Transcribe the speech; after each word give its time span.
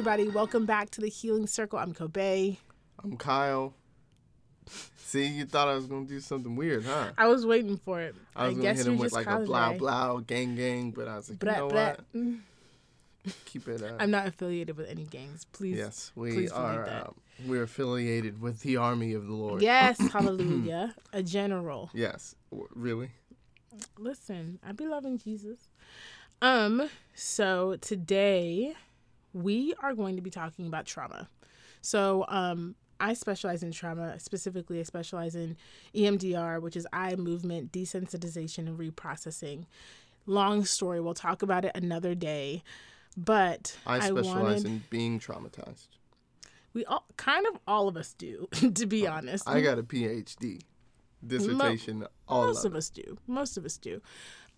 everybody. 0.00 0.28
Welcome 0.30 0.64
back 0.64 0.88
to 0.92 1.02
the 1.02 1.10
Healing 1.10 1.46
Circle. 1.46 1.78
I'm 1.78 1.92
Kobe. 1.92 2.56
I'm 3.04 3.18
Kyle. 3.18 3.74
See, 4.96 5.26
you 5.26 5.44
thought 5.44 5.68
I 5.68 5.74
was 5.74 5.84
gonna 5.84 6.06
do 6.06 6.20
something 6.20 6.56
weird, 6.56 6.86
huh? 6.86 7.10
I 7.18 7.26
was 7.26 7.44
waiting 7.44 7.76
for 7.76 8.00
it. 8.00 8.14
I 8.34 8.48
was 8.48 8.56
gonna 8.56 8.72
hit 8.72 8.86
him 8.86 8.96
with 8.96 9.12
like 9.12 9.26
a 9.26 9.40
blah 9.40 9.74
blah 9.74 10.20
gang 10.20 10.56
gang, 10.56 10.92
but 10.92 11.06
I 11.06 11.16
was 11.16 11.28
like, 11.28 11.38
Blah, 11.40 11.52
you 11.52 11.58
know 11.58 11.66
what? 11.66 12.00
Keep 13.44 13.68
it. 13.68 13.82
Uh, 13.82 13.92
I'm 14.00 14.10
not 14.10 14.26
affiliated 14.26 14.78
with 14.78 14.88
any 14.88 15.04
gangs. 15.04 15.44
Please. 15.52 15.76
yes, 15.76 16.12
we 16.14 16.32
please 16.32 16.50
are. 16.50 16.88
Um, 16.88 17.14
we're 17.46 17.64
affiliated 17.64 18.40
with 18.40 18.60
the 18.60 18.78
army 18.78 19.12
of 19.12 19.26
the 19.26 19.34
Lord. 19.34 19.60
Yes, 19.60 19.98
hallelujah. 20.12 20.94
A 21.12 21.22
general. 21.22 21.90
Yes. 21.92 22.34
Really? 22.50 23.10
Listen, 23.98 24.60
I 24.66 24.72
be 24.72 24.86
loving 24.86 25.18
Jesus. 25.18 25.68
Um, 26.40 26.88
so 27.14 27.76
today 27.82 28.76
we 29.32 29.74
are 29.82 29.94
going 29.94 30.16
to 30.16 30.22
be 30.22 30.30
talking 30.30 30.66
about 30.66 30.86
trauma. 30.86 31.28
So, 31.82 32.24
um, 32.28 32.74
I 33.00 33.14
specialize 33.14 33.62
in 33.62 33.72
trauma. 33.72 34.20
Specifically, 34.20 34.78
I 34.78 34.82
specialize 34.82 35.34
in 35.34 35.56
EMDR, 35.94 36.60
which 36.60 36.76
is 36.76 36.86
eye 36.92 37.16
movement 37.16 37.72
desensitization 37.72 38.66
and 38.66 38.78
reprocessing. 38.78 39.64
Long 40.26 40.64
story. 40.66 41.00
We'll 41.00 41.14
talk 41.14 41.42
about 41.42 41.64
it 41.64 41.72
another 41.74 42.14
day. 42.14 42.62
But 43.16 43.76
I 43.86 43.96
I, 43.96 44.00
specialize 44.00 44.26
wanted 44.26 44.66
in 44.66 44.82
being 44.90 45.18
traumatized. 45.18 45.88
we 46.74 46.84
all 46.84 47.06
kind 47.16 47.46
of 47.46 47.58
all 47.66 47.88
of 47.88 47.96
us 47.96 48.12
do, 48.14 48.48
to 48.74 48.86
be 48.86 49.06
honest. 49.06 49.48
I 49.48 49.62
got 49.62 49.78
a 49.78 49.82
PhD 49.82 50.60
dissertation. 51.26 52.06
all 52.28 52.46
most 52.46 52.64
of 52.64 52.72
of 52.72 52.76
us 52.76 52.88
do 52.88 53.18
most 53.26 53.58
of 53.58 53.64
us 53.66 53.76
do 53.76 54.00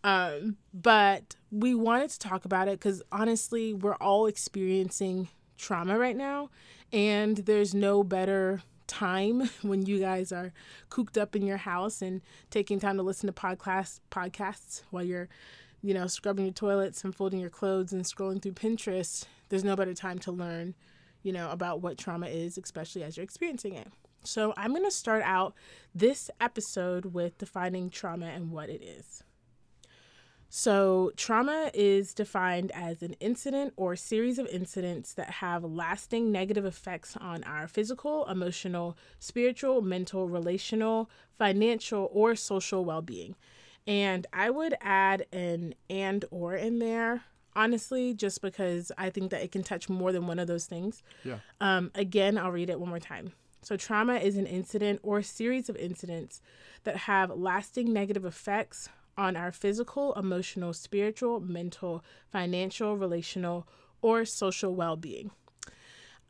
um 0.05 0.57
but 0.73 1.37
we 1.51 1.75
wanted 1.75 2.11
to 2.11 2.19
talk 2.19 2.45
about 2.45 2.69
it 2.69 2.79
because 2.79 3.03
honestly 3.13 3.73
we're 3.73 3.97
all 3.97 4.27
experiencing 4.27 5.29
trauma 5.57 5.99
right 5.99 6.17
now 6.17 6.51
and 6.93 7.39
there's 7.39 7.75
no 7.75 8.03
better 8.03 8.63
time 8.87 9.49
when 9.63 9.87
you 9.87 9.99
guys 9.99 10.33
are 10.33 10.53
cooped 10.89 11.17
up 11.17 11.37
in 11.37 11.43
your 11.43 11.57
house 11.59 12.03
and 12.03 12.21
taking 12.51 12.81
time 12.81 12.97
to 12.97 13.03
listen 13.03 13.27
to 13.27 13.33
podcast 13.33 14.01
podcasts 14.11 14.83
while 14.91 15.05
you're 15.05 15.29
you 15.83 15.95
know 15.95 16.07
scrubbing 16.07 16.45
your 16.45 16.55
toilets 16.55 17.05
and 17.05 17.15
folding 17.15 17.41
your 17.41 17.51
clothes 17.51 17.93
and 17.93 18.05
scrolling 18.05 18.41
through 18.43 18.53
pinterest 18.53 19.25
there's 19.49 19.65
no 19.65 19.77
better 19.77 19.95
time 19.95 20.19
to 20.19 20.33
learn 20.33 20.75
you 21.23 21.33
know 21.33 21.51
about 21.51 21.81
what 21.81 21.97
trauma 21.99 22.27
is 22.27 22.59
especially 22.59 23.03
as 23.03 23.17
you're 23.17 23.25
experiencing 23.25 23.75
it 23.75 23.89
so 24.25 24.53
i'm 24.57 24.71
going 24.71 24.85
to 24.85 24.91
start 24.91 25.23
out 25.25 25.55
this 25.95 26.31
episode 26.41 27.07
with 27.07 27.37
defining 27.39 27.91
trauma 27.91 28.27
and 28.27 28.51
what 28.51 28.69
it 28.71 28.83
is. 28.83 29.23
So, 30.55 31.13
trauma 31.17 31.71
is 31.73 32.13
defined 32.13 32.73
as 32.75 33.01
an 33.03 33.15
incident 33.21 33.73
or 33.75 33.97
series 33.97 34.39
of 34.39 34.47
incidents 34.49 35.15
that 35.15 35.31
have 35.31 35.65
lasting 35.65 36.31
negative 36.31 36.67
effects 36.67 37.17
on 37.17 37.43
our 37.45 37.67
physical, 37.67 38.27
emotional, 38.27 38.95
spiritual, 39.19 39.81
mental, 39.81 40.29
relational, 40.29 41.09
financial, 41.39 42.11
or 42.13 42.37
social 42.37 42.85
well 42.85 43.01
being. 43.01 43.35
And 43.87 44.27
I 44.31 44.51
would 44.51 44.75
add 44.83 45.25
an 45.33 45.75
and 45.89 46.27
or 46.31 46.55
in 46.55 46.81
there, 46.81 47.23
honestly, 47.57 48.13
just 48.13 48.43
because 48.43 48.93
I 48.99 49.09
think 49.09 49.31
that 49.31 49.43
it 49.43 49.53
can 49.53 49.63
touch 49.63 49.89
more 49.89 50.13
than 50.13 50.27
one 50.27 50.39
of 50.39 50.49
those 50.49 50.67
things. 50.67 51.03
Yeah. 51.25 51.39
Um, 51.63 51.91
again, 51.95 52.37
I'll 52.37 52.53
read 52.53 52.69
it 52.69 52.79
one 52.79 52.91
more 52.91 53.01
time. 53.01 53.33
So, 53.63 53.79
trauma 53.79 54.17
is 54.17 54.37
an 54.37 54.47
incident 54.47 55.01
or 55.03 55.23
series 55.23 55.71
of 55.71 55.77
incidents 55.77 56.43
that 56.85 56.97
have 56.99 57.31
lasting 57.31 57.91
negative 57.91 58.27
effects 58.27 58.91
on 59.17 59.37
our 59.37 59.53
physical, 59.53 60.15
emotional, 60.15 60.73
spiritual, 60.73 61.41
mental, 61.41 62.05
financial, 62.31 62.97
relational, 62.97 63.67
or 64.01 64.25
social 64.25 64.75
well 64.75 64.97
being. 64.97 65.31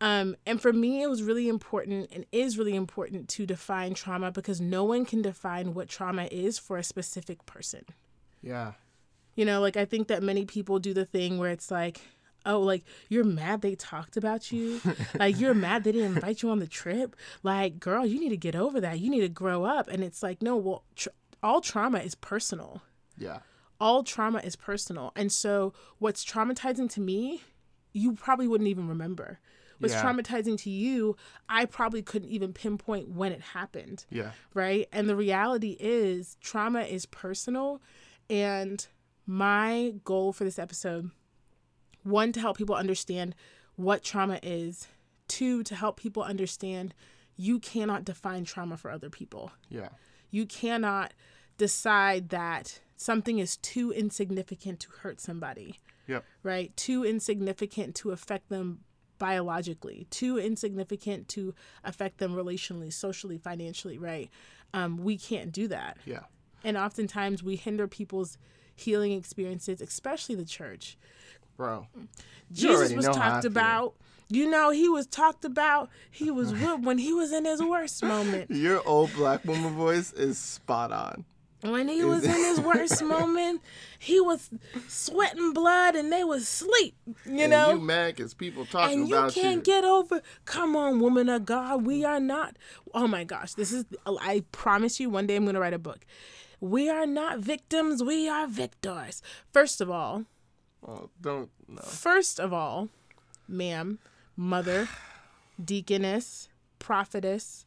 Um, 0.00 0.34
and 0.44 0.60
for 0.60 0.72
me, 0.72 1.00
it 1.00 1.06
was 1.06 1.22
really 1.22 1.48
important 1.48 2.10
and 2.12 2.26
is 2.32 2.58
really 2.58 2.74
important 2.74 3.28
to 3.30 3.46
define 3.46 3.94
trauma 3.94 4.32
because 4.32 4.60
no 4.60 4.82
one 4.82 5.04
can 5.04 5.22
define 5.22 5.74
what 5.74 5.88
trauma 5.88 6.24
is 6.32 6.58
for 6.58 6.76
a 6.76 6.82
specific 6.82 7.46
person. 7.46 7.84
Yeah. 8.42 8.72
You 9.36 9.44
know, 9.44 9.60
like 9.60 9.76
I 9.76 9.84
think 9.84 10.08
that 10.08 10.20
many 10.20 10.44
people 10.44 10.80
do 10.80 10.92
the 10.92 11.06
thing 11.06 11.38
where 11.38 11.50
it's 11.50 11.70
like, 11.70 12.00
oh, 12.44 12.58
like 12.60 12.82
you're 13.08 13.22
mad 13.22 13.62
they 13.62 13.76
talked 13.76 14.16
about 14.16 14.50
you. 14.50 14.80
like 15.18 15.38
you're 15.38 15.54
mad 15.54 15.84
they 15.84 15.92
didn't 15.92 16.16
invite 16.16 16.42
you 16.42 16.50
on 16.50 16.58
the 16.58 16.66
trip. 16.66 17.14
Like, 17.44 17.78
girl, 17.78 18.04
you 18.04 18.18
need 18.18 18.30
to 18.30 18.36
get 18.36 18.56
over 18.56 18.80
that. 18.80 18.98
You 18.98 19.08
need 19.08 19.20
to 19.20 19.28
grow 19.28 19.64
up. 19.64 19.86
And 19.86 20.02
it's 20.02 20.20
like, 20.20 20.42
no, 20.42 20.56
well, 20.56 20.82
tr- 20.96 21.10
all 21.42 21.60
trauma 21.60 21.98
is 21.98 22.14
personal. 22.14 22.82
Yeah. 23.18 23.40
All 23.80 24.02
trauma 24.04 24.38
is 24.40 24.56
personal. 24.56 25.12
And 25.16 25.32
so 25.32 25.72
what's 25.98 26.24
traumatizing 26.24 26.88
to 26.92 27.00
me, 27.00 27.42
you 27.92 28.12
probably 28.14 28.46
wouldn't 28.48 28.68
even 28.68 28.88
remember. 28.88 29.40
What's 29.78 29.94
Yeah. 29.94 30.02
traumatizing 30.04 30.56
to 30.58 30.70
you, 30.70 31.16
I 31.48 31.64
probably 31.64 32.02
couldn't 32.02 32.28
even 32.28 32.52
pinpoint 32.52 33.08
when 33.08 33.32
it 33.32 33.40
happened 33.40 34.04
Yeah. 34.10 34.32
right? 34.54 34.86
And 34.92 35.08
the 35.08 35.16
reality 35.16 35.76
is, 35.80 36.36
trauma 36.40 36.82
is 36.82 37.06
personal. 37.06 37.82
And 38.30 38.86
my 39.26 39.94
goal 40.04 40.32
for 40.32 40.44
this 40.44 40.58
episode 40.58 41.10
one, 42.04 42.32
to 42.32 42.40
help 42.40 42.56
people 42.56 42.74
understand 42.74 43.34
what 43.76 44.02
trauma 44.04 44.38
is, 44.42 44.86
two, 45.28 45.62
to 45.64 45.74
help 45.74 45.96
people 45.98 46.22
understand 46.22 46.94
you 47.36 47.58
cannot 47.58 48.04
define 48.04 48.44
trauma 48.44 48.76
for 48.76 48.90
other 48.90 49.08
people. 49.10 49.52
Yeah. 49.68 49.88
You 50.30 50.46
cannot 50.46 51.12
decide 51.62 52.30
that 52.30 52.80
something 52.96 53.38
is 53.38 53.56
too 53.58 53.92
insignificant 53.92 54.80
to 54.80 54.88
hurt 55.02 55.20
somebody 55.20 55.78
Yep. 56.08 56.24
right? 56.42 56.76
Too 56.76 57.04
insignificant 57.04 57.94
to 57.96 58.10
affect 58.10 58.48
them 58.48 58.80
biologically, 59.18 60.08
too 60.10 60.36
insignificant 60.36 61.28
to 61.28 61.54
affect 61.84 62.18
them 62.18 62.32
relationally, 62.34 62.92
socially, 62.92 63.38
financially, 63.38 63.98
right? 63.98 64.28
Um, 64.74 64.96
we 64.98 65.16
can't 65.16 65.52
do 65.52 65.68
that. 65.68 65.98
Yeah. 66.04 66.24
And 66.64 66.76
oftentimes 66.76 67.42
we 67.42 67.54
hinder 67.54 67.86
people's 67.86 68.36
healing 68.74 69.12
experiences, 69.12 69.80
especially 69.80 70.34
the 70.34 70.44
church. 70.44 70.98
Bro. 71.56 71.86
Jesus 72.50 72.92
was 72.92 73.06
know 73.06 73.12
how 73.14 73.20
I 73.20 73.30
talked 73.30 73.44
about. 73.44 73.94
You 74.28 74.50
know, 74.50 74.70
he 74.70 74.88
was 74.88 75.06
talked 75.06 75.44
about. 75.44 75.88
He 76.10 76.30
was 76.30 76.52
whipped 76.60 76.82
when 76.82 76.98
he 76.98 77.12
was 77.12 77.32
in 77.32 77.44
his 77.44 77.62
worst 77.62 78.02
moment. 78.02 78.50
Your 78.50 78.82
old 78.86 79.12
black 79.14 79.44
woman 79.44 79.74
voice 79.76 80.12
is 80.12 80.36
spot 80.36 80.90
on. 80.90 81.24
When 81.62 81.86
he 81.88 82.02
was 82.02 82.24
in 82.24 82.30
his 82.32 82.60
worst 82.60 83.02
moment, 83.04 83.62
he 83.98 84.20
was 84.20 84.50
sweating 84.88 85.52
blood 85.52 85.94
and 85.94 86.12
they 86.12 86.24
was 86.24 86.48
sleep. 86.48 86.96
You 87.24 87.38
and 87.42 87.50
know, 87.52 87.74
you 87.74 87.80
mad 87.80 88.16
because 88.16 88.34
people 88.34 88.66
talking 88.66 89.00
and 89.00 89.08
you 89.08 89.16
about 89.16 89.32
can't 89.32 89.56
you. 89.58 89.62
get 89.62 89.84
over. 89.84 90.20
Come 90.44 90.74
on, 90.74 90.98
woman 90.98 91.28
of 91.28 91.44
God, 91.44 91.86
we 91.86 92.04
are 92.04 92.18
not. 92.18 92.56
Oh 92.92 93.06
my 93.06 93.22
gosh, 93.22 93.54
this 93.54 93.72
is. 93.72 93.84
I 94.06 94.42
promise 94.50 94.98
you, 94.98 95.08
one 95.08 95.26
day 95.28 95.36
I'm 95.36 95.44
going 95.44 95.54
to 95.54 95.60
write 95.60 95.72
a 95.74 95.78
book. 95.78 96.04
We 96.60 96.88
are 96.88 97.06
not 97.06 97.38
victims. 97.38 98.02
We 98.02 98.28
are 98.28 98.48
victors. 98.48 99.22
First 99.52 99.80
of 99.80 99.88
all, 99.90 100.24
oh, 100.86 101.10
don't 101.20 101.50
no. 101.68 101.82
first 101.82 102.40
of 102.40 102.52
all, 102.52 102.88
ma'am, 103.46 104.00
mother, 104.36 104.88
deaconess, 105.64 106.48
prophetess, 106.80 107.66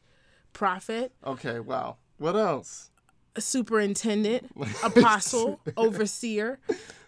prophet, 0.52 1.14
Okay, 1.26 1.60
wow. 1.62 1.96
What 2.18 2.36
else? 2.36 2.90
Superintendent, 3.38 4.52
apostle, 4.84 5.60
overseer. 5.78 6.60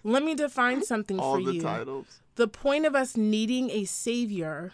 Let 0.03 0.23
me 0.23 0.35
define 0.35 0.83
something 0.83 1.19
All 1.19 1.35
for 1.35 1.43
the 1.43 1.53
you. 1.55 1.61
titles. 1.61 2.19
The 2.35 2.47
point 2.47 2.85
of 2.85 2.95
us 2.95 3.17
needing 3.17 3.69
a 3.71 3.85
savior 3.85 4.73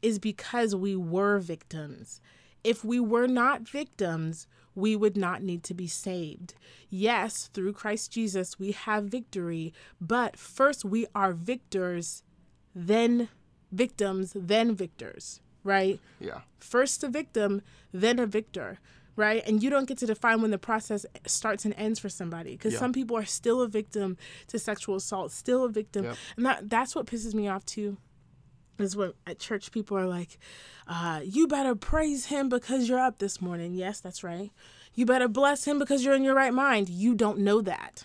is 0.00 0.18
because 0.18 0.74
we 0.74 0.96
were 0.96 1.38
victims. 1.38 2.20
If 2.64 2.84
we 2.84 2.98
were 3.00 3.26
not 3.26 3.62
victims, 3.68 4.46
we 4.74 4.96
would 4.96 5.16
not 5.16 5.42
need 5.42 5.62
to 5.64 5.74
be 5.74 5.86
saved. 5.86 6.54
Yes, 6.88 7.50
through 7.52 7.74
Christ 7.74 8.10
Jesus, 8.12 8.58
we 8.58 8.72
have 8.72 9.04
victory, 9.04 9.72
but 10.00 10.36
first 10.38 10.84
we 10.84 11.06
are 11.14 11.32
victors, 11.32 12.22
then 12.74 13.28
victims, 13.70 14.32
then 14.34 14.74
victors, 14.74 15.40
right? 15.64 16.00
Yeah. 16.20 16.40
First 16.58 17.04
a 17.04 17.08
victim, 17.08 17.62
then 17.92 18.18
a 18.18 18.26
victor, 18.26 18.78
right? 19.16 19.42
And 19.46 19.62
you 19.62 19.70
don't 19.70 19.86
get 19.86 19.98
to 19.98 20.06
define 20.06 20.40
when 20.42 20.50
the 20.50 20.58
process 20.58 21.04
starts 21.26 21.64
and 21.64 21.74
ends 21.74 21.98
for 21.98 22.08
somebody 22.08 22.52
because 22.52 22.72
Yeah. 22.74 22.78
some 22.80 22.92
people 22.92 23.16
are 23.16 23.24
still 23.24 23.60
a 23.62 23.68
victim 23.68 24.16
to 24.48 24.58
sexual 24.58 24.96
assault, 24.96 25.32
still 25.32 25.64
a 25.64 25.68
victim. 25.68 26.04
Yep. 26.04 26.16
And 26.36 26.46
that 26.46 26.70
that's 26.70 26.94
what 26.94 27.06
pisses 27.06 27.34
me 27.34 27.48
off 27.48 27.64
too. 27.66 27.96
Is 28.78 28.96
when 28.96 29.12
at 29.26 29.38
church 29.38 29.70
people 29.70 29.98
are 29.98 30.06
like, 30.06 30.38
uh, 30.88 31.20
you 31.22 31.46
better 31.46 31.74
praise 31.74 32.26
him 32.26 32.48
because 32.48 32.88
you're 32.88 32.98
up 32.98 33.18
this 33.18 33.40
morning. 33.40 33.74
Yes, 33.74 34.00
that's 34.00 34.24
right. 34.24 34.50
You 34.94 35.06
better 35.06 35.28
bless 35.28 35.66
him 35.66 35.78
because 35.78 36.04
you're 36.04 36.14
in 36.14 36.24
your 36.24 36.34
right 36.34 36.52
mind. 36.54 36.88
You 36.88 37.14
don't 37.14 37.38
know 37.38 37.60
that. 37.60 38.04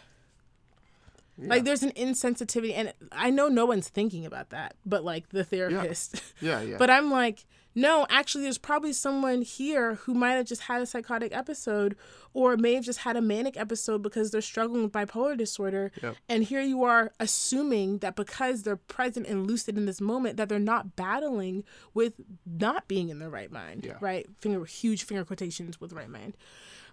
Yeah. 1.37 1.49
Like 1.49 1.63
there's 1.63 1.83
an 1.83 1.91
insensitivity 1.91 2.73
and 2.75 2.93
I 3.11 3.29
know 3.29 3.47
no 3.47 3.65
one's 3.65 3.89
thinking 3.89 4.25
about 4.25 4.49
that, 4.49 4.75
but 4.85 5.03
like 5.03 5.29
the 5.29 5.43
therapist. 5.43 6.21
Yeah, 6.41 6.61
yeah. 6.61 6.77
But 6.77 6.89
I'm 6.89 7.09
like, 7.09 7.45
no, 7.77 8.07
actually, 8.09 8.43
there's 8.43 8.57
probably 8.57 8.91
someone 8.91 9.43
here 9.43 9.95
who 9.95 10.15
might 10.15 10.31
have 10.31 10.47
just 10.47 10.63
had 10.63 10.81
a 10.81 10.85
psychotic 10.87 11.35
episode 11.35 11.95
or 12.33 12.57
may 12.57 12.73
have 12.73 12.83
just 12.83 12.99
had 12.99 13.15
a 13.15 13.21
manic 13.21 13.55
episode 13.55 14.01
because 14.01 14.31
they're 14.31 14.41
struggling 14.41 14.81
with 14.81 14.91
bipolar 14.91 15.37
disorder. 15.37 15.91
Yep. 16.01 16.15
And 16.27 16.43
here 16.43 16.61
you 16.61 16.83
are 16.83 17.11
assuming 17.19 17.99
that 17.99 18.15
because 18.15 18.63
they're 18.63 18.77
present 18.77 19.27
and 19.27 19.45
lucid 19.45 19.77
in 19.77 19.85
this 19.85 20.01
moment, 20.01 20.37
that 20.37 20.49
they're 20.49 20.57
not 20.57 20.95
battling 20.95 21.63
with 21.93 22.13
not 22.47 22.87
being 22.87 23.09
in 23.09 23.19
their 23.19 23.29
right 23.29 23.51
mind. 23.51 23.85
Yeah. 23.85 23.97
Right? 23.99 24.27
Finger, 24.39 24.65
huge 24.65 25.03
finger 25.03 25.23
quotations 25.23 25.79
with 25.79 25.93
right 25.93 26.09
mind. 26.09 26.35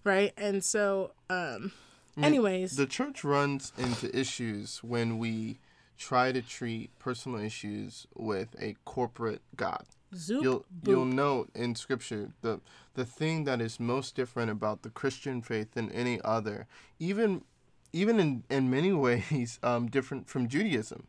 Right? 0.04 0.34
And 0.36 0.62
so, 0.62 1.12
um, 1.30 1.72
mean, 2.16 2.24
anyways. 2.26 2.76
The 2.76 2.86
church 2.86 3.24
runs 3.24 3.72
into 3.78 4.16
issues 4.16 4.82
when 4.82 5.18
we 5.18 5.58
try 5.96 6.32
to 6.32 6.42
treat 6.42 6.96
personal 6.98 7.40
issues 7.40 8.06
with 8.14 8.54
a 8.60 8.76
corporate 8.84 9.42
God. 9.56 9.84
Zoop, 10.14 10.42
you'll 10.42 10.58
boop. 10.60 10.88
you'll 10.88 11.04
note 11.04 11.50
in 11.54 11.74
scripture 11.74 12.30
the 12.42 12.60
the 12.94 13.04
thing 13.04 13.44
that 13.44 13.60
is 13.60 13.80
most 13.80 14.14
different 14.14 14.50
about 14.50 14.82
the 14.82 14.90
Christian 14.90 15.42
faith 15.42 15.72
than 15.72 15.90
any 15.90 16.20
other, 16.24 16.66
even 16.98 17.42
even 17.92 18.18
in, 18.20 18.44
in 18.50 18.70
many 18.70 18.92
ways 19.06 19.58
um, 19.62 19.88
different 19.88 20.28
from 20.28 20.48
Judaism, 20.48 21.06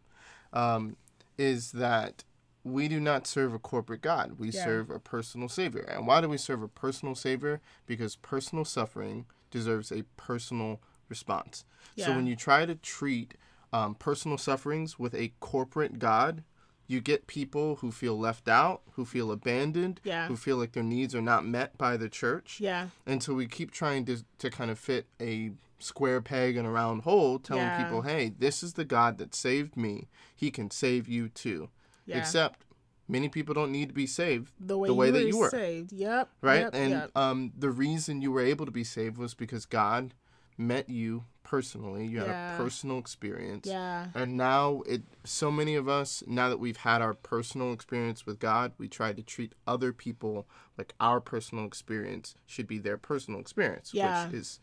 um, 0.53 0.97
is 1.37 1.71
that 1.73 2.23
we 2.63 2.87
do 2.87 2.99
not 2.99 3.27
serve 3.27 3.53
a 3.53 3.59
corporate 3.59 4.01
God. 4.01 4.39
We 4.39 4.49
Yeah. 4.49 4.63
serve 4.63 4.89
a 4.89 4.99
personal 4.99 5.49
Savior. 5.49 5.81
And 5.83 6.07
why 6.07 6.21
do 6.21 6.27
we 6.29 6.37
serve 6.37 6.63
a 6.63 6.67
personal 6.67 7.13
Savior? 7.13 7.61
Because 7.85 8.15
personal 8.15 8.65
suffering 8.65 9.25
deserves 9.51 9.91
a 9.91 10.03
personal 10.17 10.81
response. 11.09 11.65
So 11.97 12.13
when 12.13 12.27
you 12.27 12.35
try 12.35 12.65
to 12.65 12.75
treat 12.75 13.35
um, 13.71 13.95
personal 13.95 14.37
sufferings 14.37 14.99
with 14.99 15.13
a 15.15 15.31
corporate 15.39 15.97
God, 15.99 16.43
you 16.87 17.01
get 17.01 17.25
people 17.27 17.77
who 17.77 17.91
feel 17.91 18.17
left 18.17 18.47
out, 18.47 18.81
who 18.93 19.05
feel 19.05 19.31
abandoned, 19.31 19.99
Yeah. 20.03 20.27
who 20.27 20.35
feel 20.35 20.57
like 20.57 20.73
their 20.73 20.83
needs 20.83 21.15
are 21.15 21.21
not 21.21 21.45
met 21.45 21.77
by 21.77 21.97
the 21.97 22.09
church. 22.09 22.59
yeah. 22.59 22.89
And 23.07 23.23
so 23.23 23.33
we 23.33 23.47
keep 23.47 23.71
trying 23.71 24.05
to, 24.05 24.23
to 24.39 24.49
kind 24.51 24.69
of 24.69 24.77
fit 24.77 25.07
a 25.19 25.51
square 25.79 26.21
peg 26.21 26.55
in 26.57 26.65
a 26.65 26.69
round 26.71 27.01
hole, 27.03 27.39
telling 27.39 27.63
Yeah. 27.63 27.83
people, 27.83 28.03
hey, 28.03 28.33
this 28.37 28.61
is 28.61 28.73
the 28.73 28.85
God 28.85 29.17
that 29.17 29.33
saved 29.33 29.75
me. 29.75 30.07
He 30.35 30.51
can 30.51 30.69
save 30.69 31.07
you 31.07 31.27
too. 31.29 31.69
Yeah. 32.05 32.19
Except 32.19 32.65
many 33.07 33.29
people 33.29 33.53
don't 33.55 33.71
need 33.71 33.87
to 33.89 33.93
be 33.95 34.07
saved 34.07 34.51
the 34.59 34.77
way, 34.77 34.87
the 34.87 34.93
way 34.93 35.07
you 35.07 35.11
that 35.13 35.19
were 35.23 35.27
you 35.27 35.37
were. 35.39 35.49
saved. 35.49 35.91
Yep. 35.91 36.29
right? 36.41 36.59
Yep, 36.61 36.75
and 36.75 36.91
yep. 36.91 37.11
um, 37.15 37.51
the 37.57 37.69
reason 37.71 38.21
you 38.21 38.31
were 38.31 38.41
able 38.41 38.65
to 38.65 38.71
be 38.71 38.83
saved 38.83 39.17
was 39.17 39.33
because 39.33 39.65
God 39.65 40.13
met 40.57 40.89
you 40.89 41.25
personally. 41.43 42.05
You 42.07 42.19
had 42.19 42.27
Yeah. 42.27 42.55
a 42.55 42.57
personal 42.57 42.97
experience. 42.97 43.67
yeah. 43.67 44.07
And 44.15 44.35
now 44.35 44.81
it 44.87 45.03
so 45.23 45.51
many 45.51 45.75
of 45.75 45.87
us 45.87 46.23
now 46.25 46.49
that 46.49 46.57
we've 46.59 46.77
had 46.77 47.01
our 47.01 47.13
personal 47.13 47.71
experience 47.71 48.25
with 48.25 48.39
God, 48.39 48.71
we 48.77 48.87
try 48.87 49.13
to 49.13 49.21
treat 49.21 49.53
other 49.67 49.93
people 49.93 50.47
like 50.77 50.93
our 50.99 51.19
personal 51.21 51.65
experience 51.65 52.35
should 52.47 52.67
be 52.67 52.79
their 52.79 52.97
personal 52.97 53.39
experience, 53.39 53.93
Yeah. 53.93 54.25
which 54.25 54.33
is 54.35 54.59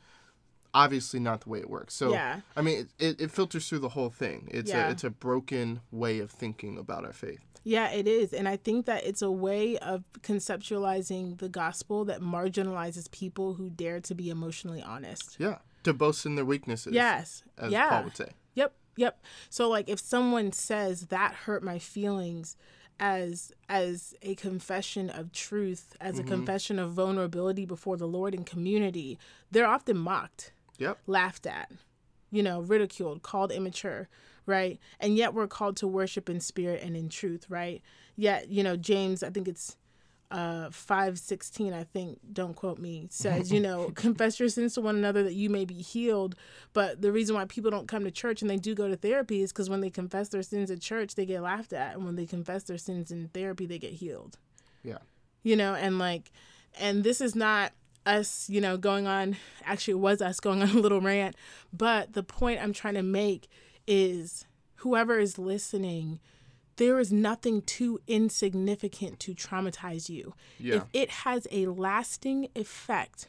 obviously 0.74 1.20
not 1.20 1.42
the 1.42 1.50
way 1.50 1.60
it 1.60 1.70
works. 1.70 1.94
So 1.94 2.10
Yeah. 2.12 2.40
I 2.56 2.62
mean, 2.62 2.88
it, 2.98 3.04
it, 3.06 3.20
it 3.20 3.30
filters 3.30 3.68
through 3.68 3.80
the 3.80 3.90
whole 3.90 4.10
thing. 4.10 4.48
It's 4.50 4.70
Yeah. 4.70 4.88
a 4.88 4.90
it's 4.90 5.04
a 5.04 5.10
broken 5.10 5.82
way 5.92 6.18
of 6.18 6.30
thinking 6.32 6.78
about 6.78 7.04
our 7.04 7.12
faith. 7.12 7.40
Yeah, 7.64 7.90
it 7.92 8.08
is. 8.08 8.32
And 8.32 8.48
I 8.48 8.56
think 8.56 8.86
that 8.86 9.04
it's 9.04 9.22
a 9.22 9.30
way 9.30 9.78
of 9.78 10.02
conceptualizing 10.20 11.38
the 11.38 11.48
gospel 11.48 12.04
that 12.06 12.20
marginalizes 12.20 13.08
people 13.10 13.54
who 13.54 13.70
dare 13.70 14.00
to 14.00 14.14
be 14.16 14.30
emotionally 14.30 14.82
honest. 14.82 15.36
Yeah, 15.38 15.58
to 15.84 15.92
boast 15.92 16.26
in 16.26 16.34
their 16.34 16.44
weaknesses. 16.44 16.92
Yes. 16.92 17.42
as 17.58 17.72
yeah. 17.72 17.88
Paul 17.88 18.04
would 18.04 18.16
say. 18.16 18.30
Yep. 18.54 18.74
Yep. 18.96 19.22
So 19.50 19.68
like 19.68 19.88
if 19.88 19.98
someone 20.00 20.52
says 20.52 21.06
that 21.06 21.34
hurt 21.34 21.62
my 21.62 21.78
feelings 21.78 22.56
as 23.00 23.52
as 23.68 24.14
a 24.22 24.34
confession 24.34 25.10
of 25.10 25.32
truth, 25.32 25.96
as 26.00 26.18
a 26.18 26.22
mm-hmm. 26.22 26.32
confession 26.32 26.78
of 26.78 26.92
vulnerability 26.92 27.64
before 27.64 27.96
the 27.96 28.06
Lord 28.06 28.34
and 28.34 28.46
community, 28.46 29.18
they're 29.50 29.66
often 29.66 29.96
mocked. 29.96 30.52
Yep. 30.78 30.98
laughed 31.06 31.46
at, 31.46 31.70
you 32.30 32.42
know, 32.42 32.60
ridiculed, 32.60 33.22
called 33.22 33.52
immature, 33.52 34.08
right? 34.46 34.80
And 34.98 35.16
yet 35.16 35.32
we're 35.32 35.46
called 35.46 35.76
to 35.76 35.86
worship 35.86 36.28
in 36.28 36.40
spirit 36.40 36.82
and 36.82 36.96
in 36.96 37.08
truth, 37.08 37.46
right? 37.48 37.82
Yet, 38.16 38.48
you 38.48 38.64
know, 38.64 38.76
James, 38.76 39.22
I 39.22 39.30
think 39.30 39.46
it's 39.46 39.76
uh 40.32 40.70
516 40.70 41.72
i 41.74 41.84
think 41.84 42.18
don't 42.32 42.54
quote 42.56 42.78
me 42.78 43.06
says 43.10 43.52
you 43.52 43.60
know 43.68 43.90
confess 43.94 44.40
your 44.40 44.48
sins 44.48 44.74
to 44.74 44.80
one 44.80 44.96
another 44.96 45.22
that 45.22 45.34
you 45.34 45.48
may 45.50 45.64
be 45.64 45.74
healed 45.74 46.34
but 46.72 47.00
the 47.02 47.12
reason 47.12 47.34
why 47.36 47.44
people 47.44 47.70
don't 47.70 47.86
come 47.86 48.02
to 48.04 48.10
church 48.10 48.40
and 48.40 48.50
they 48.50 48.56
do 48.56 48.74
go 48.74 48.88
to 48.88 48.96
therapy 48.96 49.42
is 49.42 49.52
because 49.52 49.68
when 49.68 49.80
they 49.82 49.90
confess 49.90 50.28
their 50.30 50.42
sins 50.42 50.70
at 50.70 50.80
church 50.80 51.14
they 51.14 51.26
get 51.26 51.42
laughed 51.42 51.72
at 51.72 51.94
and 51.94 52.04
when 52.04 52.16
they 52.16 52.26
confess 52.26 52.62
their 52.64 52.78
sins 52.78 53.10
in 53.12 53.28
therapy 53.28 53.66
they 53.66 53.78
get 53.78 53.92
healed 53.92 54.38
Yeah. 54.82 54.98
you 55.42 55.54
know 55.54 55.74
and 55.74 55.98
like 55.98 56.32
and 56.80 57.04
this 57.04 57.20
is 57.20 57.34
not 57.36 57.72
us 58.06 58.48
you 58.50 58.60
know 58.60 58.76
going 58.76 59.06
on 59.06 59.36
actually 59.64 59.92
it 59.92 59.98
was 59.98 60.20
us 60.22 60.40
going 60.40 60.62
on 60.62 60.70
a 60.70 60.80
little 60.80 61.00
rant 61.00 61.36
but 61.72 62.14
the 62.14 62.22
point 62.22 62.60
i'm 62.60 62.72
trying 62.72 62.94
to 62.94 63.02
make 63.02 63.48
is 63.86 64.46
whoever 64.76 65.18
is 65.18 65.38
listening 65.38 66.18
there 66.76 66.98
is 66.98 67.12
nothing 67.12 67.62
too 67.62 68.00
insignificant 68.06 69.20
to 69.20 69.34
traumatize 69.34 70.08
you 70.08 70.34
Yeah. 70.58 70.76
if 70.76 70.82
it 70.92 71.10
has 71.10 71.46
a 71.50 71.66
lasting 71.66 72.48
effect 72.54 73.28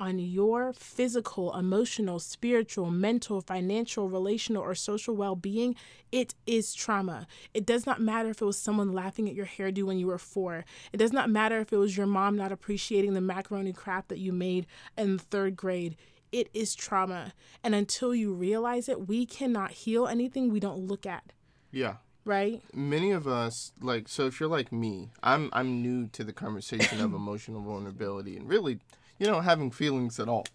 on 0.00 0.18
your 0.18 0.72
physical, 0.72 1.54
emotional, 1.56 2.18
spiritual, 2.18 2.90
mental, 2.90 3.40
financial, 3.40 4.08
relational, 4.08 4.60
or 4.62 4.74
social 4.74 5.14
well 5.14 5.36
being, 5.36 5.76
it 6.10 6.34
is 6.44 6.74
trauma. 6.74 7.26
It 7.54 7.64
does 7.64 7.86
not 7.86 8.00
matter 8.00 8.30
if 8.30 8.42
it 8.42 8.44
was 8.44 8.58
someone 8.58 8.92
laughing 8.92 9.28
at 9.28 9.34
your 9.34 9.46
hairdo 9.46 9.84
when 9.84 9.98
you 9.98 10.08
were 10.08 10.18
four. 10.18 10.64
It 10.92 10.96
does 10.96 11.12
not 11.12 11.30
matter 11.30 11.60
if 11.60 11.72
it 11.72 11.76
was 11.76 11.96
your 11.96 12.06
mom 12.08 12.36
not 12.36 12.50
appreciating 12.50 13.14
the 13.14 13.20
macaroni 13.20 13.72
crap 13.72 14.08
that 14.08 14.18
you 14.18 14.32
made 14.32 14.66
in 14.98 15.18
third 15.18 15.54
grade. 15.56 15.96
It 16.32 16.48
is 16.52 16.74
trauma. 16.74 17.32
And 17.62 17.72
until 17.74 18.12
you 18.14 18.32
realize 18.32 18.88
it, 18.88 19.06
we 19.06 19.24
cannot 19.24 19.70
heal 19.70 20.08
anything 20.08 20.50
we 20.50 20.58
don't 20.60 20.80
look 20.88 21.06
at, 21.06 21.32
Yeah. 21.70 21.96
Right? 22.24 22.62
many 22.72 23.10
of 23.10 23.26
us 23.26 23.72
like 23.80 24.08
so 24.08 24.26
if 24.26 24.38
you're 24.40 24.48
like 24.48 24.72
me 24.72 25.10
i'm 25.22 25.50
i'm 25.52 25.82
new 25.82 26.06
to 26.08 26.24
the 26.24 26.32
conversation 26.32 27.00
of 27.00 27.12
emotional 27.22 27.60
vulnerability 27.60 28.36
and 28.36 28.48
really 28.48 28.78
you 29.18 29.26
know 29.26 29.40
having 29.40 29.70
feelings 29.70 30.18
at 30.20 30.28
all 30.28 30.46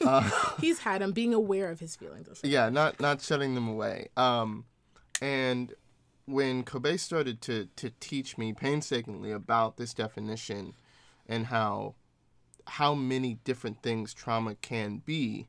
He's 0.60 0.80
had 0.80 1.00
them 1.00 1.12
being 1.12 1.32
aware 1.32 1.70
of 1.70 1.80
his 1.80 1.96
feelings. 1.96 2.28
Yeah 2.42 2.68
not 2.68 3.00
not 3.00 3.22
shutting 3.22 3.54
them 3.54 3.66
away 3.68 4.08
um 4.16 4.64
and 5.22 5.72
when 6.26 6.64
kobe 6.64 6.96
started 6.98 7.40
to 7.42 7.66
to 7.76 7.90
teach 7.98 8.36
me 8.36 8.52
painstakingly 8.52 9.30
about 9.32 9.78
this 9.78 9.94
definition 9.94 10.74
and 11.26 11.46
how 11.46 11.94
how 12.66 12.94
many 12.94 13.38
different 13.44 13.82
things 13.82 14.12
trauma 14.12 14.54
can 14.56 14.98
be 15.04 15.48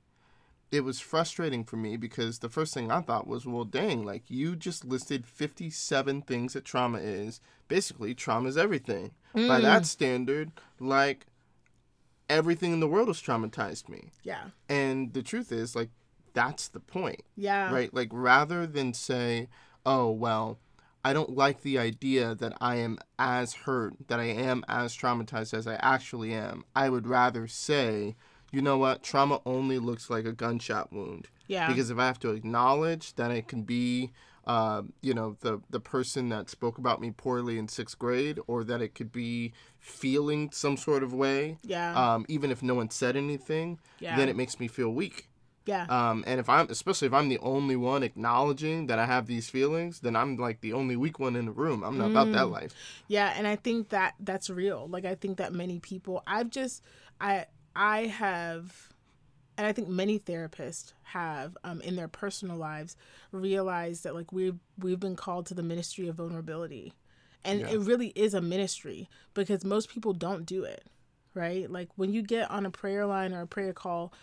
it 0.71 0.81
was 0.81 0.99
frustrating 1.01 1.65
for 1.65 1.75
me 1.75 1.97
because 1.97 2.39
the 2.39 2.49
first 2.49 2.73
thing 2.73 2.89
I 2.89 3.01
thought 3.01 3.27
was, 3.27 3.45
well, 3.45 3.65
dang, 3.65 4.05
like 4.05 4.23
you 4.29 4.55
just 4.55 4.85
listed 4.85 5.27
57 5.27 6.21
things 6.21 6.53
that 6.53 6.63
trauma 6.63 6.99
is. 6.99 7.41
Basically, 7.67 8.15
trauma 8.15 8.47
is 8.47 8.57
everything. 8.57 9.11
By 9.33 9.41
mm. 9.41 9.61
that 9.63 9.85
standard, 9.85 10.51
like 10.79 11.25
everything 12.29 12.71
in 12.71 12.79
the 12.79 12.87
world 12.87 13.09
has 13.09 13.21
traumatized 13.21 13.89
me. 13.89 14.11
Yeah. 14.23 14.45
And 14.69 15.13
the 15.13 15.21
truth 15.21 15.51
is, 15.51 15.75
like, 15.75 15.89
that's 16.33 16.69
the 16.69 16.79
point, 16.79 17.23
Yeah. 17.35 17.71
right? 17.73 17.93
Like, 17.93 18.09
rather 18.11 18.65
than 18.65 18.93
say, 18.93 19.49
oh, 19.85 20.09
well, 20.09 20.57
I 21.03 21.11
don't 21.13 21.35
like 21.35 21.61
the 21.61 21.77
idea 21.77 22.33
that 22.35 22.53
I 22.61 22.75
am 22.75 22.99
as 23.19 23.53
hurt, 23.53 23.95
that 24.07 24.19
I 24.19 24.25
am 24.25 24.63
as 24.69 24.95
traumatized 24.95 25.53
as 25.53 25.67
I 25.67 25.75
actually 25.75 26.33
am, 26.33 26.63
I 26.75 26.89
would 26.89 27.07
rather 27.07 27.47
say, 27.47 28.15
you 28.51 28.61
know 28.61 28.77
what, 28.77 29.03
trauma 29.03 29.41
only 29.45 29.79
looks 29.79 30.09
like 30.09 30.25
a 30.25 30.31
gunshot 30.33 30.91
wound. 30.91 31.27
Yeah. 31.47 31.67
Because 31.67 31.89
if 31.89 31.97
I 31.97 32.05
have 32.05 32.19
to 32.19 32.29
acknowledge 32.31 33.15
that 33.15 33.31
it 33.31 33.47
can 33.47 33.63
be, 33.63 34.11
uh, 34.47 34.83
you 35.01 35.13
know, 35.13 35.37
the 35.41 35.61
the 35.69 35.79
person 35.79 36.29
that 36.29 36.49
spoke 36.49 36.77
about 36.77 36.99
me 37.01 37.11
poorly 37.11 37.57
in 37.57 37.67
sixth 37.67 37.97
grade, 37.99 38.39
or 38.47 38.63
that 38.63 38.81
it 38.81 38.95
could 38.95 39.11
be 39.11 39.53
feeling 39.79 40.49
some 40.51 40.77
sort 40.77 41.03
of 41.03 41.13
way, 41.13 41.57
yeah. 41.63 41.93
um, 42.13 42.25
even 42.29 42.51
if 42.51 42.61
no 42.63 42.75
one 42.75 42.89
said 42.89 43.15
anything, 43.15 43.79
yeah. 43.99 44.15
then 44.15 44.29
it 44.29 44.35
makes 44.35 44.59
me 44.59 44.67
feel 44.67 44.89
weak. 44.91 45.27
yeah. 45.65 45.85
Um, 45.89 46.23
and 46.27 46.39
if 46.39 46.47
I'm, 46.49 46.67
especially 46.69 47.07
if 47.07 47.13
I'm 47.13 47.29
the 47.29 47.37
only 47.39 47.75
one 47.75 48.01
acknowledging 48.03 48.87
that 48.87 48.97
I 48.99 49.05
have 49.05 49.27
these 49.27 49.49
feelings, 49.49 49.99
then 49.99 50.15
I'm 50.15 50.37
like 50.37 50.61
the 50.61 50.73
only 50.73 50.95
weak 50.95 51.19
one 51.19 51.35
in 51.35 51.45
the 51.45 51.51
room. 51.51 51.83
I'm 51.83 51.97
not 51.97 52.11
about 52.11 52.31
that 52.31 52.45
Mm. 52.45 52.51
life. 52.51 52.73
Yeah, 53.07 53.33
and 53.35 53.45
I 53.47 53.55
think 53.57 53.89
that 53.89 54.15
that's 54.19 54.49
real. 54.49 54.87
Like 54.87 55.05
I 55.05 55.15
think 55.15 55.37
that 55.37 55.53
many 55.53 55.79
people 55.79 56.23
I've 56.25 56.49
just 56.49 56.81
I 57.19 57.45
I 57.75 58.07
have 58.07 58.89
and 59.57 59.67
I 59.67 59.73
think 59.73 59.89
many 59.89 60.17
therapists 60.17 60.93
have 61.03 61.55
um, 61.63 61.81
in 61.81 61.95
their 61.95 62.07
personal 62.07 62.55
lives 62.57 62.95
realized 63.31 64.03
that 64.05 64.15
like 64.15 64.31
we've 64.31 64.57
we've 64.79 64.99
been 64.99 65.15
called 65.15 65.45
to 65.47 65.53
the 65.53 65.63
ministry 65.63 66.07
of 66.07 66.15
vulnerability. 66.15 66.93
And 67.43 67.61
Yeah. 67.61 67.69
it 67.71 67.79
really 67.79 68.07
is 68.15 68.33
a 68.33 68.41
ministry 68.41 69.09
because 69.33 69.63
most 69.65 69.89
people 69.89 70.13
don't 70.13 70.45
do 70.45 70.63
it. 70.63 70.85
Right? 71.33 71.69
Like 71.71 71.89
when 71.95 72.11
you 72.11 72.21
get 72.21 72.49
on 72.51 72.65
a 72.65 72.71
prayer 72.71 73.05
line 73.05 73.33
or 73.33 73.41
a 73.41 73.47
prayer 73.47 73.73
call, 73.73 74.13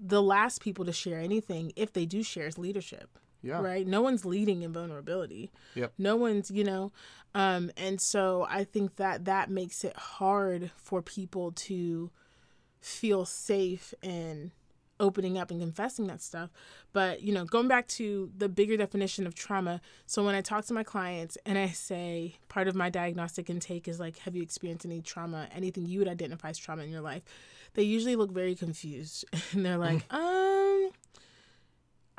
the 0.00 0.22
last 0.22 0.60
people 0.60 0.84
to 0.84 0.92
share 0.92 1.18
anything, 1.18 1.72
if 1.74 1.92
they 1.92 2.06
do 2.06 2.22
share, 2.22 2.46
is 2.46 2.58
leadership. 2.58 3.18
Yeah. 3.42 3.60
Right? 3.60 3.86
No 3.86 4.02
one's 4.02 4.24
leading 4.24 4.62
in 4.62 4.72
vulnerability. 4.72 5.50
Yep. 5.74 5.92
No 5.98 6.16
one's, 6.16 6.50
you 6.50 6.64
know, 6.64 6.92
um, 7.34 7.70
and 7.76 8.00
so 8.00 8.46
I 8.50 8.64
think 8.64 8.96
that 8.96 9.24
that 9.26 9.50
makes 9.50 9.84
it 9.84 9.96
hard 9.96 10.70
for 10.76 11.02
people 11.02 11.52
to 11.52 12.10
feel 12.80 13.24
safe 13.24 13.94
in 14.02 14.52
opening 15.00 15.38
up 15.38 15.50
and 15.50 15.60
confessing 15.60 16.06
that 16.08 16.20
stuff. 16.20 16.50
But, 16.92 17.22
you 17.22 17.32
know, 17.32 17.44
going 17.44 17.68
back 17.68 17.86
to 17.88 18.30
the 18.36 18.48
bigger 18.48 18.76
definition 18.76 19.26
of 19.26 19.34
trauma. 19.34 19.80
So 20.06 20.24
when 20.24 20.34
I 20.34 20.40
talk 20.40 20.64
to 20.66 20.74
my 20.74 20.82
clients 20.82 21.38
and 21.46 21.58
I 21.58 21.68
say 21.68 22.36
part 22.48 22.68
of 22.68 22.74
my 22.74 22.90
diagnostic 22.90 23.48
intake 23.50 23.88
is 23.88 24.00
like, 24.00 24.18
have 24.18 24.34
you 24.34 24.42
experienced 24.42 24.84
any 24.84 25.00
trauma, 25.00 25.48
anything 25.54 25.86
you 25.86 26.00
would 26.00 26.08
identify 26.08 26.50
as 26.50 26.58
trauma 26.58 26.82
in 26.82 26.90
your 26.90 27.00
life? 27.00 27.22
They 27.74 27.82
usually 27.82 28.16
look 28.16 28.32
very 28.32 28.54
confused 28.54 29.24
and 29.52 29.64
they're 29.64 29.78
like, 29.78 30.02
um, 30.12 30.57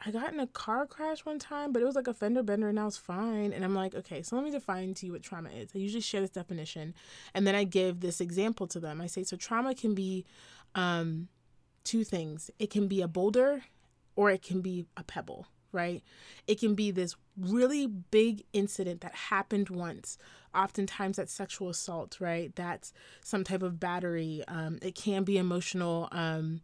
I 0.05 0.11
got 0.11 0.31
in 0.33 0.39
a 0.39 0.47
car 0.47 0.85
crash 0.85 1.25
one 1.25 1.39
time, 1.39 1.71
but 1.71 1.81
it 1.81 1.85
was 1.85 1.95
like 1.95 2.07
a 2.07 2.13
fender 2.13 2.43
bender 2.43 2.69
and 2.69 2.79
I 2.79 2.85
was 2.85 2.97
fine. 2.97 3.51
And 3.51 3.63
I'm 3.63 3.75
like, 3.75 3.95
okay, 3.95 4.21
so 4.21 4.35
let 4.35 4.45
me 4.45 4.51
define 4.51 4.93
to 4.95 5.05
you 5.05 5.13
what 5.13 5.23
trauma 5.23 5.49
is. 5.49 5.71
I 5.75 5.79
usually 5.79 6.01
share 6.01 6.21
this 6.21 6.29
definition 6.29 6.93
and 7.33 7.45
then 7.45 7.55
I 7.55 7.63
give 7.63 7.99
this 7.99 8.21
example 8.21 8.67
to 8.67 8.79
them. 8.79 9.01
I 9.01 9.07
say, 9.07 9.23
so 9.23 9.35
trauma 9.35 9.75
can 9.75 9.95
be 9.95 10.25
um, 10.75 11.27
two 11.83 12.03
things 12.03 12.51
it 12.59 12.69
can 12.69 12.87
be 12.87 13.01
a 13.01 13.07
boulder 13.07 13.63
or 14.15 14.29
it 14.29 14.41
can 14.41 14.61
be 14.61 14.85
a 14.97 15.03
pebble, 15.03 15.47
right? 15.71 16.03
It 16.45 16.59
can 16.59 16.75
be 16.75 16.91
this 16.91 17.15
really 17.37 17.87
big 17.87 18.43
incident 18.53 19.01
that 19.01 19.15
happened 19.15 19.69
once. 19.69 20.17
Oftentimes, 20.53 21.17
that's 21.17 21.31
sexual 21.31 21.69
assault, 21.69 22.17
right? 22.19 22.53
That's 22.55 22.91
some 23.23 23.43
type 23.43 23.63
of 23.63 23.79
battery. 23.79 24.43
Um, 24.47 24.79
it 24.81 24.95
can 24.95 25.23
be 25.23 25.37
emotional. 25.37 26.09
Um, 26.11 26.61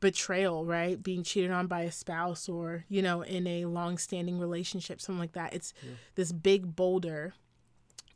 betrayal, 0.00 0.64
right? 0.64 1.02
Being 1.02 1.22
cheated 1.22 1.50
on 1.50 1.66
by 1.66 1.82
a 1.82 1.92
spouse 1.92 2.48
or, 2.48 2.84
you 2.88 3.02
know, 3.02 3.22
in 3.22 3.46
a 3.46 3.64
long 3.66 3.98
standing 3.98 4.38
relationship, 4.38 5.00
something 5.00 5.20
like 5.20 5.32
that. 5.32 5.54
It's 5.54 5.72
yeah. 5.82 5.92
this 6.14 6.32
big 6.32 6.76
boulder. 6.76 7.34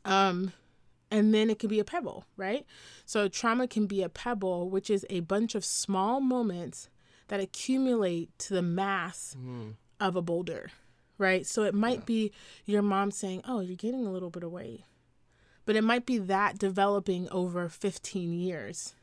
Um, 0.05 0.53
and 1.09 1.33
then 1.33 1.49
it 1.49 1.59
can 1.59 1.69
be 1.69 1.79
a 1.79 1.83
pebble, 1.83 2.25
right? 2.37 2.65
So 3.05 3.27
trauma 3.27 3.67
can 3.67 3.85
be 3.85 4.01
a 4.01 4.09
pebble, 4.09 4.69
which 4.69 4.89
is 4.89 5.05
a 5.09 5.19
bunch 5.19 5.55
of 5.55 5.65
small 5.65 6.21
moments 6.21 6.89
that 7.27 7.39
accumulate 7.39 8.37
to 8.39 8.53
the 8.53 8.61
mass 8.61 9.35
mm. 9.39 9.75
of 9.99 10.15
a 10.15 10.21
boulder, 10.21 10.71
right? 11.17 11.45
So 11.45 11.63
it 11.63 11.73
might 11.73 11.99
yeah. 11.99 12.05
be 12.05 12.31
your 12.65 12.81
mom 12.81 13.11
saying, 13.11 13.41
Oh, 13.45 13.59
you're 13.59 13.75
gaining 13.75 14.05
a 14.05 14.11
little 14.11 14.29
bit 14.29 14.43
of 14.43 14.51
weight. 14.51 14.83
But 15.65 15.75
it 15.75 15.83
might 15.83 16.05
be 16.05 16.17
that 16.17 16.57
developing 16.57 17.29
over 17.29 17.69
15 17.69 18.33
years. 18.33 18.95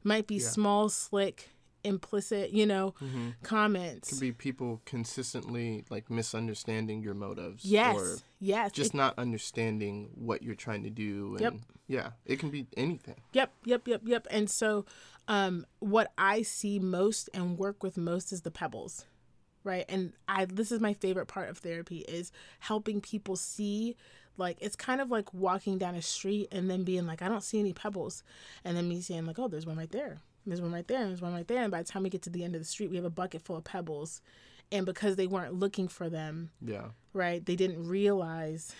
It 0.00 0.06
might 0.06 0.26
be 0.26 0.36
yeah. 0.36 0.48
small, 0.48 0.88
slick 0.88 1.50
implicit, 1.84 2.50
you 2.50 2.66
know, 2.66 2.94
mm-hmm. 3.02 3.30
comments. 3.42 4.10
Could 4.10 4.20
be 4.20 4.32
people 4.32 4.80
consistently 4.84 5.84
like 5.90 6.10
misunderstanding 6.10 7.02
your 7.02 7.14
motives. 7.14 7.64
Yes. 7.64 7.96
Or 7.96 8.16
yes. 8.40 8.72
Just 8.72 8.94
it, 8.94 8.96
not 8.96 9.18
understanding 9.18 10.10
what 10.14 10.42
you're 10.42 10.54
trying 10.54 10.82
to 10.84 10.90
do. 10.90 11.32
And 11.32 11.40
yep. 11.40 11.54
yeah, 11.88 12.10
it 12.24 12.38
can 12.38 12.50
be 12.50 12.66
anything. 12.76 13.16
Yep, 13.32 13.52
yep, 13.64 13.86
yep, 13.86 14.02
yep. 14.04 14.26
And 14.30 14.48
so 14.48 14.84
um 15.28 15.66
what 15.78 16.12
I 16.18 16.42
see 16.42 16.78
most 16.78 17.30
and 17.34 17.58
work 17.58 17.82
with 17.82 17.96
most 17.96 18.32
is 18.32 18.42
the 18.42 18.50
pebbles. 18.50 19.04
Right. 19.64 19.84
And 19.88 20.12
I 20.26 20.44
this 20.44 20.72
is 20.72 20.80
my 20.80 20.94
favorite 20.94 21.26
part 21.26 21.48
of 21.48 21.58
therapy 21.58 21.98
is 22.00 22.32
helping 22.60 23.00
people 23.00 23.36
see 23.36 23.96
like 24.36 24.56
it's 24.60 24.76
kind 24.76 25.00
of 25.00 25.10
like 25.10 25.32
walking 25.34 25.78
down 25.78 25.94
a 25.94 26.02
street 26.02 26.48
and 26.50 26.70
then 26.70 26.84
being 26.84 27.06
like, 27.06 27.22
I 27.22 27.28
don't 27.28 27.44
see 27.44 27.60
any 27.60 27.72
pebbles. 27.72 28.24
And 28.64 28.76
then 28.76 28.88
me 28.88 29.00
saying 29.00 29.26
like, 29.26 29.38
Oh, 29.38 29.48
there's 29.48 29.66
one 29.66 29.76
right 29.76 29.90
there 29.90 30.20
there's 30.46 30.60
one 30.60 30.72
right 30.72 30.86
there, 30.86 31.00
and 31.00 31.10
there's 31.10 31.22
one 31.22 31.34
right 31.34 31.46
there. 31.46 31.62
And 31.62 31.70
by 31.70 31.82
the 31.82 31.88
time 31.88 32.02
we 32.02 32.10
get 32.10 32.22
to 32.22 32.30
the 32.30 32.44
end 32.44 32.54
of 32.54 32.60
the 32.60 32.66
street, 32.66 32.90
we 32.90 32.96
have 32.96 33.04
a 33.04 33.10
bucket 33.10 33.42
full 33.42 33.56
of 33.56 33.64
pebbles. 33.64 34.20
And 34.70 34.86
because 34.86 35.16
they 35.16 35.26
weren't 35.26 35.54
looking 35.54 35.86
for 35.86 36.08
them, 36.08 36.50
yeah, 36.60 36.86
right, 37.12 37.44
they 37.44 37.56
didn't 37.56 37.86
realize 37.86 38.74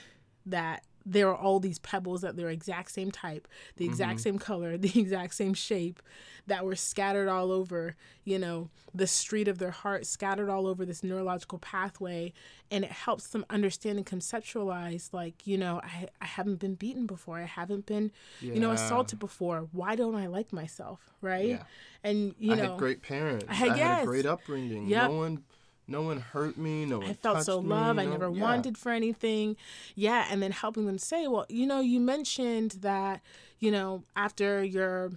that 0.46 0.84
there 1.04 1.28
are 1.28 1.36
all 1.36 1.60
these 1.60 1.78
pebbles 1.78 2.20
that 2.22 2.36
they're 2.36 2.50
exact 2.50 2.90
same 2.90 3.10
type, 3.10 3.48
the 3.76 3.84
exact 3.84 4.12
mm-hmm. 4.12 4.22
same 4.22 4.38
color, 4.38 4.76
the 4.78 4.98
exact 4.98 5.34
same 5.34 5.54
shape 5.54 6.02
that 6.46 6.64
were 6.64 6.76
scattered 6.76 7.28
all 7.28 7.52
over, 7.52 7.94
you 8.24 8.38
know, 8.38 8.68
the 8.94 9.06
street 9.06 9.48
of 9.48 9.58
their 9.58 9.70
heart, 9.70 10.06
scattered 10.06 10.50
all 10.50 10.66
over 10.66 10.84
this 10.84 11.02
neurological 11.02 11.58
pathway. 11.58 12.32
And 12.70 12.84
it 12.84 12.90
helps 12.90 13.28
them 13.28 13.44
understand 13.50 13.98
and 13.98 14.06
conceptualize, 14.06 15.12
like, 15.12 15.46
you 15.46 15.58
know, 15.58 15.80
I, 15.84 16.08
I 16.20 16.24
haven't 16.24 16.58
been 16.58 16.74
beaten 16.74 17.06
before. 17.06 17.38
I 17.38 17.44
haven't 17.44 17.86
been, 17.86 18.10
yeah. 18.40 18.54
you 18.54 18.60
know, 18.60 18.70
assaulted 18.70 19.18
before. 19.18 19.68
Why 19.72 19.94
don't 19.94 20.14
I 20.14 20.26
like 20.26 20.52
myself? 20.52 21.12
Right. 21.20 21.50
Yeah. 21.50 21.62
And, 22.02 22.34
you 22.38 22.52
I 22.52 22.56
know, 22.56 22.70
had 22.70 22.78
great 22.78 23.02
parents. 23.02 23.44
I 23.48 23.54
had, 23.54 23.70
I 23.70 23.76
had 23.76 24.02
a 24.02 24.06
great 24.06 24.26
upbringing. 24.26 24.88
Yep. 24.88 25.10
No 25.10 25.16
one 25.16 25.42
no 25.88 26.02
one 26.02 26.20
hurt 26.20 26.56
me. 26.56 26.84
No 26.84 26.98
one. 26.98 27.08
I 27.08 27.12
felt 27.14 27.44
so 27.44 27.58
loved. 27.58 27.98
I 27.98 28.04
never 28.06 28.30
yeah. 28.30 28.42
wanted 28.42 28.78
for 28.78 28.92
anything. 28.92 29.56
Yeah, 29.94 30.26
and 30.30 30.42
then 30.42 30.52
helping 30.52 30.86
them 30.86 30.98
say, 30.98 31.26
well, 31.26 31.46
you 31.48 31.66
know, 31.66 31.80
you 31.80 32.00
mentioned 32.00 32.72
that, 32.80 33.20
you 33.58 33.70
know, 33.70 34.04
after 34.16 34.62
your 34.62 35.12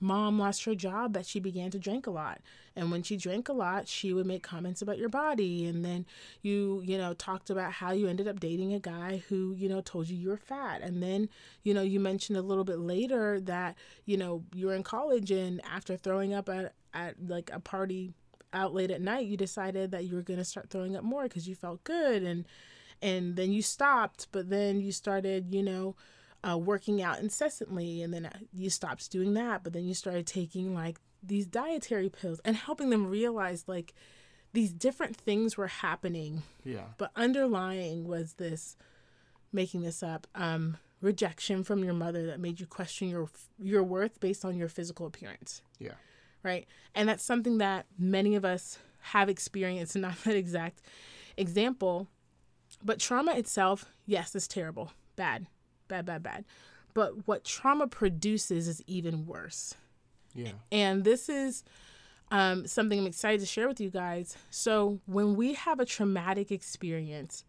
mom 0.00 0.38
lost 0.38 0.64
her 0.64 0.74
job 0.74 1.12
that 1.12 1.26
she 1.26 1.40
began 1.40 1.70
to 1.70 1.78
drink 1.78 2.06
a 2.06 2.10
lot 2.10 2.40
and 2.76 2.90
when 2.90 3.02
she 3.02 3.16
drank 3.16 3.48
a 3.48 3.52
lot 3.52 3.88
she 3.88 4.12
would 4.12 4.26
make 4.26 4.42
comments 4.42 4.80
about 4.80 4.96
your 4.96 5.08
body 5.08 5.66
and 5.66 5.84
then 5.84 6.06
you 6.40 6.80
you 6.84 6.96
know 6.96 7.12
talked 7.14 7.50
about 7.50 7.72
how 7.72 7.90
you 7.90 8.06
ended 8.06 8.28
up 8.28 8.38
dating 8.38 8.72
a 8.72 8.78
guy 8.78 9.22
who 9.28 9.54
you 9.56 9.68
know 9.68 9.80
told 9.80 10.08
you 10.08 10.16
you 10.16 10.28
were 10.28 10.36
fat 10.36 10.80
and 10.82 11.02
then 11.02 11.28
you 11.64 11.74
know 11.74 11.82
you 11.82 11.98
mentioned 11.98 12.38
a 12.38 12.42
little 12.42 12.64
bit 12.64 12.78
later 12.78 13.40
that 13.40 13.74
you 14.04 14.16
know 14.16 14.44
you 14.54 14.66
were 14.66 14.74
in 14.74 14.84
college 14.84 15.30
and 15.30 15.60
after 15.64 15.96
throwing 15.96 16.32
up 16.32 16.48
at, 16.48 16.74
at 16.94 17.16
like 17.26 17.50
a 17.52 17.58
party 17.58 18.12
out 18.52 18.74
late 18.74 18.90
at 18.90 19.00
night, 19.00 19.26
you 19.26 19.36
decided 19.36 19.90
that 19.90 20.04
you 20.04 20.14
were 20.14 20.22
going 20.22 20.38
to 20.38 20.44
start 20.44 20.70
throwing 20.70 20.96
up 20.96 21.04
more 21.04 21.24
because 21.24 21.48
you 21.48 21.54
felt 21.54 21.84
good 21.84 22.22
and 22.22 22.46
and 23.00 23.36
then 23.36 23.52
you 23.52 23.62
stopped, 23.62 24.26
but 24.32 24.50
then 24.50 24.80
you 24.80 24.90
started, 24.90 25.54
you 25.54 25.62
know, 25.62 25.94
uh, 26.42 26.58
working 26.58 27.00
out 27.00 27.20
incessantly 27.20 28.02
and 28.02 28.12
then 28.12 28.26
uh, 28.26 28.38
you 28.52 28.70
stopped 28.70 29.10
doing 29.10 29.34
that, 29.34 29.62
but 29.62 29.72
then 29.72 29.84
you 29.84 29.94
started 29.94 30.26
taking 30.26 30.74
like 30.74 30.98
these 31.22 31.46
dietary 31.46 32.08
pills 32.08 32.40
and 32.44 32.56
helping 32.56 32.90
them 32.90 33.06
realize 33.06 33.64
like 33.68 33.94
these 34.52 34.72
different 34.72 35.16
things 35.16 35.56
were 35.56 35.68
happening. 35.68 36.42
Yeah. 36.64 36.86
But 36.96 37.12
underlying 37.14 38.08
was 38.08 38.34
this 38.34 38.76
making 39.52 39.82
this 39.82 40.02
up 40.02 40.26
um 40.34 40.76
rejection 41.00 41.62
from 41.62 41.84
your 41.84 41.94
mother 41.94 42.26
that 42.26 42.40
made 42.40 42.58
you 42.58 42.66
question 42.66 43.08
your 43.08 43.28
your 43.58 43.82
worth 43.82 44.18
based 44.20 44.44
on 44.44 44.56
your 44.56 44.68
physical 44.68 45.06
appearance. 45.06 45.62
Yeah 45.78 45.92
right? 46.42 46.66
And 46.94 47.08
that's 47.08 47.22
something 47.22 47.58
that 47.58 47.86
many 47.98 48.34
of 48.34 48.44
us 48.44 48.78
have 49.00 49.28
experienced, 49.28 49.96
not 49.96 50.22
that 50.24 50.36
exact 50.36 50.82
example. 51.36 52.08
But 52.84 53.00
trauma 53.00 53.34
itself, 53.34 53.86
yes, 54.06 54.34
is 54.34 54.46
terrible, 54.46 54.92
bad, 55.16 55.46
bad, 55.88 56.04
bad, 56.04 56.22
bad. 56.22 56.44
But 56.94 57.26
what 57.26 57.44
trauma 57.44 57.86
produces 57.86 58.68
is 58.68 58.82
even 58.86 59.26
worse. 59.26 59.74
Yeah. 60.34 60.52
And 60.70 61.04
this 61.04 61.28
is 61.28 61.64
um, 62.30 62.66
something 62.66 62.98
I'm 62.98 63.06
excited 63.06 63.40
to 63.40 63.46
share 63.46 63.68
with 63.68 63.80
you 63.80 63.90
guys. 63.90 64.36
So, 64.50 65.00
when 65.06 65.34
we 65.34 65.54
have 65.54 65.80
a 65.80 65.84
traumatic 65.84 66.52
experience, 66.52 67.44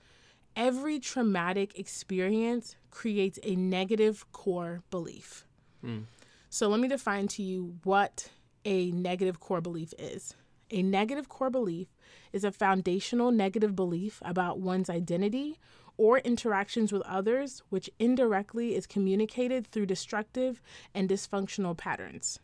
every 0.55 0.99
traumatic 0.99 1.77
experience 1.77 2.75
creates 2.89 3.39
a 3.43 3.55
negative 3.55 4.25
core 4.31 4.81
belief. 4.89 5.45
Mm. 5.83 6.03
So, 6.49 6.69
let 6.69 6.79
me 6.79 6.87
define 6.87 7.27
to 7.29 7.43
you 7.43 7.75
what 7.83 8.29
a 8.65 8.91
negative 8.91 9.39
core 9.39 9.61
belief 9.61 9.93
is. 9.97 10.35
A 10.71 10.83
negative 10.83 11.29
core 11.29 11.49
belief 11.49 11.87
is 12.31 12.43
a 12.43 12.51
foundational 12.51 13.31
negative 13.31 13.75
belief 13.75 14.21
about 14.23 14.59
one's 14.59 14.89
identity 14.89 15.57
or 15.97 16.19
interactions 16.19 16.91
with 16.93 17.01
others, 17.01 17.63
which 17.69 17.89
indirectly 17.99 18.75
is 18.75 18.87
communicated 18.87 19.67
through 19.67 19.85
destructive 19.85 20.61
and 20.93 21.09
dysfunctional 21.09 21.75
patterns. 21.75 22.39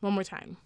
One 0.00 0.14
more 0.14 0.24
time. 0.24 0.56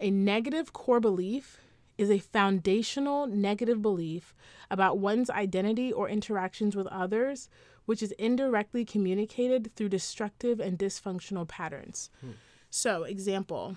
A 0.00 0.10
negative 0.10 0.72
core 0.72 1.00
belief 1.00 1.58
is 1.98 2.10
a 2.10 2.18
foundational 2.18 3.26
negative 3.26 3.80
belief 3.82 4.34
about 4.70 4.98
one's 4.98 5.30
identity 5.30 5.92
or 5.92 6.08
interactions 6.08 6.74
with 6.74 6.86
others, 6.88 7.48
which 7.84 8.02
is 8.02 8.12
indirectly 8.12 8.84
communicated 8.84 9.74
through 9.76 9.90
destructive 9.90 10.58
and 10.58 10.78
dysfunctional 10.78 11.46
patterns. 11.46 12.10
Hmm. 12.20 12.30
So, 12.74 13.02
example, 13.04 13.76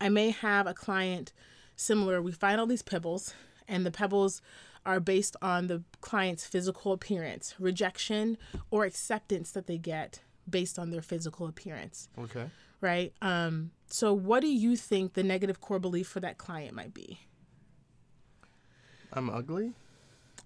I 0.00 0.08
may 0.08 0.30
have 0.30 0.68
a 0.68 0.72
client 0.72 1.32
similar. 1.74 2.22
We 2.22 2.30
find 2.30 2.60
all 2.60 2.68
these 2.68 2.82
pebbles, 2.82 3.34
and 3.66 3.84
the 3.84 3.90
pebbles 3.90 4.40
are 4.86 5.00
based 5.00 5.34
on 5.42 5.66
the 5.66 5.82
client's 6.00 6.46
physical 6.46 6.92
appearance, 6.92 7.56
rejection 7.58 8.38
or 8.70 8.84
acceptance 8.84 9.50
that 9.50 9.66
they 9.66 9.76
get 9.76 10.20
based 10.48 10.78
on 10.78 10.90
their 10.90 11.02
physical 11.02 11.48
appearance. 11.48 12.08
Okay. 12.16 12.48
Right? 12.80 13.12
Um, 13.20 13.72
so, 13.88 14.14
what 14.14 14.40
do 14.40 14.48
you 14.48 14.76
think 14.76 15.14
the 15.14 15.24
negative 15.24 15.60
core 15.60 15.80
belief 15.80 16.06
for 16.06 16.20
that 16.20 16.38
client 16.38 16.76
might 16.76 16.94
be? 16.94 17.18
I'm 19.12 19.28
ugly. 19.28 19.72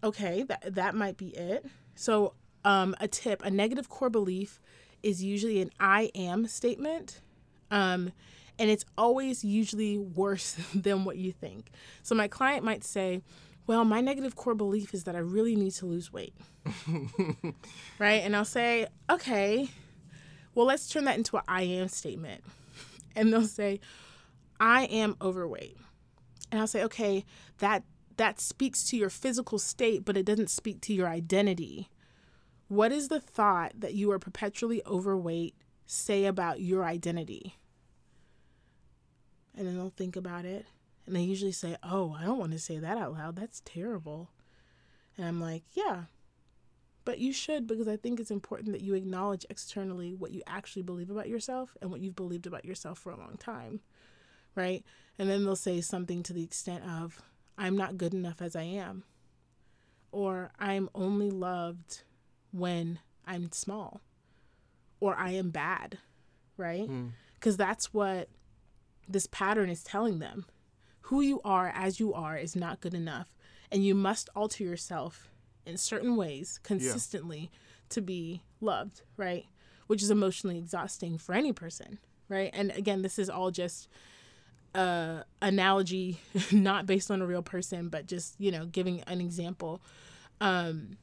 Okay, 0.03 0.45
that 0.45 0.75
that 0.75 0.95
might 0.95 1.19
be 1.19 1.29
it. 1.37 1.67
So, 1.95 2.33
um, 2.65 2.97
a 3.01 3.07
tip: 3.07 3.45
a 3.45 3.51
negative 3.51 3.91
core 3.91 4.11
belief 4.11 4.61
is 5.03 5.23
usually 5.23 5.61
an 5.61 5.71
I 5.79 6.11
am 6.15 6.47
statement. 6.47 7.21
Um, 7.71 8.13
And 8.59 8.71
it's 8.71 8.87
always 8.97 9.45
usually 9.45 9.99
worse 9.99 10.57
than 10.75 11.05
what 11.05 11.17
you 11.19 11.33
think. 11.33 11.71
So 12.03 12.15
my 12.15 12.29
client 12.29 12.65
might 12.65 12.85
say, 12.85 13.21
Well, 13.67 13.85
my 13.85 14.01
negative 14.01 14.35
core 14.37 14.55
belief 14.55 14.95
is 14.95 15.05
that 15.05 15.15
I 15.15 15.21
really 15.21 15.57
need 15.57 15.73
to 15.73 15.87
lose 15.87 16.13
weight. 16.13 16.35
right? 17.99 18.23
And 18.25 18.35
I'll 18.35 18.45
say, 18.45 18.87
Okay, 19.11 19.69
well, 20.55 20.67
let's 20.67 20.89
turn 20.89 21.05
that 21.05 21.19
into 21.19 21.37
an 21.37 21.43
I 21.49 21.63
am 21.63 21.89
statement. 21.89 22.43
And 23.19 23.33
they'll 23.33 23.45
say, 23.47 23.81
I 24.61 24.85
am 24.85 25.17
overweight. 25.23 25.79
And 26.53 26.61
I'll 26.61 26.67
say, 26.67 26.85
Okay, 26.85 27.25
that 27.59 27.83
that 28.17 28.41
speaks 28.41 28.85
to 28.89 28.97
your 28.97 29.11
physical 29.11 29.59
state, 29.59 30.05
but 30.05 30.17
it 30.17 30.25
doesn't 30.25 30.51
speak 30.51 30.81
to 30.83 30.95
your 30.95 31.09
identity. 31.09 31.89
What 32.69 32.93
is 32.93 33.09
the 33.09 33.21
thought 33.21 33.81
that 33.81 33.95
you 33.95 34.11
are 34.11 34.19
perpetually 34.19 34.83
overweight 34.87 35.55
say 35.87 36.25
about 36.25 36.61
your 36.61 36.85
identity? 36.85 37.57
And 39.57 39.67
then 39.67 39.77
they'll 39.77 39.91
think 39.91 40.17
about 40.17 40.45
it. 40.45 40.67
And 41.07 41.15
they 41.15 41.23
usually 41.23 41.53
say, 41.53 41.77
Oh, 41.83 42.17
I 42.19 42.25
don't 42.25 42.39
want 42.39 42.53
to 42.53 42.59
say 42.59 42.79
that 42.79 42.99
out 42.99 43.13
loud. 43.15 43.37
That's 43.37 43.63
terrible. 43.65 44.31
And 45.17 45.27
I'm 45.27 45.41
like, 45.41 45.63
Yeah, 45.75 46.05
but 47.07 47.21
you 47.21 47.33
should 47.33 47.69
because 47.69 47.87
I 47.87 47.97
think 47.97 48.19
it's 48.19 48.33
important 48.33 48.73
that 48.73 48.83
you 48.83 48.95
acknowledge 48.95 49.47
externally 49.49 50.13
what 50.13 50.33
you 50.33 50.43
actually 50.49 50.83
believe 50.83 51.09
about 51.09 51.29
yourself 51.29 51.77
and 51.81 51.91
what 51.91 52.01
you've 52.01 52.17
believed 52.17 52.49
about 52.49 52.65
yourself 52.65 52.99
for 52.99 53.13
a 53.13 53.17
long 53.17 53.37
time. 53.39 53.81
Right. 54.57 54.85
And 55.17 55.31
then 55.31 55.45
they'll 55.45 55.55
say 55.55 55.81
something 55.81 56.25
to 56.25 56.33
the 56.33 56.43
extent 56.43 56.83
of, 56.85 57.23
I'm 57.57 57.77
not 57.77 57.97
good 57.97 58.13
enough 58.13 58.43
as 58.43 58.57
I 58.57 58.65
am. 58.65 59.05
Or 60.11 60.51
I'm 60.59 60.91
only 60.95 61.31
loved 61.31 62.03
when 62.53 63.01
I'm 63.27 63.51
small. 63.53 64.01
Or 65.01 65.15
I 65.15 65.31
am 65.33 65.51
bad. 65.51 65.99
Right? 66.57 66.89
Because 67.35 67.55
mm. 67.55 67.59
that's 67.59 67.93
what 67.93 68.29
this 69.09 69.27
pattern 69.27 69.69
is 69.69 69.83
telling 69.83 70.19
them. 70.19 70.47
Who 71.03 71.21
you 71.21 71.41
are 71.45 71.69
as 71.75 72.01
you 72.01 72.15
are 72.15 72.37
is 72.37 72.57
not 72.57 72.81
good 72.81 72.95
enough. 72.95 73.37
And 73.71 73.85
you 73.85 73.95
must 73.95 74.29
alter 74.35 74.65
yourself 74.65 75.31
in 75.65 75.77
certain 75.77 76.17
ways 76.17 76.59
consistently 76.63 77.51
yeah. 77.53 77.59
to 77.91 78.01
be 78.01 78.43
loved. 78.61 79.03
Right? 79.17 79.47
Which 79.87 80.03
is 80.03 80.11
emotionally 80.11 80.59
exhausting 80.59 81.19
for 81.19 81.35
any 81.35 81.53
person. 81.53 81.99
Right? 82.29 82.51
And 82.53 82.71
again, 82.73 83.03
this 83.03 83.19
is 83.19 83.31
all 83.31 83.51
just 83.51 83.89
uh, 84.77 85.23
analogy, 85.41 86.21
not 86.53 86.87
based 86.87 87.11
on 87.11 87.23
a 87.23 87.27
real 87.27 87.43
person, 87.43 87.89
but 87.89 88.07
just, 88.07 88.35
you 88.39 88.51
know, 88.51 88.67
giving 88.67 89.01
an 89.03 89.21
example. 89.21 89.81
Um, 90.41 90.99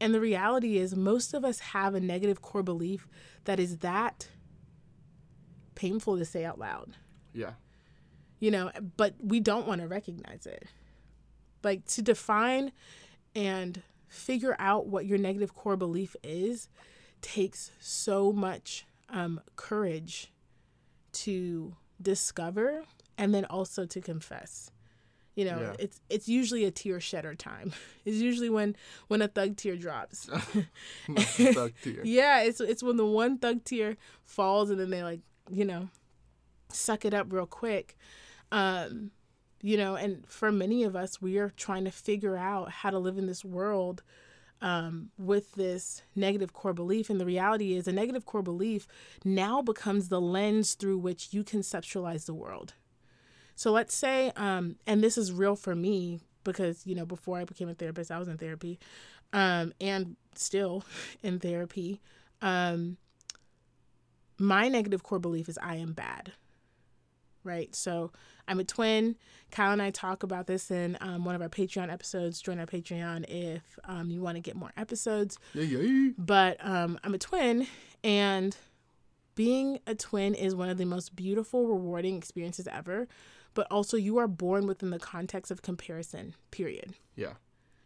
and 0.00 0.14
the 0.14 0.20
reality 0.20 0.78
is, 0.78 0.94
most 0.94 1.34
of 1.34 1.44
us 1.44 1.58
have 1.58 1.94
a 1.94 2.00
negative 2.00 2.40
core 2.40 2.62
belief 2.62 3.08
that 3.44 3.58
is 3.58 3.78
that 3.78 4.28
painful 5.74 6.18
to 6.18 6.24
say 6.24 6.44
out 6.44 6.58
loud. 6.58 6.96
Yeah. 7.32 7.52
You 8.40 8.50
know, 8.50 8.70
but 8.96 9.14
we 9.20 9.40
don't 9.40 9.66
want 9.66 9.80
to 9.80 9.88
recognize 9.88 10.46
it. 10.46 10.66
Like 11.64 11.84
to 11.86 12.02
define 12.02 12.72
and 13.34 13.82
figure 14.06 14.56
out 14.58 14.86
what 14.86 15.06
your 15.06 15.18
negative 15.18 15.54
core 15.54 15.76
belief 15.76 16.14
is 16.22 16.68
takes 17.20 17.72
so 17.80 18.32
much 18.32 18.86
um, 19.08 19.40
courage 19.56 20.32
to 21.12 21.74
discover 22.00 22.84
and 23.16 23.34
then 23.34 23.44
also 23.46 23.84
to 23.84 24.00
confess 24.00 24.70
you 25.38 25.44
know 25.44 25.60
yeah. 25.60 25.76
it's 25.78 26.00
it's 26.10 26.28
usually 26.28 26.64
a 26.64 26.70
tear 26.70 26.98
shedder 27.00 27.32
time 27.32 27.72
it's 28.04 28.16
usually 28.16 28.50
when 28.50 28.74
when 29.06 29.22
a 29.22 29.28
thug 29.28 29.56
tear 29.56 29.76
drops 29.76 30.24
thug 31.14 31.72
tear. 31.82 32.00
yeah 32.02 32.42
it's 32.42 32.60
it's 32.60 32.82
when 32.82 32.96
the 32.96 33.06
one 33.06 33.38
thug 33.38 33.62
tear 33.62 33.96
falls 34.24 34.68
and 34.68 34.80
then 34.80 34.90
they 34.90 35.04
like 35.04 35.20
you 35.48 35.64
know 35.64 35.88
suck 36.70 37.04
it 37.04 37.14
up 37.14 37.32
real 37.32 37.46
quick 37.46 37.96
um 38.50 39.12
you 39.62 39.76
know 39.76 39.94
and 39.94 40.26
for 40.26 40.50
many 40.50 40.82
of 40.82 40.96
us 40.96 41.22
we 41.22 41.38
are 41.38 41.50
trying 41.50 41.84
to 41.84 41.92
figure 41.92 42.36
out 42.36 42.70
how 42.70 42.90
to 42.90 42.98
live 42.98 43.16
in 43.16 43.26
this 43.26 43.44
world 43.44 44.02
um, 44.60 45.10
with 45.16 45.54
this 45.54 46.02
negative 46.16 46.52
core 46.52 46.72
belief. 46.72 47.08
And 47.08 47.20
the 47.20 47.24
reality 47.24 47.76
is, 47.76 47.86
a 47.86 47.92
negative 47.92 48.26
core 48.26 48.42
belief 48.42 48.88
now 49.24 49.62
becomes 49.62 50.08
the 50.08 50.20
lens 50.20 50.74
through 50.74 50.98
which 50.98 51.28
you 51.30 51.44
conceptualize 51.44 52.26
the 52.26 52.34
world. 52.34 52.74
So 53.58 53.72
let's 53.72 53.92
say, 53.92 54.30
um, 54.36 54.76
and 54.86 55.02
this 55.02 55.18
is 55.18 55.32
real 55.32 55.56
for 55.56 55.74
me 55.74 56.20
because, 56.44 56.86
you 56.86 56.94
know, 56.94 57.04
before 57.04 57.38
I 57.38 57.44
became 57.44 57.68
a 57.68 57.74
therapist, 57.74 58.12
I 58.12 58.20
was 58.20 58.28
in 58.28 58.38
therapy 58.38 58.78
um, 59.32 59.72
and 59.80 60.14
still 60.36 60.84
in 61.24 61.40
therapy. 61.40 62.00
Um, 62.40 62.98
my 64.38 64.68
negative 64.68 65.02
core 65.02 65.18
belief 65.18 65.48
is 65.48 65.58
I 65.60 65.74
am 65.74 65.92
bad. 65.92 66.30
Right. 67.42 67.74
So 67.74 68.12
I'm 68.46 68.60
a 68.60 68.64
twin. 68.64 69.16
Kyle 69.50 69.72
and 69.72 69.82
I 69.82 69.90
talk 69.90 70.22
about 70.22 70.46
this 70.46 70.70
in 70.70 70.96
um, 71.00 71.24
one 71.24 71.34
of 71.34 71.42
our 71.42 71.48
Patreon 71.48 71.92
episodes. 71.92 72.40
Join 72.40 72.60
our 72.60 72.66
Patreon 72.66 73.24
if 73.28 73.76
um, 73.86 74.08
you 74.08 74.20
want 74.20 74.36
to 74.36 74.40
get 74.40 74.54
more 74.54 74.70
episodes. 74.76 75.36
Yeah, 75.54 75.64
yeah. 75.64 76.10
But 76.16 76.64
um, 76.64 76.96
I'm 77.02 77.12
a 77.12 77.18
twin, 77.18 77.66
and 78.04 78.56
being 79.34 79.80
a 79.84 79.96
twin 79.96 80.34
is 80.34 80.54
one 80.54 80.68
of 80.68 80.78
the 80.78 80.84
most 80.84 81.16
beautiful, 81.16 81.66
rewarding 81.66 82.16
experiences 82.16 82.68
ever 82.68 83.08
but 83.58 83.66
also 83.72 83.96
you 83.96 84.18
are 84.18 84.28
born 84.28 84.68
within 84.68 84.90
the 84.90 85.00
context 85.00 85.50
of 85.50 85.62
comparison, 85.62 86.32
period. 86.52 86.94
Yeah. 87.16 87.32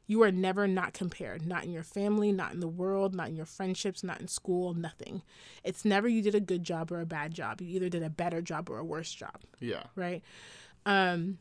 You 0.07 0.23
are 0.23 0.31
never 0.31 0.69
not 0.69 0.93
compared, 0.93 1.47
not 1.47 1.65
in 1.65 1.73
your 1.73 1.83
family, 1.83 2.31
not 2.31 2.53
in 2.53 2.61
the 2.61 2.69
world, 2.69 3.15
not 3.15 3.29
in 3.29 3.37
your 3.37 3.47
friendships, 3.47 4.05
not 4.05 4.21
in 4.21 4.29
school, 4.29 4.75
nothing. 4.75 5.23
It's 5.65 5.83
never 5.83 6.09
you 6.09 6.21
did 6.21 6.35
a 6.35 6.41
good 6.41 6.63
job 6.63 6.93
or 6.93 7.01
a 7.01 7.07
bad 7.07 7.33
job. 7.33 7.63
You 7.63 7.77
either 7.77 7.89
did 7.89 8.03
a 8.03 8.11
better 8.11 8.43
job 8.43 8.69
or 8.69 8.77
a 8.81 8.85
worse 8.85 9.11
job. 9.15 9.45
Yeah. 9.61 9.85
Right? 9.97 10.23
Um 10.85 11.39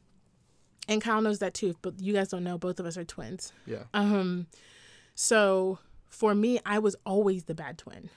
and 0.88 1.02
Kyle 1.02 1.22
knows 1.22 1.40
that 1.40 1.54
too, 1.54 1.76
but 1.82 2.00
you 2.00 2.14
guys 2.14 2.30
don't 2.30 2.46
know 2.46 2.58
both 2.58 2.80
of 2.80 2.86
us 2.86 2.96
are 2.96 3.04
twins. 3.04 3.52
Yeah. 3.66 3.84
Um 3.94 4.48
so 5.14 5.80
for 6.08 6.34
me, 6.34 6.58
I 6.66 6.80
was 6.80 6.96
always 7.06 7.44
the 7.44 7.54
bad 7.54 7.78
twin. 7.78 8.10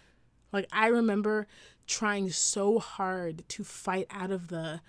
Like 0.53 0.69
I 0.71 0.87
remember 0.87 1.49
trying 1.89 2.31
so 2.31 2.79
hard 2.79 3.43
to 3.49 3.65
fight 3.65 4.07
out 4.11 4.31
of 4.31 4.47
the 4.47 4.81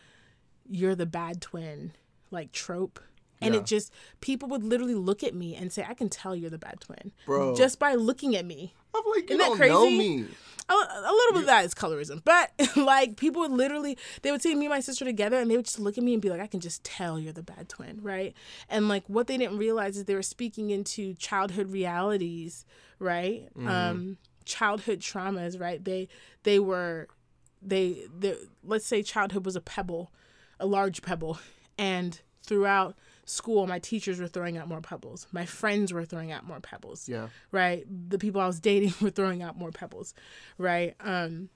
you're 0.69 0.95
the 0.95 1.05
bad 1.05 1.41
twin 1.41 1.93
like 2.31 2.51
trope. 2.51 2.99
And 3.41 3.53
yeah. 3.53 3.59
it 3.59 3.65
just 3.65 3.91
people 4.21 4.47
would 4.49 4.63
literally 4.63 4.95
look 4.95 5.23
at 5.23 5.35
me 5.35 5.55
and 5.55 5.71
say 5.71 5.85
i 5.87 5.93
can 5.93 6.07
tell 6.09 6.35
you're 6.35 6.49
the 6.49 6.57
bad 6.57 6.79
twin. 6.79 7.11
Bro. 7.25 7.55
Just 7.55 7.79
by 7.79 7.93
looking 7.95 8.35
at 8.35 8.45
me. 8.45 8.73
I'm 8.95 9.03
like 9.11 9.29
you 9.29 9.35
Isn't 9.35 9.39
don't 9.39 9.57
crazy? 9.57 9.73
know 9.73 9.85
me. 9.89 10.25
A, 10.67 10.73
a 10.73 11.11
little 11.11 11.33
bit 11.33 11.41
of 11.41 11.45
that 11.47 11.65
is 11.65 11.75
colorism. 11.75 12.23
But 12.23 12.51
like 12.77 13.17
people 13.17 13.41
would 13.41 13.51
literally 13.51 13.97
they 14.21 14.31
would 14.31 14.41
see 14.41 14.55
me 14.55 14.65
and 14.65 14.73
my 14.73 14.79
sister 14.79 15.05
together 15.05 15.39
and 15.39 15.51
they 15.51 15.57
would 15.57 15.65
just 15.65 15.79
look 15.79 15.97
at 15.97 16.03
me 16.03 16.13
and 16.13 16.21
be 16.21 16.29
like 16.29 16.41
i 16.41 16.47
can 16.47 16.59
just 16.59 16.83
tell 16.83 17.19
you're 17.19 17.33
the 17.33 17.43
bad 17.43 17.67
twin 17.69 17.99
right? 18.01 18.33
And 18.69 18.87
like 18.87 19.03
what 19.07 19.27
they 19.27 19.37
didn't 19.37 19.57
realize 19.57 19.97
is 19.97 20.05
they 20.05 20.15
were 20.15 20.21
speaking 20.21 20.69
into 20.69 21.13
childhood 21.15 21.71
realities 21.71 22.65
right? 22.99 23.49
Mm-hmm. 23.57 23.67
um 23.67 24.17
childhood 24.45 25.01
traumas 25.01 25.59
right? 25.59 25.83
They 25.83 26.07
they 26.43 26.59
were 26.59 27.09
they, 27.61 28.05
they 28.17 28.35
let's 28.63 28.85
say 28.85 29.03
childhood 29.03 29.43
was 29.45 29.55
a 29.55 29.61
pebble 29.61 30.11
a 30.59 30.65
large 30.65 31.01
pebble. 31.01 31.39
And 31.77 32.19
throughout 32.43 32.95
school, 33.25 33.67
my 33.67 33.79
teachers 33.79 34.19
were 34.19 34.27
throwing 34.27 34.57
out 34.57 34.67
more 34.67 34.81
pebbles. 34.81 35.27
My 35.31 35.45
friends 35.45 35.91
were 35.91 36.05
throwing 36.05 36.31
out 36.31 36.45
more 36.45 36.59
pebbles. 36.59 37.09
Yeah. 37.09 37.27
Right. 37.51 37.85
The 38.09 38.17
people 38.17 38.41
I 38.41 38.47
was 38.47 38.59
dating 38.59 38.93
were 39.01 39.09
throwing 39.09 39.41
out 39.41 39.57
more 39.57 39.71
pebbles. 39.71 40.13
Right. 40.57 40.95
Um, 40.99 41.49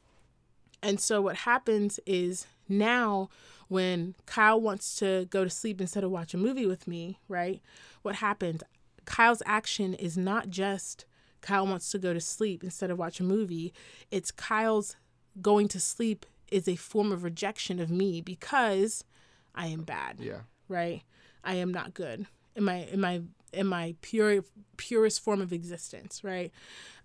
and 0.81 0.99
so 0.99 1.21
what 1.21 1.37
happens 1.37 1.99
is 2.05 2.47
now 2.67 3.29
when 3.67 4.15
Kyle 4.25 4.59
wants 4.59 4.95
to 4.97 5.25
go 5.29 5.43
to 5.43 5.49
sleep 5.49 5.79
instead 5.79 6.03
of 6.03 6.11
watch 6.11 6.33
a 6.33 6.37
movie 6.37 6.65
with 6.65 6.87
me, 6.87 7.19
right? 7.27 7.61
What 8.01 8.15
happened? 8.15 8.63
Kyle's 9.05 9.43
action 9.45 9.93
is 9.93 10.17
not 10.17 10.49
just 10.49 11.05
Kyle 11.41 11.65
wants 11.65 11.91
to 11.91 11.99
go 11.99 12.13
to 12.13 12.19
sleep 12.19 12.63
instead 12.63 12.91
of 12.91 12.97
watch 12.97 13.19
a 13.19 13.23
movie. 13.23 13.73
It's 14.11 14.31
Kyle's 14.31 14.95
going 15.41 15.67
to 15.69 15.79
sleep 15.79 16.25
is 16.51 16.67
a 16.67 16.75
form 16.75 17.11
of 17.11 17.23
rejection 17.23 17.79
of 17.79 17.89
me 17.89 18.21
because 18.21 19.03
I 19.55 19.67
am 19.67 19.83
bad. 19.83 20.19
Yeah. 20.19 20.41
Right? 20.67 21.03
I 21.43 21.55
am 21.55 21.71
not 21.71 21.93
good. 21.93 22.25
In 22.55 22.63
my 22.63 22.87
in 22.91 22.99
my 22.99 23.21
in 23.53 23.67
my 23.67 23.95
pure 24.01 24.43
purest 24.77 25.21
form 25.21 25.41
of 25.41 25.53
existence, 25.53 26.23
right? 26.23 26.51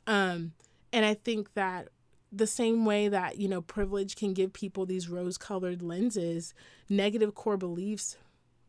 Um 0.06 0.52
and 0.92 1.04
I 1.04 1.14
think 1.14 1.54
that 1.54 1.88
the 2.30 2.46
same 2.46 2.84
way 2.84 3.08
that, 3.08 3.38
you 3.38 3.48
know, 3.48 3.60
privilege 3.60 4.16
can 4.16 4.32
give 4.32 4.52
people 4.52 4.86
these 4.86 5.08
rose-colored 5.08 5.82
lenses, 5.82 6.52
negative 6.88 7.34
core 7.34 7.56
beliefs 7.56 8.16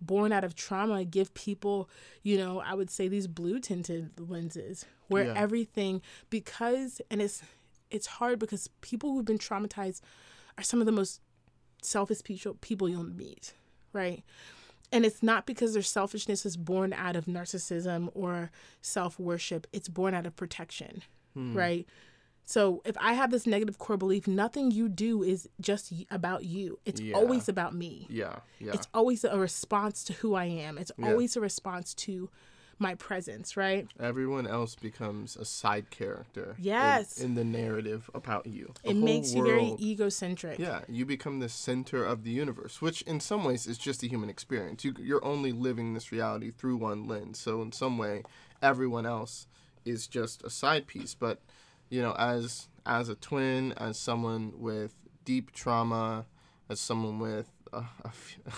born 0.02 0.32
out 0.32 0.44
of 0.44 0.56
trauma 0.56 1.04
give 1.04 1.34
people, 1.34 1.90
you 2.22 2.38
know, 2.38 2.60
I 2.60 2.74
would 2.74 2.90
say 2.90 3.08
these 3.08 3.28
blue 3.28 3.60
tinted 3.60 4.12
lenses 4.20 4.86
where 5.08 5.26
yeah. 5.26 5.34
everything 5.36 6.02
because 6.30 7.02
and 7.10 7.22
it's 7.22 7.42
it's 7.92 8.08
hard 8.08 8.40
because 8.40 8.70
people 8.82 9.14
who've 9.14 9.26
been 9.26 9.38
traumatized 9.38 10.02
are 10.58 10.64
some 10.64 10.80
of 10.80 10.86
the 10.86 10.92
most 10.92 11.22
selfish 11.82 12.22
people 12.62 12.90
you'll 12.90 13.04
meet, 13.04 13.54
right? 13.94 14.24
And 14.92 15.06
it's 15.06 15.24
not 15.24 15.46
because 15.46 15.74
their 15.74 15.84
selfishness 15.84 16.46
is 16.46 16.58
born 16.58 16.94
out 16.94 17.16
of 17.16 17.26
narcissism 17.26 18.10
or 18.14 18.52
self 18.82 19.20
worship, 19.20 19.68
it's 19.74 19.90
born 19.90 20.14
out 20.14 20.26
of 20.26 20.36
protection, 20.36 21.04
hmm. 21.34 21.56
right? 21.56 21.88
So 22.48 22.84
if 22.86 22.96
I 23.00 23.14
have 23.14 23.32
this 23.32 23.48
negative 23.48 23.80
core 23.80 23.98
belief, 23.98 24.28
nothing 24.28 24.70
you 24.70 24.88
do 24.88 25.24
is 25.24 25.50
just 25.60 25.92
about 26.12 26.46
you. 26.46 26.78
It's 26.86 27.02
Yeah. 27.02 27.16
always 27.16 27.50
about 27.50 27.74
me. 27.74 28.06
Yeah. 28.08 28.38
Yeah. 28.60 28.74
It's 28.74 28.88
always 28.94 29.24
a 29.24 29.38
response 29.38 30.04
to 30.06 30.14
who 30.14 30.36
I 30.36 30.46
am. 30.46 30.78
It's 30.78 30.92
Yeah. 30.98 31.08
always 31.10 31.36
a 31.36 31.42
response 31.42 31.96
to 31.96 32.30
my 32.80 32.96
presence, 32.96 33.56
right? 33.56 33.88
Everyone 34.00 34.46
else 34.46 34.76
becomes 34.76 35.36
a 35.36 35.46
side 35.46 35.90
character. 35.90 36.56
Yes. 36.60 37.20
In, 37.20 37.36
the 37.36 37.44
narrative 37.44 38.10
about 38.14 38.48
you. 38.48 38.74
The 38.84 38.92
It 38.92 38.98
makes 38.98 39.34
you 39.34 39.44
very 39.44 39.76
egocentric. 39.80 40.60
Yeah, 40.60 40.82
you 40.88 41.06
become 41.06 41.40
the 41.40 41.50
center 41.50 42.04
of 42.04 42.24
the 42.24 42.32
universe, 42.32 42.82
which 42.82 43.02
in 43.04 43.20
some 43.20 43.44
ways 43.44 43.68
is 43.68 43.78
just 43.78 44.04
a 44.04 44.08
human 44.08 44.30
experience. 44.30 44.84
You, 44.84 44.94
you're 45.00 45.24
only 45.24 45.52
living 45.52 45.94
this 45.94 46.12
reality 46.12 46.52
through 46.52 46.78
one 46.78 47.08
lens. 47.08 47.40
So 47.40 47.62
in 47.62 47.72
some 47.72 47.98
way, 47.98 48.24
everyone 48.62 49.06
else 49.06 49.48
is 49.86 50.08
just 50.08 50.44
a 50.44 50.50
side 50.50 50.88
piece. 50.88 51.14
But 51.14 51.40
you 51.90 52.02
know, 52.02 52.14
as 52.14 52.68
as 52.86 53.10
a 53.10 53.16
twin, 53.16 53.74
as 53.74 53.98
someone 53.98 54.54
with 54.58 54.94
deep 55.24 55.52
trauma, 55.52 56.26
as 56.70 56.80
someone 56.80 57.20
with 57.20 57.52
a 57.76 58.12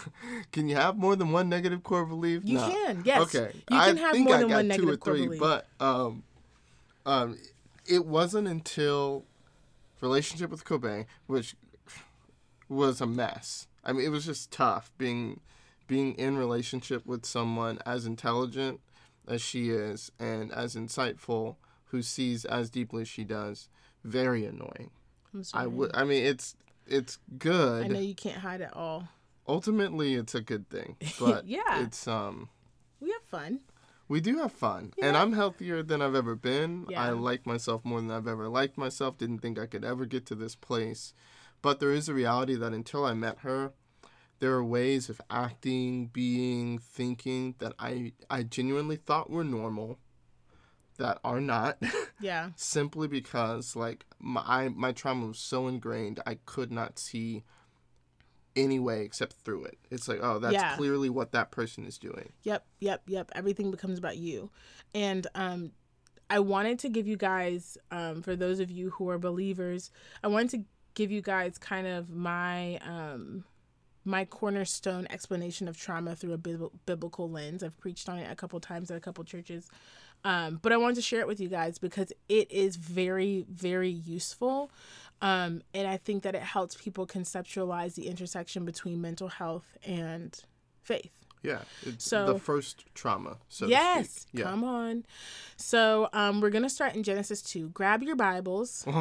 can 0.52 0.68
you 0.70 0.76
have 0.76 0.98
more 0.98 1.16
than 1.16 1.32
one 1.32 1.50
negative 1.50 1.84
core 1.84 2.06
belief? 2.06 2.42
You 2.46 2.56
No. 2.56 2.70
can, 2.70 3.02
yes. 3.06 3.22
Okay, 3.36 3.52
You 3.70 3.78
I 3.78 3.94
have 3.94 4.12
think 4.12 4.28
more 4.28 4.36
I 4.36 4.40
than 4.40 4.50
got 4.50 4.56
one 4.66 4.70
two 4.70 4.90
or 4.90 4.98
core 4.98 5.14
three, 5.16 5.26
belief. 5.26 5.40
but 5.40 5.68
um, 5.80 6.24
um, 7.06 7.38
it 7.86 8.06
wasn't 8.06 8.48
until 8.48 9.24
relationship 10.02 10.50
with 10.50 10.64
Kobe, 10.66 11.06
which 11.28 11.56
was 12.70 13.02
a 13.02 13.06
mess. 13.06 13.68
I 13.84 13.94
mean, 13.94 14.06
it 14.06 14.10
was 14.10 14.26
just 14.26 14.52
tough 14.52 14.92
being 14.98 15.40
being 15.88 16.14
in 16.16 16.38
relationship 16.38 17.06
with 17.06 17.26
someone 17.26 17.80
as 17.86 18.06
intelligent 18.06 18.82
as 19.28 19.42
she 19.42 19.70
is 19.70 20.12
and 20.20 20.52
as 20.52 20.76
insightful 20.76 21.56
who 21.92 22.02
sees 22.02 22.44
as 22.44 22.70
deeply 22.70 23.04
as 23.04 23.08
she 23.08 23.24
does. 23.24 23.70
Very 24.04 24.46
annoying. 24.46 24.92
I'm 25.34 25.44
I 25.54 25.68
would. 25.68 25.92
I 25.94 26.04
mean, 26.04 26.26
it's 26.26 26.56
it's 26.90 27.18
good. 27.38 27.84
I 27.86 27.88
know 27.88 28.00
you 28.00 28.16
can't 28.16 28.38
hide 28.38 28.62
it 28.62 28.72
all. 28.74 29.08
Ultimately, 29.48 30.16
it's 30.16 30.36
a 30.36 30.42
good 30.42 30.70
thing, 30.70 30.98
but 31.20 31.46
Yeah. 31.48 31.84
it's 31.84 32.08
um. 32.08 32.50
We 33.00 33.12
have 33.12 33.24
fun. 33.24 33.60
We 34.10 34.22
do 34.22 34.38
have 34.40 34.54
fun, 34.54 34.94
and 35.02 35.18
I'm 35.18 35.34
healthier 35.34 35.84
than 35.84 36.02
I've 36.02 36.16
ever 36.16 36.34
been. 36.36 36.86
Yeah. 36.90 37.04
I 37.04 37.10
like 37.12 37.46
myself 37.46 37.84
more 37.84 38.00
than 38.00 38.10
I've 38.10 38.28
ever 38.28 38.48
liked 38.48 38.78
myself. 38.78 39.18
Didn't 39.18 39.40
think 39.40 39.60
I 39.60 39.66
could 39.66 39.84
ever 39.84 40.06
get 40.06 40.26
to 40.28 40.36
this 40.36 40.56
place, 40.56 41.14
but 41.62 41.80
there 41.80 41.92
is 41.92 42.08
a 42.08 42.14
reality 42.14 42.56
that 42.56 42.72
until 42.74 43.04
I 43.06 43.14
met 43.14 43.40
her, 43.40 43.74
there 44.40 44.54
are 44.54 44.64
ways 44.64 45.10
of 45.10 45.20
acting, 45.30 46.08
being, 46.08 46.80
thinking 46.80 47.56
that 47.60 47.74
I 47.78 48.14
I 48.30 48.44
genuinely 48.44 48.96
thought 48.96 49.30
were 49.30 49.44
normal, 49.44 50.00
that 50.98 51.20
are 51.24 51.42
not, 51.42 51.78
Yeah. 52.20 52.50
simply 52.56 53.08
because 53.08 53.76
like 53.76 54.06
my 54.20 54.42
I, 54.46 54.70
my 54.70 54.92
trauma 54.92 55.28
was 55.28 55.40
so 55.40 55.68
ingrained 55.68 56.20
I 56.26 56.36
could 56.46 56.72
not 56.72 56.98
see 57.00 57.44
any 58.56 58.80
way 58.80 59.04
except 59.04 59.34
through 59.34 59.66
it. 59.66 59.78
It's 59.92 60.08
like 60.08 60.20
oh 60.22 60.40
that's 60.40 60.54
Yeah. 60.54 60.76
clearly 60.76 61.10
what 61.10 61.32
that 61.34 61.52
person 61.52 61.86
is 61.86 61.98
doing. 61.98 62.32
Yep, 62.44 62.66
yep, 62.80 63.02
yep. 63.08 63.32
Everything 63.36 63.70
becomes 63.72 64.00
about 64.00 64.18
you. 64.18 64.50
And 64.96 65.28
um 65.36 65.72
I 66.30 66.40
wanted 66.40 66.80
to 66.80 66.90
give 66.90 67.08
you 67.08 67.18
guys 67.18 67.78
um 67.92 68.22
for 68.22 68.36
those 68.36 68.60
of 68.60 68.72
you 68.72 68.90
who 68.92 69.10
are 69.10 69.20
believers, 69.20 69.92
I 70.24 70.28
wanted 70.28 70.50
to 70.52 70.64
give 70.96 71.12
you 71.12 71.22
guys 71.22 71.58
kind 71.60 71.86
of 71.86 72.10
my 72.10 72.78
um 72.78 73.44
my 74.04 74.24
cornerstone 74.24 75.06
explanation 75.10 75.68
of 75.68 75.78
trauma 75.78 76.16
through 76.16 76.32
a 76.32 76.38
bib- 76.38 76.72
biblical 76.86 77.30
lens. 77.30 77.62
I've 77.62 77.78
preached 77.78 78.08
on 78.08 78.18
it 78.18 78.32
a 78.32 78.36
couple 78.36 78.58
times 78.62 78.90
at 78.90 78.96
a 78.96 79.02
couple 79.02 79.24
churches. 79.26 79.70
Um, 80.28 80.60
but 80.62 80.74
I 80.74 80.78
wanted 80.78 80.96
to 80.96 81.02
share 81.02 81.22
it 81.22 81.28
with 81.28 81.40
you 81.40 81.48
guys 81.48 81.80
because 81.80 82.12
it 82.28 82.52
is 82.52 82.76
very, 82.76 83.46
very 83.50 83.90
useful. 83.90 84.70
Um, 85.22 85.62
and 85.74 85.88
I 85.88 85.96
think 85.98 86.24
that 86.24 86.36
it 86.36 86.42
helps 86.42 86.76
people 86.76 87.08
conceptualize 87.08 87.96
the 87.96 88.08
intersection 88.08 88.66
between 88.66 89.02
mental 89.02 89.30
health 89.30 89.78
and 89.86 90.38
faith. 90.84 91.12
Yeah, 91.44 91.60
it's 91.84 92.04
So- 92.06 92.34
the 92.34 92.40
first 92.40 92.86
trauma. 92.94 93.38
So 93.48 93.68
yes, 93.68 94.28
yeah. 94.34 94.44
come 94.44 94.66
on. 94.66 95.06
So 95.56 96.10
um, 96.12 96.42
we're 96.42 96.50
gonna 96.50 96.70
start 96.70 96.94
in 96.96 97.04
Genesis 97.04 97.42
two. 97.42 97.70
Grab 97.70 98.04
your 98.04 98.18
Bibles. 98.18 98.86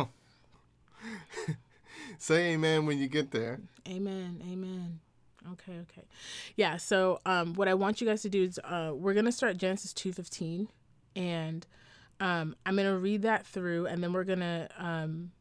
Say 2.19 2.53
amen 2.55 2.87
when 2.87 2.99
you 2.99 3.09
get 3.09 3.31
there. 3.33 3.59
Amen. 3.89 4.43
Amen. 4.51 5.01
Okay. 5.53 5.73
Okay. 5.91 6.07
Yeah. 6.57 6.77
So 6.77 7.21
um, 7.27 7.55
what 7.55 7.69
I 7.69 7.75
want 7.75 8.01
you 8.01 8.07
guys 8.07 8.23
to 8.23 8.29
do 8.29 8.43
is 8.45 8.59
uh, 8.65 8.93
we're 8.95 9.15
gonna 9.15 9.33
start 9.33 9.57
Genesis 9.57 9.93
two 9.93 10.13
fifteen, 10.13 10.69
and 11.17 11.67
um, 12.21 12.55
I'm 12.65 12.77
gonna 12.77 12.97
read 12.97 13.23
that 13.23 13.45
through, 13.45 13.87
and 13.87 14.03
then 14.03 14.13
we're 14.13 14.25
gonna 14.25 14.69
um, 14.79 15.33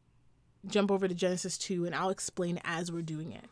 jump 0.66 0.90
over 0.90 1.06
to 1.06 1.14
Genesis 1.14 1.56
two, 1.56 1.84
and 1.84 1.94
I'll 1.94 2.10
explain 2.10 2.60
as 2.64 2.90
we're 2.90 3.02
doing 3.02 3.30
it. 3.30 3.44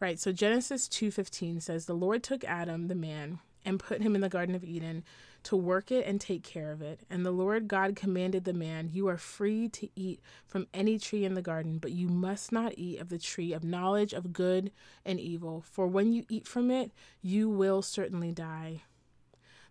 Right. 0.00 0.18
So 0.18 0.32
Genesis 0.32 0.88
two 0.88 1.10
fifteen 1.10 1.60
says, 1.60 1.86
"The 1.86 1.94
Lord 1.94 2.22
took 2.22 2.44
Adam, 2.44 2.88
the 2.88 2.94
man, 2.94 3.38
and 3.64 3.80
put 3.80 4.02
him 4.02 4.14
in 4.14 4.20
the 4.20 4.28
Garden 4.28 4.54
of 4.54 4.64
Eden." 4.64 5.04
To 5.44 5.56
work 5.56 5.90
it 5.90 6.06
and 6.06 6.20
take 6.20 6.42
care 6.42 6.70
of 6.70 6.82
it. 6.82 7.00
And 7.08 7.24
the 7.24 7.30
Lord 7.30 7.66
God 7.66 7.96
commanded 7.96 8.44
the 8.44 8.52
man, 8.52 8.90
You 8.92 9.08
are 9.08 9.16
free 9.16 9.70
to 9.70 9.88
eat 9.96 10.20
from 10.46 10.66
any 10.74 10.98
tree 10.98 11.24
in 11.24 11.32
the 11.32 11.40
garden, 11.40 11.78
but 11.78 11.92
you 11.92 12.08
must 12.08 12.52
not 12.52 12.74
eat 12.76 13.00
of 13.00 13.08
the 13.08 13.16
tree 13.16 13.54
of 13.54 13.64
knowledge 13.64 14.12
of 14.12 14.34
good 14.34 14.70
and 15.02 15.18
evil, 15.18 15.64
for 15.66 15.86
when 15.86 16.12
you 16.12 16.26
eat 16.28 16.46
from 16.46 16.70
it, 16.70 16.92
you 17.22 17.48
will 17.48 17.80
certainly 17.80 18.32
die. 18.32 18.82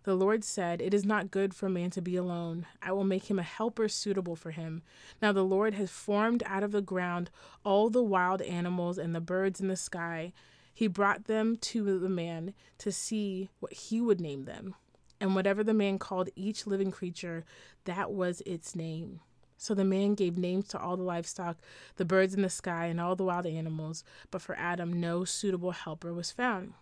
The 0.04 0.14
Lord 0.14 0.44
said, 0.44 0.80
It 0.80 0.94
is 0.94 1.04
not 1.04 1.30
good 1.30 1.52
for 1.52 1.68
man 1.68 1.90
to 1.90 2.00
be 2.00 2.16
alone. 2.16 2.66
I 2.82 2.92
will 2.92 3.04
make 3.04 3.30
him 3.30 3.38
a 3.38 3.42
helper 3.42 3.86
suitable 3.86 4.34
for 4.34 4.50
him. 4.50 4.82
Now 5.20 5.32
the 5.32 5.44
Lord 5.44 5.74
has 5.74 5.90
formed 5.90 6.42
out 6.46 6.62
of 6.62 6.72
the 6.72 6.80
ground 6.80 7.30
all 7.64 7.90
the 7.90 8.02
wild 8.02 8.40
animals 8.40 8.96
and 8.96 9.14
the 9.14 9.20
birds 9.20 9.60
in 9.60 9.68
the 9.68 9.76
sky. 9.76 10.32
He 10.72 10.86
brought 10.86 11.24
them 11.24 11.56
to 11.56 11.98
the 11.98 12.08
man 12.08 12.54
to 12.78 12.90
see 12.90 13.50
what 13.58 13.74
he 13.74 14.00
would 14.00 14.20
name 14.20 14.44
them. 14.44 14.74
And 15.20 15.34
whatever 15.34 15.62
the 15.62 15.74
man 15.74 15.98
called 15.98 16.30
each 16.34 16.66
living 16.66 16.90
creature, 16.90 17.44
that 17.84 18.10
was 18.10 18.40
its 18.46 18.74
name. 18.74 19.20
So 19.58 19.74
the 19.74 19.84
man 19.84 20.14
gave 20.14 20.38
names 20.38 20.68
to 20.68 20.80
all 20.80 20.96
the 20.96 21.02
livestock, 21.02 21.58
the 21.96 22.06
birds 22.06 22.32
in 22.32 22.40
the 22.40 22.48
sky, 22.48 22.86
and 22.86 22.98
all 22.98 23.14
the 23.14 23.24
wild 23.24 23.44
animals, 23.44 24.02
but 24.30 24.40
for 24.40 24.56
Adam 24.56 24.98
no 24.98 25.26
suitable 25.26 25.72
helper 25.72 26.14
was 26.14 26.30
found. 26.30 26.72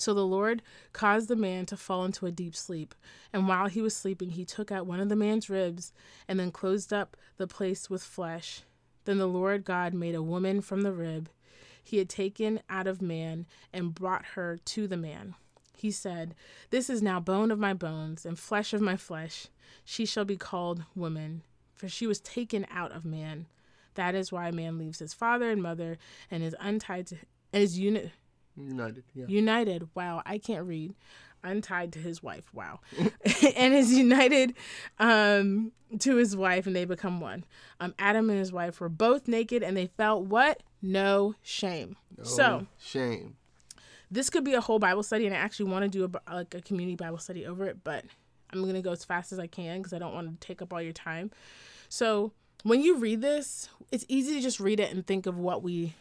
So 0.00 0.14
the 0.14 0.26
Lord 0.26 0.62
caused 0.92 1.28
the 1.28 1.36
man 1.36 1.66
to 1.66 1.76
fall 1.76 2.04
into 2.04 2.26
a 2.26 2.32
deep 2.32 2.56
sleep, 2.56 2.94
and 3.32 3.46
while 3.46 3.66
he 3.66 3.82
was 3.82 3.94
sleeping, 3.94 4.30
he 4.30 4.44
took 4.44 4.72
out 4.72 4.86
one 4.86 5.00
of 5.00 5.08
the 5.08 5.16
man's 5.16 5.50
ribs 5.50 5.92
and 6.26 6.40
then 6.40 6.50
closed 6.50 6.92
up 6.92 7.16
the 7.36 7.46
place 7.46 7.90
with 7.90 8.02
flesh. 8.02 8.62
Then 9.04 9.18
the 9.18 9.28
Lord 9.28 9.64
God 9.64 9.92
made 9.92 10.14
a 10.14 10.22
woman 10.22 10.60
from 10.60 10.82
the 10.82 10.92
rib 10.92 11.28
he 11.82 11.98
had 11.98 12.08
taken 12.08 12.60
out 12.68 12.86
of 12.86 13.02
man 13.02 13.46
and 13.72 13.94
brought 13.94 14.24
her 14.34 14.58
to 14.64 14.86
the 14.86 14.96
man. 14.96 15.34
He 15.76 15.90
said, 15.90 16.34
This 16.70 16.90
is 16.90 17.02
now 17.02 17.20
bone 17.20 17.50
of 17.50 17.58
my 17.58 17.74
bones 17.74 18.26
and 18.26 18.38
flesh 18.38 18.72
of 18.72 18.80
my 18.80 18.96
flesh. 18.96 19.48
She 19.84 20.04
shall 20.04 20.24
be 20.24 20.36
called 20.36 20.84
woman, 20.94 21.42
for 21.74 21.88
she 21.88 22.06
was 22.06 22.20
taken 22.20 22.66
out 22.70 22.92
of 22.92 23.04
man. 23.04 23.46
That 23.94 24.14
is 24.14 24.30
why 24.30 24.50
man 24.50 24.78
leaves 24.78 24.98
his 24.98 25.14
father 25.14 25.50
and 25.50 25.62
mother 25.62 25.98
and 26.30 26.42
is 26.42 26.54
untied 26.60 27.08
to 27.08 27.16
and 27.52 27.62
is 27.64 27.78
uni- 27.78 28.12
United. 28.68 29.04
Yeah. 29.14 29.26
united. 29.28 29.88
Wow, 29.94 30.22
I 30.26 30.38
can't 30.38 30.66
read. 30.66 30.94
Untied 31.42 31.92
to 31.94 31.98
his 31.98 32.22
wife. 32.22 32.52
Wow, 32.52 32.80
and 33.56 33.72
is 33.74 33.92
united 33.94 34.54
um, 34.98 35.72
to 35.98 36.16
his 36.16 36.36
wife, 36.36 36.66
and 36.66 36.76
they 36.76 36.84
become 36.84 37.18
one. 37.20 37.44
Um, 37.80 37.94
Adam 37.98 38.28
and 38.28 38.38
his 38.38 38.52
wife 38.52 38.78
were 38.80 38.90
both 38.90 39.26
naked, 39.26 39.62
and 39.62 39.74
they 39.76 39.86
felt 39.86 40.24
what? 40.26 40.62
No 40.82 41.34
shame. 41.42 41.96
So 42.22 42.60
Oh, 42.62 42.66
shame. 42.78 43.36
this 44.10 44.28
could 44.28 44.44
be 44.44 44.52
a 44.52 44.60
whole 44.60 44.78
Bible 44.78 45.02
study, 45.02 45.24
and 45.26 45.34
I 45.34 45.38
actually 45.38 45.70
want 45.70 45.84
to 45.84 45.88
do 45.88 46.04
a 46.28 46.34
like 46.34 46.54
a 46.54 46.60
community 46.60 46.96
Bible 46.96 47.18
study 47.18 47.46
over 47.46 47.64
it, 47.64 47.78
but 47.84 48.04
I'm 48.52 48.64
gonna 48.66 48.82
go 48.82 48.92
as 48.92 49.04
fast 49.04 49.32
as 49.32 49.38
I 49.38 49.46
can 49.46 49.78
because 49.78 49.94
I 49.94 49.98
don't 49.98 50.12
want 50.12 50.38
to 50.40 50.46
take 50.46 50.60
up 50.60 50.74
all 50.74 50.82
your 50.82 50.92
time. 50.92 51.30
So 51.88 52.32
when 52.64 52.82
you 52.82 52.98
read 52.98 53.22
this, 53.22 53.70
it's 53.90 54.04
easy 54.08 54.34
to 54.34 54.40
just 54.42 54.60
read 54.60 54.78
it 54.78 54.92
and 54.92 55.06
think 55.06 55.24
of 55.24 55.38
what 55.38 55.62
we 55.62 55.94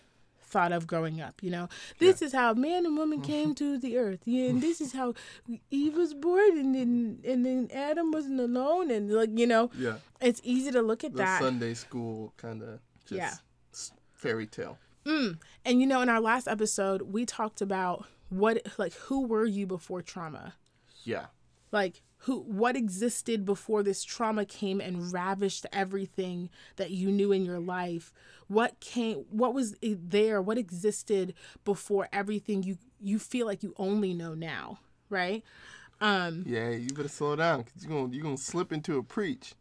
thought 0.49 0.71
of 0.71 0.87
growing 0.87 1.21
up. 1.21 1.41
You 1.43 1.51
know, 1.51 1.69
this 1.99 2.21
is 2.21 2.33
how 2.33 2.53
man 2.53 2.85
and 2.85 2.97
woman 2.97 3.21
came 3.21 3.53
to 3.55 3.77
the 3.77 3.97
earth, 3.97 4.19
yeah, 4.25 4.49
and 4.49 4.61
this 4.61 4.81
is 4.81 4.93
how 4.93 5.13
Eve 5.71 5.95
was 5.95 6.13
born, 6.13 6.57
and 6.57 6.75
then 6.75 7.19
and 7.25 7.45
then 7.45 7.69
Adam 7.73 8.11
wasn't 8.11 8.39
alone, 8.39 8.91
and 8.91 9.11
like 9.11 9.29
you 9.37 9.47
know, 9.47 9.69
Yeah. 9.77 9.97
it's 10.21 10.41
easy 10.43 10.71
to 10.71 10.81
look 10.81 11.03
at 11.03 11.11
The 11.13 11.17
that. 11.19 11.41
Sunday 11.41 11.73
school 11.73 12.33
kind 12.37 12.61
of 12.63 12.79
Yeah. 13.09 13.35
fairy 14.13 14.47
tale. 14.47 14.77
Mm. 15.05 15.39
And 15.65 15.79
you 15.81 15.87
know, 15.87 16.01
in 16.01 16.09
our 16.09 16.19
last 16.21 16.47
episode, 16.47 17.01
we 17.03 17.25
talked 17.25 17.61
about 17.61 18.05
what 18.29 18.61
like 18.77 18.93
who 18.93 19.25
were 19.25 19.45
you 19.45 19.65
before 19.65 20.01
trauma. 20.01 20.53
Yeah. 21.03 21.27
like 21.71 22.01
who 22.23 22.41
what 22.41 22.75
existed 22.75 23.45
before 23.45 23.81
this 23.83 24.03
trauma 24.03 24.45
came 24.45 24.81
and 24.81 25.11
ravished 25.13 25.65
everything 25.71 26.49
that 26.75 26.91
you 26.91 27.11
knew 27.11 27.31
in 27.31 27.45
your 27.45 27.59
life 27.59 28.11
what 28.47 28.79
came 28.79 29.25
what 29.29 29.53
was 29.53 29.75
there 29.81 30.41
what 30.41 30.57
existed 30.57 31.33
before 31.65 32.07
everything 32.11 32.63
you 32.63 32.77
you 32.99 33.17
feel 33.19 33.45
like 33.45 33.63
you 33.63 33.73
only 33.77 34.13
know 34.13 34.33
now 34.33 34.79
right 35.09 35.43
um 36.01 36.43
Yeah. 36.45 36.69
You 36.69 36.89
better 36.89 37.09
slow 37.09 37.35
down 37.35 37.61
because 37.63 37.83
you're 37.83 37.93
gonna 37.93 38.13
you're 38.13 38.23
gonna 38.23 38.37
slip 38.37 38.71
into 38.71 38.97
a 38.97 39.03
preach. 39.03 39.53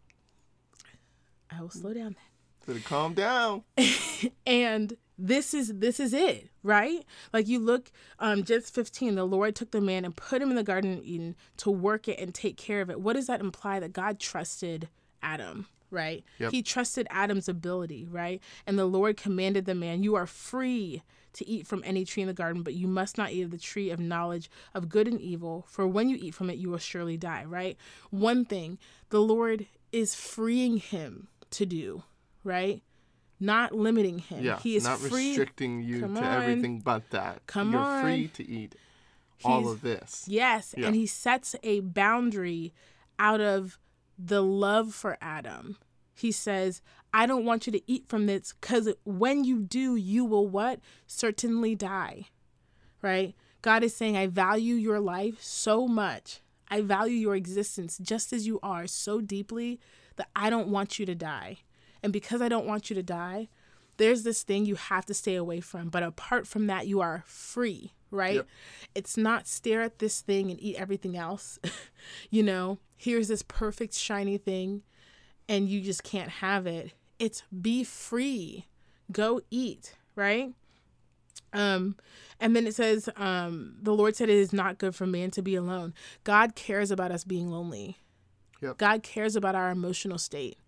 I 1.51 1.61
will 1.61 1.71
slow 1.71 1.95
down 1.95 2.15
then. 2.15 2.67
Better 2.67 2.81
calm 2.87 3.15
down. 3.15 3.65
and 4.47 4.97
this 5.19 5.53
is 5.53 5.73
this 5.75 5.99
is 5.99 6.15
it 6.15 6.49
right? 6.63 7.05
Like 7.33 7.49
you 7.49 7.59
look 7.59 7.91
um 8.21 8.45
Genesis 8.45 8.71
15 8.71 9.17
the 9.17 9.25
lord 9.25 9.57
took 9.57 9.73
the 9.73 9.81
man 9.81 10.05
and 10.05 10.15
put 10.17 10.41
him 10.41 10.51
in 10.51 10.57
the 10.57 10.63
garden 10.63 10.99
of 10.99 11.05
eden 11.05 11.35
to 11.59 11.71
work 11.71 12.09
it 12.09 12.19
and 12.21 12.33
take 12.33 12.57
care 12.57 12.81
of 12.81 12.89
it. 12.89 13.01
What 13.01 13.15
does 13.15 13.27
that 13.27 13.41
imply? 13.41 13.81
That 13.81 13.93
god 13.93 14.21
trusted 14.21 14.89
adam 15.23 15.67
right? 15.91 16.23
Yep. 16.39 16.53
he 16.53 16.63
trusted 16.63 17.07
adam's 17.11 17.49
ability 17.49 18.07
right? 18.11 18.41
And 18.67 18.79
the 18.79 18.87
lord 18.87 19.17
commanded 19.17 19.65
the 19.65 19.75
man 19.75 20.03
you 20.03 20.15
are 20.15 20.27
free 20.27 21.03
to 21.35 21.47
eat 21.47 21.67
from 21.67 21.83
any 21.85 22.05
tree 22.05 22.23
in 22.23 22.27
the 22.29 22.35
garden 22.35 22.63
but 22.63 22.75
you 22.75 22.87
must 22.87 23.19
not 23.19 23.33
eat 23.33 23.43
of 23.43 23.51
the 23.51 23.59
tree 23.59 23.91
of 23.91 23.99
knowledge 23.99 24.51
of 24.75 24.89
good 24.89 25.09
and 25.09 25.21
evil 25.21 25.67
for 25.69 25.87
when 25.87 26.09
you 26.09 26.17
eat 26.21 26.35
from 26.35 26.49
it 26.51 26.59
you 26.59 26.71
will 26.71 26.79
surely 26.79 27.17
die 27.17 27.45
right? 27.45 27.77
One 28.11 28.45
thing 28.45 28.79
the 29.11 29.21
lord 29.21 29.67
is 29.91 30.15
freeing 30.15 30.77
him 30.77 31.29
to 31.51 31.67
do 31.67 32.03
right 32.45 32.83
not 33.41 33.73
limiting 33.73 34.19
him 34.19 34.45
Yeah, 34.45 34.59
he 34.59 34.77
is 34.77 34.85
not 34.85 34.99
free 34.99 35.29
restricting 35.29 35.83
you 35.83 36.01
Come 36.01 36.15
to 36.17 36.23
on. 36.25 36.43
everything 36.43 36.81
but 36.81 37.11
that. 37.11 37.47
Come 37.47 37.73
You're 37.73 37.81
on. 37.81 38.03
free 38.03 38.29
to 38.29 38.49
eat 38.49 38.75
all 39.45 39.69
of 39.69 39.83
this. 39.83 40.25
Yes, 40.27 40.75
Yeah. 40.77 40.87
and 40.87 40.97
he 40.97 41.07
sets 41.07 41.55
a 41.63 41.81
boundary 41.81 42.73
out 43.19 43.41
of 43.41 43.79
the 44.19 44.43
love 44.43 44.95
for 44.95 45.17
Adam. 45.21 45.77
He 46.15 46.33
says, 46.33 46.83
"I 47.15 47.27
don't 47.27 47.45
want 47.45 47.67
you 47.67 47.73
to 47.73 47.83
eat 47.91 48.09
from 48.09 48.27
this 48.27 48.53
cuz 48.55 48.89
when 49.05 49.45
you 49.45 49.61
do, 49.61 49.95
you 49.95 50.25
will 50.25 50.49
what? 50.49 50.81
Certainly 51.07 51.77
die." 51.77 52.27
Right? 53.03 53.35
God 53.63 53.85
is 53.85 53.95
saying, 53.95 54.17
"I 54.17 54.27
value 54.27 54.75
your 54.75 54.99
life 54.99 55.41
so 55.43 55.87
much. 55.87 56.41
I 56.69 56.81
value 56.81 57.17
your 57.17 57.37
existence 57.37 57.97
just 57.99 58.33
as 58.33 58.47
you 58.47 58.59
are 58.63 58.87
so 58.89 59.21
deeply 59.21 59.79
that 60.17 60.29
I 60.35 60.51
don't 60.51 60.69
want 60.69 60.99
you 60.99 61.07
to 61.07 61.15
die." 61.15 61.59
And 62.03 62.13
because 62.13 62.41
I 62.41 62.49
don't 62.49 62.67
want 62.67 62.91
you 62.91 62.95
to 62.95 63.03
die, 63.03 63.49
there's 63.97 64.23
this 64.23 64.43
thing 64.43 64.65
you 64.65 64.77
have 64.77 65.05
to 65.07 65.15
stay 65.15 65.35
away 65.35 65.61
from. 65.61 65.89
But 65.89 66.03
apart 66.03 66.47
from 66.47 66.67
that, 66.69 66.87
you 66.87 67.01
are 67.01 67.25
free, 67.27 67.93
right? 68.11 68.37
Yep. 68.37 68.47
It's 68.95 69.17
not 69.17 69.47
stare 69.47 69.83
at 69.83 69.99
this 69.99 70.21
thing 70.21 70.51
and 70.51 70.61
eat 70.63 70.77
everything 70.77 71.17
else. 71.17 71.59
you 72.31 72.43
know, 72.43 72.79
here's 72.97 73.29
this 73.29 73.43
perfect 73.43 73.95
shiny 73.95 74.39
thing 74.39 74.83
and 75.49 75.69
you 75.69 75.81
just 75.81 76.03
can't 76.03 76.29
have 76.29 76.67
it. 76.67 76.93
It's 77.19 77.43
be 77.61 77.83
free. 77.85 78.67
Go 79.11 79.41
eat, 79.51 79.95
right? 80.15 80.53
Um 81.53 81.97
and 82.41 82.55
then 82.55 82.67
it 82.67 82.75
says 82.75 83.09
um 83.17 83.77
the 83.81 83.95
Lord 83.95 84.15
said 84.15 84.29
it 84.29 84.37
is 84.37 84.53
not 84.53 84.79
good 84.79 84.95
for 84.95 85.07
man 85.07 85.31
to 85.33 85.43
be 85.43 85.55
alone. 85.55 85.95
God 86.25 86.55
cares 86.55 86.91
about 86.91 87.11
us 87.11 87.25
being 87.25 87.51
lonely. 87.51 87.97
Yep. 88.61 88.79
God 88.79 89.03
cares 89.03 89.35
about 89.35 89.55
our 89.55 89.71
emotional 89.71 90.19
state. 90.19 90.59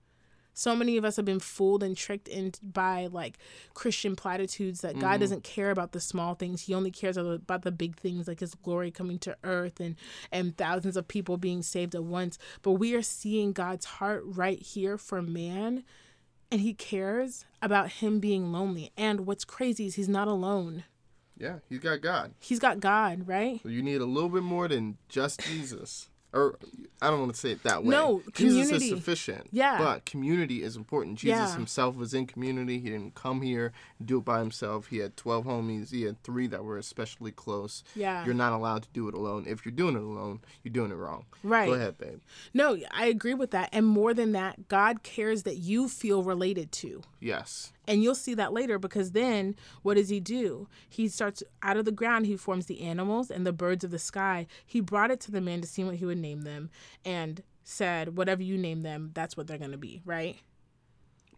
So 0.60 0.76
many 0.76 0.98
of 0.98 1.06
us 1.06 1.16
have 1.16 1.24
been 1.24 1.40
fooled 1.40 1.82
and 1.82 1.96
tricked 1.96 2.28
in 2.28 2.52
by 2.62 3.06
like 3.06 3.38
Christian 3.72 4.14
platitudes 4.14 4.82
that 4.82 4.98
God 4.98 5.12
mm-hmm. 5.12 5.20
doesn't 5.20 5.42
care 5.42 5.70
about 5.70 5.92
the 5.92 6.00
small 6.00 6.34
things. 6.34 6.60
He 6.60 6.74
only 6.74 6.90
cares 6.90 7.16
about 7.16 7.62
the 7.62 7.72
big 7.72 7.96
things 7.96 8.28
like 8.28 8.40
his 8.40 8.54
glory 8.54 8.90
coming 8.90 9.18
to 9.20 9.34
earth 9.42 9.80
and 9.80 9.96
and 10.30 10.54
thousands 10.58 10.98
of 10.98 11.08
people 11.08 11.38
being 11.38 11.62
saved 11.62 11.94
at 11.94 12.04
once. 12.04 12.36
But 12.60 12.72
we 12.72 12.94
are 12.94 13.00
seeing 13.00 13.52
God's 13.54 13.86
heart 13.86 14.20
right 14.22 14.60
here 14.60 14.98
for 14.98 15.22
man 15.22 15.82
and 16.52 16.60
he 16.60 16.74
cares 16.74 17.46
about 17.62 17.92
him 17.92 18.20
being 18.20 18.52
lonely. 18.52 18.92
And 18.98 19.20
what's 19.20 19.46
crazy 19.46 19.86
is 19.86 19.94
he's 19.94 20.10
not 20.10 20.28
alone. 20.28 20.84
Yeah, 21.38 21.60
he's 21.70 21.78
got 21.78 22.02
God. 22.02 22.34
He's 22.38 22.58
got 22.58 22.80
God, 22.80 23.26
right? 23.26 23.62
So 23.62 23.70
you 23.70 23.82
need 23.82 24.02
a 24.02 24.04
little 24.04 24.28
bit 24.28 24.42
more 24.42 24.68
than 24.68 24.98
just 25.08 25.40
Jesus. 25.40 26.09
Or 26.32 26.56
I 27.02 27.10
don't 27.10 27.18
want 27.20 27.34
to 27.34 27.38
say 27.40 27.50
it 27.50 27.62
that 27.64 27.82
way. 27.82 27.90
No, 27.90 28.22
Jesus 28.34 28.70
is 28.70 28.88
sufficient. 28.88 29.48
Yeah. 29.50 29.78
But 29.78 30.04
community 30.04 30.62
is 30.62 30.76
important. 30.76 31.18
Jesus 31.18 31.38
Yeah. 31.50 31.54
himself 31.56 31.96
was 31.96 32.14
in 32.14 32.26
community. 32.26 32.78
He 32.78 32.88
didn't 32.88 33.14
come 33.14 33.42
here 33.42 33.72
and 33.98 34.06
do 34.06 34.18
it 34.18 34.24
by 34.24 34.38
himself. 34.38 34.86
He 34.86 34.98
had 34.98 35.16
12 35.16 35.44
homies. 35.44 35.90
He 35.90 36.02
had 36.02 36.22
three 36.22 36.46
that 36.46 36.62
were 36.64 36.78
especially 36.78 37.32
close. 37.32 37.82
Yeah. 37.96 38.24
You're 38.24 38.34
not 38.34 38.52
allowed 38.52 38.82
to 38.84 38.88
do 38.92 39.08
it 39.08 39.14
alone. 39.14 39.44
If 39.48 39.64
you're 39.64 39.72
doing 39.74 39.96
it 39.96 40.02
alone, 40.02 40.40
you're 40.62 40.72
doing 40.72 40.92
it 40.92 40.96
wrong. 40.96 41.24
Right. 41.42 41.66
Go 41.66 41.74
ahead, 41.74 41.98
babe. 41.98 42.20
No, 42.54 42.78
I 42.92 43.06
agree 43.06 43.34
with 43.34 43.50
that. 43.50 43.68
And 43.72 43.86
more 43.86 44.14
than 44.14 44.32
that, 44.32 44.68
God 44.68 45.02
cares 45.02 45.42
that 45.42 45.56
you 45.56 45.88
feel 45.88 46.22
related 46.22 46.70
to. 46.72 47.02
Yes. 47.18 47.72
And 47.90 48.04
you'll 48.04 48.14
see 48.14 48.34
that 48.34 48.52
later 48.52 48.78
because 48.78 49.10
then 49.10 49.56
what 49.82 49.94
does 49.96 50.10
he 50.10 50.20
do? 50.20 50.68
He 50.88 51.08
starts 51.08 51.42
out 51.60 51.76
of 51.76 51.84
the 51.84 51.90
ground, 51.90 52.26
he 52.26 52.36
forms 52.36 52.66
the 52.66 52.82
animals 52.82 53.32
and 53.32 53.44
the 53.44 53.52
birds 53.52 53.82
of 53.82 53.90
the 53.90 53.98
sky. 53.98 54.46
He 54.64 54.80
brought 54.80 55.10
it 55.10 55.18
to 55.22 55.32
the 55.32 55.40
man 55.40 55.60
to 55.60 55.66
see 55.66 55.82
what 55.82 55.96
he 55.96 56.06
would 56.06 56.18
name 56.18 56.42
them 56.42 56.70
and 57.04 57.42
said, 57.64 58.16
Whatever 58.16 58.44
you 58.44 58.56
name 58.56 58.82
them, 58.82 59.10
that's 59.12 59.36
what 59.36 59.48
they're 59.48 59.58
going 59.58 59.72
to 59.72 59.76
be, 59.76 60.02
right? 60.04 60.36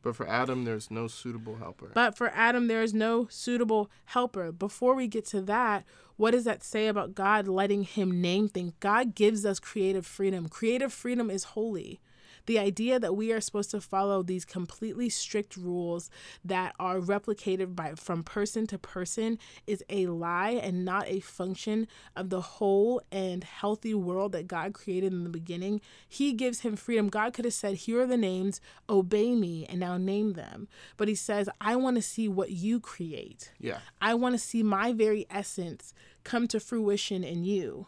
But 0.02 0.14
for 0.14 0.28
Adam, 0.28 0.66
there's 0.66 0.90
no 0.90 1.06
suitable 1.06 1.56
helper. 1.56 1.90
But 1.94 2.18
for 2.18 2.28
Adam, 2.34 2.66
there 2.66 2.82
is 2.82 2.92
no 2.92 3.28
suitable 3.30 3.90
helper. 4.06 4.52
Before 4.52 4.94
we 4.94 5.08
get 5.08 5.24
to 5.28 5.40
that, 5.42 5.84
what 6.16 6.32
does 6.32 6.44
that 6.44 6.62
say 6.62 6.86
about 6.86 7.14
God 7.14 7.48
letting 7.48 7.84
him 7.84 8.20
name 8.20 8.50
things? 8.50 8.74
God 8.78 9.14
gives 9.14 9.46
us 9.46 9.58
creative 9.58 10.04
freedom. 10.04 10.50
Creative 10.50 10.92
freedom 10.92 11.30
is 11.30 11.44
holy. 11.44 12.00
The 12.46 12.58
idea 12.58 12.98
that 12.98 13.16
we 13.16 13.32
are 13.32 13.40
supposed 13.40 13.70
to 13.72 13.80
follow 13.80 14.22
these 14.22 14.44
completely 14.44 15.08
strict 15.08 15.56
rules 15.56 16.10
that 16.44 16.74
are 16.78 16.98
replicated 16.98 17.74
by 17.76 17.94
from 17.94 18.22
person 18.22 18.66
to 18.68 18.78
person 18.78 19.38
is 19.66 19.84
a 19.88 20.06
lie 20.06 20.50
and 20.50 20.84
not 20.84 21.08
a 21.08 21.20
function 21.20 21.86
of 22.16 22.30
the 22.30 22.40
whole 22.40 23.02
and 23.10 23.44
healthy 23.44 23.94
world 23.94 24.32
that 24.32 24.48
God 24.48 24.72
created 24.72 25.12
in 25.12 25.24
the 25.24 25.30
beginning. 25.30 25.80
He 26.08 26.32
gives 26.32 26.60
him 26.60 26.76
freedom. 26.76 27.08
God 27.08 27.32
could 27.32 27.44
have 27.44 27.54
said, 27.54 27.74
Here 27.76 28.02
are 28.02 28.06
the 28.06 28.16
names, 28.16 28.60
obey 28.88 29.34
me, 29.34 29.66
and 29.68 29.80
now 29.80 29.96
name 29.96 30.32
them. 30.32 30.68
But 30.96 31.08
he 31.08 31.14
says, 31.14 31.48
I 31.60 31.76
want 31.76 31.96
to 31.96 32.02
see 32.02 32.28
what 32.28 32.50
you 32.50 32.80
create. 32.80 33.52
yeah. 33.58 33.78
I 34.00 34.14
want 34.14 34.34
to 34.34 34.38
see 34.38 34.62
my 34.62 34.92
very 34.92 35.26
essence 35.30 35.94
come 36.24 36.48
to 36.48 36.60
fruition 36.60 37.24
in 37.24 37.44
you. 37.44 37.86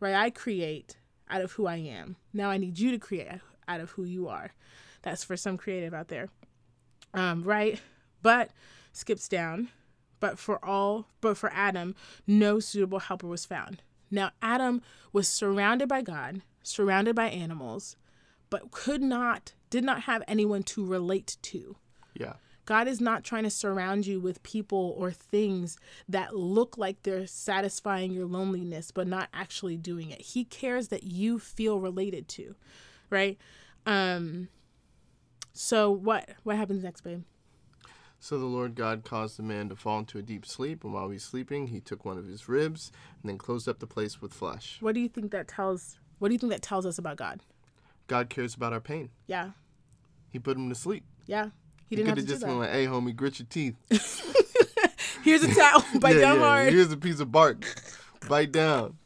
Right? 0.00 0.14
I 0.14 0.30
create 0.30 0.96
out 1.28 1.42
of 1.42 1.52
who 1.52 1.66
I 1.66 1.76
am. 1.76 2.16
Now 2.32 2.50
I 2.50 2.56
need 2.56 2.78
you 2.78 2.90
to 2.90 2.98
create 2.98 3.28
out 3.68 3.80
of 3.80 3.90
who 3.90 4.04
you 4.04 4.28
are. 4.28 4.52
That's 5.02 5.22
for 5.22 5.36
some 5.36 5.56
creative 5.56 5.94
out 5.94 6.08
there. 6.08 6.28
Um, 7.14 7.42
right? 7.42 7.80
But 8.22 8.50
skips 8.92 9.28
down. 9.28 9.68
But 10.20 10.38
for 10.38 10.64
all, 10.64 11.06
but 11.20 11.36
for 11.36 11.52
Adam, 11.54 11.94
no 12.26 12.58
suitable 12.58 12.98
helper 12.98 13.28
was 13.28 13.44
found. 13.44 13.82
Now 14.10 14.32
Adam 14.42 14.82
was 15.12 15.28
surrounded 15.28 15.88
by 15.88 16.02
God, 16.02 16.42
surrounded 16.62 17.14
by 17.14 17.28
animals, 17.28 17.96
but 18.50 18.70
could 18.72 19.02
not, 19.02 19.52
did 19.70 19.84
not 19.84 20.02
have 20.02 20.22
anyone 20.26 20.64
to 20.64 20.84
relate 20.84 21.36
to. 21.42 21.76
Yeah. 22.14 22.34
God 22.64 22.86
is 22.88 23.00
not 23.00 23.24
trying 23.24 23.44
to 23.44 23.50
surround 23.50 24.06
you 24.06 24.20
with 24.20 24.42
people 24.42 24.94
or 24.98 25.10
things 25.10 25.78
that 26.06 26.36
look 26.36 26.76
like 26.76 27.02
they're 27.02 27.26
satisfying 27.26 28.12
your 28.12 28.26
loneliness, 28.26 28.90
but 28.90 29.06
not 29.06 29.28
actually 29.32 29.76
doing 29.78 30.10
it. 30.10 30.20
He 30.20 30.44
cares 30.44 30.88
that 30.88 31.04
you 31.04 31.38
feel 31.38 31.80
related 31.80 32.28
to, 32.28 32.56
right? 33.10 33.38
Um. 33.86 34.48
So 35.52 35.90
what 35.90 36.28
what 36.44 36.56
happens 36.56 36.84
next, 36.84 37.00
babe? 37.02 37.22
So 38.20 38.38
the 38.38 38.46
Lord 38.46 38.74
God 38.74 39.04
caused 39.04 39.38
the 39.38 39.42
man 39.44 39.68
to 39.68 39.76
fall 39.76 40.00
into 40.00 40.18
a 40.18 40.22
deep 40.22 40.44
sleep, 40.44 40.82
and 40.82 40.92
while 40.92 41.06
he 41.08 41.14
was 41.14 41.22
sleeping, 41.22 41.68
he 41.68 41.80
took 41.80 42.04
one 42.04 42.18
of 42.18 42.26
his 42.26 42.48
ribs 42.48 42.90
and 43.22 43.28
then 43.30 43.38
closed 43.38 43.68
up 43.68 43.78
the 43.78 43.86
place 43.86 44.20
with 44.20 44.32
flesh. 44.32 44.78
What 44.80 44.94
do 44.94 45.00
you 45.00 45.08
think 45.08 45.30
that 45.30 45.46
tells? 45.48 45.98
What 46.18 46.28
do 46.28 46.34
you 46.34 46.38
think 46.38 46.50
that 46.52 46.62
tells 46.62 46.84
us 46.84 46.98
about 46.98 47.16
God? 47.16 47.42
God 48.08 48.28
cares 48.28 48.54
about 48.54 48.72
our 48.72 48.80
pain. 48.80 49.10
Yeah, 49.26 49.50
He 50.30 50.38
put 50.38 50.56
him 50.56 50.68
to 50.68 50.74
sleep. 50.74 51.04
yeah. 51.26 51.50
He 51.86 51.96
He 51.96 52.02
didn't 52.02 52.08
could 52.16 52.18
have 52.18 52.18
have 52.18 52.24
to 52.26 52.26
do 52.26 52.32
just 52.34 52.46
been 52.46 52.58
like, 52.58 52.70
"Hey, 52.70 52.86
homie, 52.86 53.16
grit 53.16 53.38
your 53.38 53.46
teeth. 53.48 53.76
Here's 55.22 55.42
a 55.42 55.54
towel. 55.54 55.82
Bite 56.00 56.16
yeah, 56.16 56.20
down 56.20 56.36
yeah. 56.40 56.42
hard. 56.46 56.72
Here's 56.72 56.92
a 56.92 56.96
piece 56.98 57.20
of 57.20 57.32
bark. 57.32 57.64
Bite 58.28 58.52
down." 58.52 58.98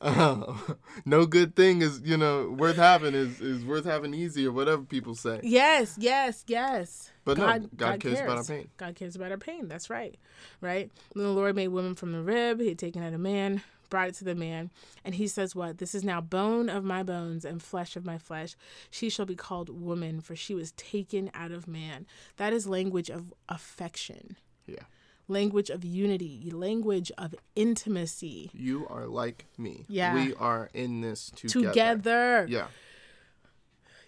Uh, 0.00 0.54
no 1.04 1.26
good 1.26 1.56
thing 1.56 1.82
is 1.82 2.00
you 2.04 2.16
know 2.16 2.50
worth 2.50 2.76
having 2.76 3.14
is 3.14 3.40
is 3.40 3.64
worth 3.64 3.84
having 3.84 4.14
easy 4.14 4.46
or 4.46 4.52
whatever 4.52 4.82
people 4.82 5.14
say. 5.14 5.40
Yes, 5.42 5.96
yes, 5.98 6.44
yes. 6.46 7.10
But 7.24 7.38
no, 7.38 7.58
God 7.76 8.00
cares 8.00 8.20
about 8.20 8.38
our 8.38 8.44
pain. 8.44 8.68
God 8.76 8.94
cares 8.94 9.16
about 9.16 9.32
our 9.32 9.38
pain. 9.38 9.68
That's 9.68 9.90
right. 9.90 10.16
Right? 10.60 10.90
Then 11.14 11.24
the 11.24 11.30
Lord 11.30 11.56
made 11.56 11.68
woman 11.68 11.94
from 11.94 12.12
the 12.12 12.22
rib. 12.22 12.60
He 12.60 12.68
had 12.68 12.78
taken 12.78 13.02
out 13.02 13.12
a 13.12 13.18
man, 13.18 13.62
brought 13.90 14.08
it 14.08 14.14
to 14.16 14.24
the 14.24 14.34
man. 14.34 14.70
And 15.04 15.14
he 15.14 15.26
says, 15.26 15.54
What? 15.54 15.78
This 15.78 15.94
is 15.94 16.04
now 16.04 16.20
bone 16.20 16.68
of 16.68 16.84
my 16.84 17.02
bones 17.02 17.44
and 17.44 17.62
flesh 17.62 17.96
of 17.96 18.04
my 18.04 18.18
flesh. 18.18 18.54
She 18.90 19.08
shall 19.10 19.26
be 19.26 19.34
called 19.36 19.68
woman, 19.68 20.20
for 20.20 20.36
she 20.36 20.54
was 20.54 20.72
taken 20.72 21.30
out 21.34 21.52
of 21.52 21.66
man. 21.66 22.06
That 22.36 22.52
is 22.52 22.66
language 22.66 23.10
of 23.10 23.32
affection, 23.48 24.36
Yeah, 24.66 24.84
language 25.28 25.70
of 25.70 25.84
unity, 25.84 26.50
language 26.52 27.10
of 27.18 27.34
intimacy. 27.54 28.50
you 28.54 28.86
are 28.88 29.06
like 29.06 29.46
me. 29.58 29.84
Yeah. 29.88 30.14
we 30.14 30.34
are 30.34 30.70
in 30.74 31.00
this 31.00 31.30
together. 31.34 31.68
Together. 31.68 32.46
Yeah. 32.48 32.66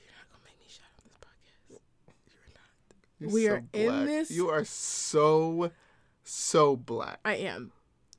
You're 0.01 0.15
not 0.15 0.29
gonna 0.31 0.45
make 0.45 0.59
me 0.61 0.67
shout 0.69 0.87
on 0.97 1.05
this 1.05 1.19
podcast. 1.21 1.81
You're 3.19 3.31
We 3.31 3.47
so 3.47 3.53
are 3.53 3.63
in 3.73 4.07
this- 4.07 4.31
You 4.31 4.49
are 4.49 4.65
so 4.65 5.71
so 6.25 6.77
black. 6.77 7.21
I 7.25 7.37
am. 7.37 7.73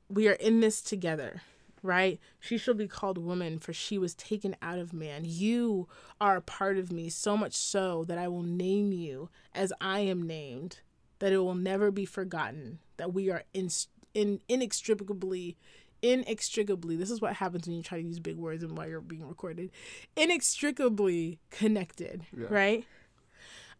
We 0.08 0.26
are 0.28 0.32
in 0.32 0.60
this 0.60 0.82
together. 0.82 1.42
right? 1.82 2.20
She 2.40 2.58
shall 2.58 2.74
be 2.74 2.86
called 2.86 3.16
woman, 3.16 3.58
for 3.58 3.72
she 3.72 3.96
was 3.96 4.14
taken 4.14 4.54
out 4.60 4.78
of 4.78 4.92
man. 4.92 5.22
You 5.24 5.88
are 6.20 6.36
a 6.36 6.42
part 6.42 6.76
of 6.76 6.92
me, 6.92 7.08
so 7.08 7.38
much 7.38 7.54
so 7.54 8.04
that 8.04 8.18
I 8.18 8.28
will 8.28 8.42
name 8.42 8.92
you 8.92 9.30
as 9.54 9.72
I 9.80 10.00
am 10.00 10.20
named, 10.26 10.80
that 11.20 11.32
it 11.32 11.38
will 11.38 11.54
never 11.54 11.90
be 11.90 12.04
forgotten 12.04 12.80
that 12.96 13.14
we 13.14 13.30
are 13.30 13.44
in, 13.54 13.68
in 14.14 14.40
inextricably 14.48 15.56
inextricably 16.02 16.96
this 16.96 17.10
is 17.10 17.20
what 17.20 17.34
happens 17.34 17.66
when 17.66 17.76
you 17.76 17.82
try 17.82 17.98
to 18.00 18.04
use 18.06 18.18
big 18.18 18.36
words 18.36 18.62
and 18.62 18.76
while 18.76 18.88
you're 18.88 19.02
being 19.02 19.28
recorded 19.28 19.70
inextricably 20.16 21.38
connected 21.50 22.24
Yeah. 22.36 22.46
right? 22.50 22.84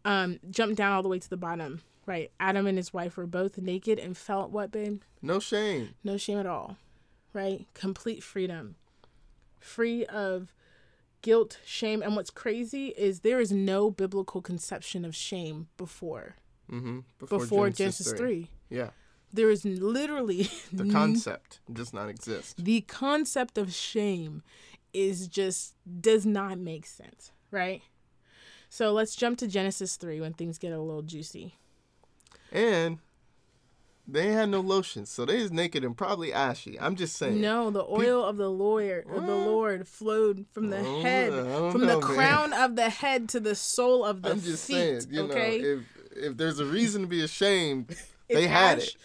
Um 0.05 0.39
jump 0.51 0.77
down 0.77 0.93
all 0.93 1.03
the 1.03 1.09
way 1.09 1.19
to 1.19 1.31
the 1.31 1.37
bottom 1.37 1.81
right? 2.07 2.31
Adam 2.41 2.67
and 2.67 2.77
his 2.77 2.93
wife 2.93 3.17
were 3.17 3.27
both 3.27 3.57
naked 3.59 3.99
and 3.99 4.17
felt 4.17 4.51
what 4.51 4.71
babe? 4.71 5.03
No 5.23 5.39
shame. 5.41 5.95
no 6.05 6.17
shame 6.17 6.39
at 6.39 6.47
all 6.47 6.77
right? 7.33 7.67
Complete 7.75 8.23
freedom. 8.23 8.75
Free 9.59 10.05
of 10.07 10.53
guilt 11.23 11.59
shame 11.65 12.03
and 12.03 12.17
what's 12.17 12.31
crazy 12.31 12.89
is 12.99 13.21
there 13.21 13.41
is 13.41 13.53
no 13.53 13.91
biblical 13.91 14.43
conception 14.43 15.05
of 15.05 15.15
shame 15.17 15.69
before 15.77 16.37
Mm-hmm. 16.71 17.01
before, 17.19 17.71
genesis, 17.71 18.13
3. 18.13 18.49
Yeah. 18.69 18.91
there 19.33 19.51
is 19.51 19.65
literally 19.65 20.49
The 20.73 20.89
concept 20.91 21.61
does 21.73 21.93
not 21.93 22.09
exist. 22.09 22.63
the 22.65 22.81
concept 22.83 23.59
of 23.59 23.73
shame 23.73 24.43
is 24.93 25.27
just 25.29 25.75
does 26.01 26.25
not 26.27 26.59
make 26.59 26.87
sense, 26.87 27.33
right? 27.51 27.83
So 28.69 28.93
let's 28.93 29.17
jump 29.17 29.39
to 29.39 29.47
Genesis 29.49 29.97
3 29.97 30.21
when 30.21 30.33
things 30.33 30.59
get 30.59 30.73
a 30.73 30.81
little 30.81 31.03
juicy. 31.03 31.57
And 32.53 32.99
they 34.07 34.29
had 34.33 34.49
no 34.49 34.61
lotion, 34.61 35.07
so 35.07 35.25
they 35.25 35.41
was 35.43 35.53
naked 35.53 35.85
and 35.85 35.97
probably 35.97 36.33
ashy. 36.33 36.79
I'm 36.81 36.97
just 36.97 37.17
saying. 37.17 37.41
No, 37.41 37.71
the 37.71 37.85
oil 37.85 38.25
of 38.25 38.37
the 38.37 38.51
Lord 38.51 39.07
of 39.09 39.27
the 39.27 39.35
Lord 39.37 39.87
flowed 39.87 40.47
from 40.53 40.71
the 40.71 40.79
Oh, 40.81 41.01
head, 41.03 41.33
from 41.33 41.83
know, 41.83 42.01
the 42.01 42.01
man. 42.01 42.01
crown 42.01 42.53
of 42.53 42.75
the 42.77 42.91
head 42.91 43.29
to 43.31 43.41
the 43.41 43.55
sole 43.55 44.05
of 44.05 44.23
the 44.23 44.31
I'm 44.33 44.41
just 44.41 44.67
feet. 44.67 44.75
saying, 44.75 45.03
you 45.11 45.23
okay, 45.25 45.59
know, 45.61 45.69
if 45.69 45.81
if 46.21 46.37
there's 46.37 46.59
a 46.59 46.65
reason 46.65 47.03
to 47.03 47.09
be 47.09 47.23
ashamed, 47.23 47.97
they 48.29 48.47
had 48.47 48.79
ash. 48.79 48.89
it. 48.89 48.97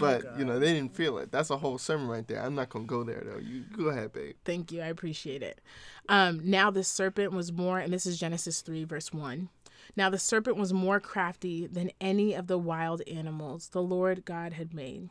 But 0.00 0.22
God. 0.22 0.38
you 0.38 0.44
know, 0.44 0.58
they 0.58 0.72
didn't 0.72 0.94
feel 0.94 1.18
it. 1.18 1.30
That's 1.30 1.50
a 1.50 1.56
whole 1.56 1.78
sermon 1.78 2.08
right 2.08 2.26
there. 2.26 2.42
I'm 2.42 2.54
not 2.54 2.68
gonna 2.68 2.84
go 2.84 3.04
there 3.04 3.22
though. 3.24 3.38
You 3.38 3.64
go 3.76 3.86
ahead, 3.86 4.12
babe. 4.12 4.34
Thank 4.44 4.72
you. 4.72 4.80
I 4.80 4.86
appreciate 4.86 5.42
it. 5.42 5.60
Um, 6.08 6.40
now 6.42 6.70
the 6.70 6.82
serpent 6.84 7.32
was 7.32 7.52
more, 7.52 7.78
and 7.78 7.92
this 7.92 8.06
is 8.06 8.18
Genesis 8.18 8.60
3, 8.60 8.84
verse 8.84 9.12
1. 9.12 9.48
Now 9.96 10.10
the 10.10 10.18
serpent 10.18 10.56
was 10.56 10.72
more 10.72 11.00
crafty 11.00 11.66
than 11.66 11.90
any 12.00 12.34
of 12.34 12.46
the 12.46 12.58
wild 12.58 13.02
animals 13.06 13.68
the 13.68 13.82
Lord 13.82 14.24
God 14.24 14.54
had 14.54 14.74
made. 14.74 15.10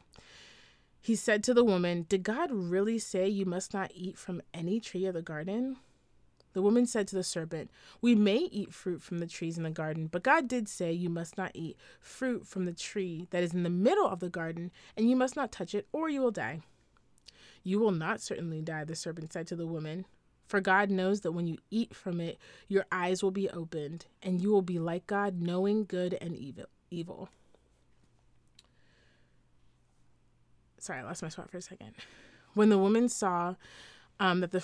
He 1.02 1.16
said 1.16 1.44
to 1.44 1.54
the 1.54 1.66
woman, 1.66 2.06
Did 2.08 2.24
God 2.24 2.50
really 2.52 2.98
say 2.98 3.28
you 3.28 3.46
must 3.46 3.74
not 3.74 3.92
eat 3.94 4.18
from 4.18 4.42
any 4.54 4.80
tree 4.80 5.06
of 5.06 5.14
the 5.14 5.22
garden? 5.22 5.78
The 6.54 6.62
woman 6.62 6.86
said 6.86 7.08
to 7.08 7.16
the 7.16 7.24
serpent, 7.24 7.72
We 8.02 8.16
may 8.16 8.38
eat 8.38 8.74
fruit 8.74 9.02
from 9.02 9.20
the 9.20 9.28
trees 9.28 9.58
in 9.58 9.64
the 9.64 9.72
garden, 9.72 10.08
but 10.08 10.24
God 10.24 10.48
did 10.48 10.70
say 10.70 10.92
you 10.92 11.10
must 11.10 11.38
not 11.38 11.52
eat 11.54 11.78
fruit 12.00 12.48
from 12.48 12.66
the 12.66 12.74
tree 12.74 13.28
that 13.32 13.44
is 13.44 13.54
in 13.54 13.64
the 13.64 13.70
middle 13.70 14.08
of 14.08 14.20
the 14.20 14.30
garden, 14.30 14.72
and 14.96 15.10
you 15.10 15.16
must 15.16 15.36
not 15.36 15.52
touch 15.52 15.74
it, 15.74 15.88
or 15.92 16.10
you 16.10 16.22
will 16.22 16.32
die. 16.32 16.62
You 17.64 17.80
will 17.80 17.92
not 17.92 18.22
certainly 18.22 18.62
die, 18.62 18.84
the 18.84 18.96
serpent 18.96 19.34
said 19.34 19.48
to 19.48 19.56
the 19.56 19.68
woman. 19.68 20.06
For 20.46 20.62
God 20.62 20.92
knows 20.92 21.22
that 21.22 21.32
when 21.32 21.48
you 21.48 21.58
eat 21.72 21.96
from 21.96 22.20
it, 22.20 22.38
your 22.68 22.86
eyes 22.92 23.24
will 23.24 23.32
be 23.32 23.50
opened, 23.50 24.06
and 24.22 24.42
you 24.42 24.52
will 24.52 24.62
be 24.62 24.78
like 24.78 25.08
God, 25.08 25.42
knowing 25.42 25.86
good 25.86 26.18
and 26.22 26.36
evil. 26.36 26.66
Evil. 26.92 27.30
Sorry, 30.78 31.00
I 31.00 31.04
lost 31.04 31.24
my 31.24 31.30
spot 31.30 31.50
for 31.50 31.58
a 31.58 31.62
second. 31.62 31.94
When 32.54 32.70
the 32.70 32.78
woman 32.78 33.10
saw 33.10 33.56
um, 34.20 34.42
that 34.42 34.52
the 34.52 34.64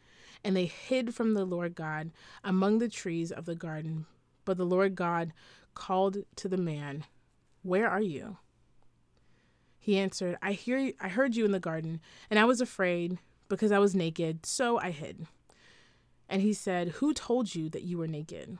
and 0.43 0.55
they 0.55 0.65
hid 0.65 1.13
from 1.13 1.33
the 1.33 1.45
Lord 1.45 1.75
God 1.75 2.11
among 2.43 2.79
the 2.79 2.89
trees 2.89 3.31
of 3.31 3.45
the 3.45 3.55
garden. 3.55 4.05
But 4.45 4.57
the 4.57 4.65
Lord 4.65 4.95
God 4.95 5.33
called 5.73 6.17
to 6.37 6.47
the 6.47 6.57
man, 6.57 7.05
Where 7.63 7.87
are 7.87 8.01
you? 8.01 8.37
He 9.79 9.97
answered, 9.97 10.37
I 10.41 10.53
hear 10.53 10.77
you, 10.77 10.93
I 10.99 11.09
heard 11.09 11.35
you 11.35 11.45
in 11.45 11.51
the 11.51 11.59
garden, 11.59 12.01
and 12.29 12.39
I 12.39 12.45
was 12.45 12.61
afraid 12.61 13.17
because 13.49 13.71
I 13.71 13.79
was 13.79 13.95
naked, 13.95 14.45
so 14.45 14.79
I 14.79 14.91
hid. 14.91 15.25
And 16.29 16.41
he 16.41 16.53
said, 16.53 16.89
Who 16.89 17.13
told 17.13 17.55
you 17.55 17.69
that 17.69 17.83
you 17.83 17.97
were 17.97 18.07
naked? 18.07 18.57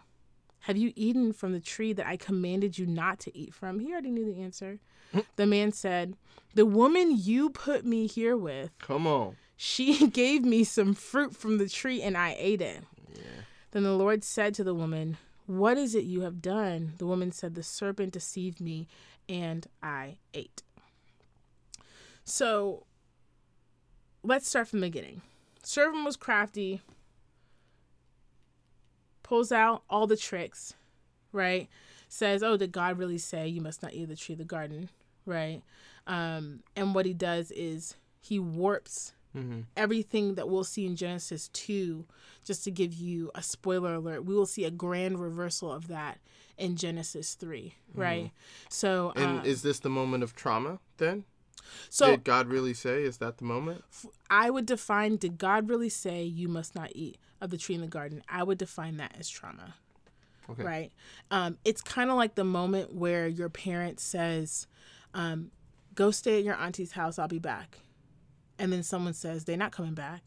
Have 0.65 0.77
you 0.77 0.93
eaten 0.95 1.33
from 1.33 1.53
the 1.53 1.59
tree 1.59 1.93
that 1.93 2.05
I 2.05 2.17
commanded 2.17 2.77
you 2.77 2.85
not 2.85 3.19
to 3.21 3.35
eat 3.35 3.53
from? 3.53 3.79
He 3.79 3.91
already 3.91 4.11
knew 4.11 4.25
the 4.25 4.41
answer. 4.41 4.79
Hmm. 5.11 5.19
the 5.35 5.45
man 5.45 5.71
said, 5.71 6.15
The 6.53 6.65
woman 6.65 7.17
you 7.17 7.49
put 7.49 7.85
me 7.85 8.07
here 8.07 8.37
with, 8.37 8.71
Come 8.79 9.07
on. 9.07 9.35
She 9.63 10.07
gave 10.11 10.43
me 10.43 10.63
some 10.63 10.95
fruit 10.95 11.35
from 11.35 11.59
the 11.59 11.69
tree 11.69 12.01
and 12.01 12.17
I 12.17 12.35
ate 12.39 12.61
it. 12.61 12.83
Yeah. 13.13 13.21
Then 13.69 13.83
the 13.83 13.93
Lord 13.93 14.23
said 14.23 14.55
to 14.55 14.63
the 14.63 14.73
woman, 14.73 15.17
What 15.45 15.77
is 15.77 15.93
it 15.93 16.03
you 16.03 16.21
have 16.21 16.41
done? 16.41 16.93
The 16.97 17.05
woman 17.05 17.31
said, 17.31 17.53
The 17.53 17.61
serpent 17.61 18.11
deceived 18.11 18.59
me 18.59 18.87
and 19.29 19.67
I 19.83 20.17
ate. 20.33 20.63
So 22.23 22.87
let's 24.23 24.49
start 24.49 24.67
from 24.67 24.79
the 24.79 24.87
beginning. 24.87 25.21
Serpent 25.61 26.05
was 26.05 26.15
crafty, 26.15 26.81
pulls 29.21 29.51
out 29.51 29.83
all 29.91 30.07
the 30.07 30.17
tricks, 30.17 30.73
right? 31.31 31.69
Says, 32.07 32.41
Oh, 32.41 32.57
did 32.57 32.71
God 32.71 32.97
really 32.97 33.19
say 33.19 33.47
you 33.47 33.61
must 33.61 33.83
not 33.83 33.93
eat 33.93 34.05
the 34.05 34.15
tree 34.15 34.33
of 34.33 34.39
the 34.39 34.43
garden? 34.43 34.89
Right? 35.23 35.61
Um, 36.07 36.63
and 36.75 36.95
what 36.95 37.05
he 37.05 37.13
does 37.13 37.51
is 37.51 37.95
he 38.19 38.39
warps 38.39 39.13
Mm-hmm. 39.35 39.61
everything 39.77 40.35
that 40.35 40.49
we'll 40.49 40.65
see 40.65 40.85
in 40.85 40.95
Genesis 40.97 41.47
2, 41.49 42.05
just 42.43 42.63
to 42.65 42.71
give 42.71 42.93
you 42.93 43.31
a 43.33 43.41
spoiler 43.41 43.93
alert, 43.93 44.25
we 44.25 44.35
will 44.35 44.45
see 44.45 44.65
a 44.65 44.71
grand 44.71 45.19
reversal 45.19 45.71
of 45.71 45.87
that 45.87 46.19
in 46.57 46.75
Genesis 46.75 47.33
3, 47.35 47.73
right? 47.95 48.31
So, 48.69 49.13
And 49.15 49.39
uh, 49.39 49.43
is 49.43 49.61
this 49.61 49.79
the 49.79 49.89
moment 49.89 50.23
of 50.23 50.35
trauma 50.35 50.79
then? 50.97 51.23
so 51.89 52.07
Did 52.11 52.23
God 52.25 52.47
really 52.47 52.73
say? 52.73 53.03
Is 53.03 53.17
that 53.17 53.37
the 53.37 53.45
moment? 53.45 53.83
I 54.29 54.49
would 54.49 54.65
define 54.65 55.15
did 55.15 55.37
God 55.37 55.69
really 55.69 55.89
say 55.89 56.23
you 56.23 56.47
must 56.47 56.75
not 56.75 56.91
eat 56.93 57.17
of 57.39 57.49
the 57.51 57.57
tree 57.57 57.75
in 57.75 57.81
the 57.81 57.87
garden? 57.87 58.23
I 58.27 58.43
would 58.43 58.57
define 58.57 58.97
that 58.97 59.15
as 59.17 59.29
trauma. 59.29 59.75
Okay. 60.49 60.63
Right? 60.63 60.91
Um, 61.29 61.57
it's 61.63 61.81
kind 61.81 62.09
of 62.09 62.17
like 62.17 62.35
the 62.35 62.43
moment 62.43 62.93
where 62.93 63.27
your 63.27 63.47
parent 63.47 63.99
says, 64.01 64.67
um, 65.13 65.51
go 65.95 66.11
stay 66.11 66.39
at 66.39 66.43
your 66.43 66.55
auntie's 66.55 66.91
house, 66.93 67.17
I'll 67.17 67.27
be 67.29 67.39
back. 67.39 67.77
And 68.61 68.71
then 68.71 68.83
someone 68.83 69.13
says, 69.13 69.43
they're 69.45 69.57
not 69.57 69.71
coming 69.71 69.93
back. 69.95 70.21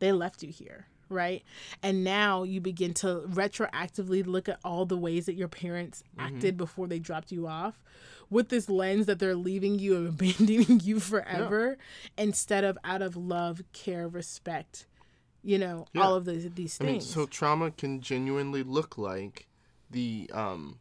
They 0.00 0.10
left 0.12 0.42
you 0.42 0.50
here. 0.50 0.86
Right. 1.08 1.44
And 1.82 2.02
now 2.04 2.42
you 2.42 2.60
begin 2.60 2.92
to 2.94 3.22
retroactively 3.28 4.26
look 4.26 4.48
at 4.48 4.58
all 4.64 4.86
the 4.86 4.96
ways 4.96 5.26
that 5.26 5.34
your 5.34 5.46
parents 5.48 6.02
acted 6.18 6.56
before 6.56 6.86
they 6.88 6.98
dropped 6.98 7.30
you 7.30 7.46
off 7.46 7.82
with 8.30 8.48
this 8.48 8.68
lens 8.70 9.06
that 9.06 9.18
they're 9.18 9.34
leaving 9.36 9.78
you 9.78 9.94
and 9.96 10.08
abandoning 10.20 10.80
you 10.82 10.98
forever 11.00 11.76
instead 12.16 12.64
of 12.64 12.78
out 12.82 13.02
of 13.02 13.14
love, 13.14 13.62
care, 13.72 14.08
respect, 14.08 14.86
you 15.44 15.58
know, 15.58 15.86
Yeah. 15.92 16.02
all 16.02 16.14
of 16.14 16.24
these, 16.24 16.50
these 16.54 16.78
I 16.80 16.84
mean, 16.84 16.94
things. 16.94 17.10
so 17.10 17.26
trauma 17.26 17.70
can 17.70 18.00
genuinely 18.00 18.62
look 18.62 18.96
like 18.98 19.46
the 19.90 20.30
um. 20.32 20.78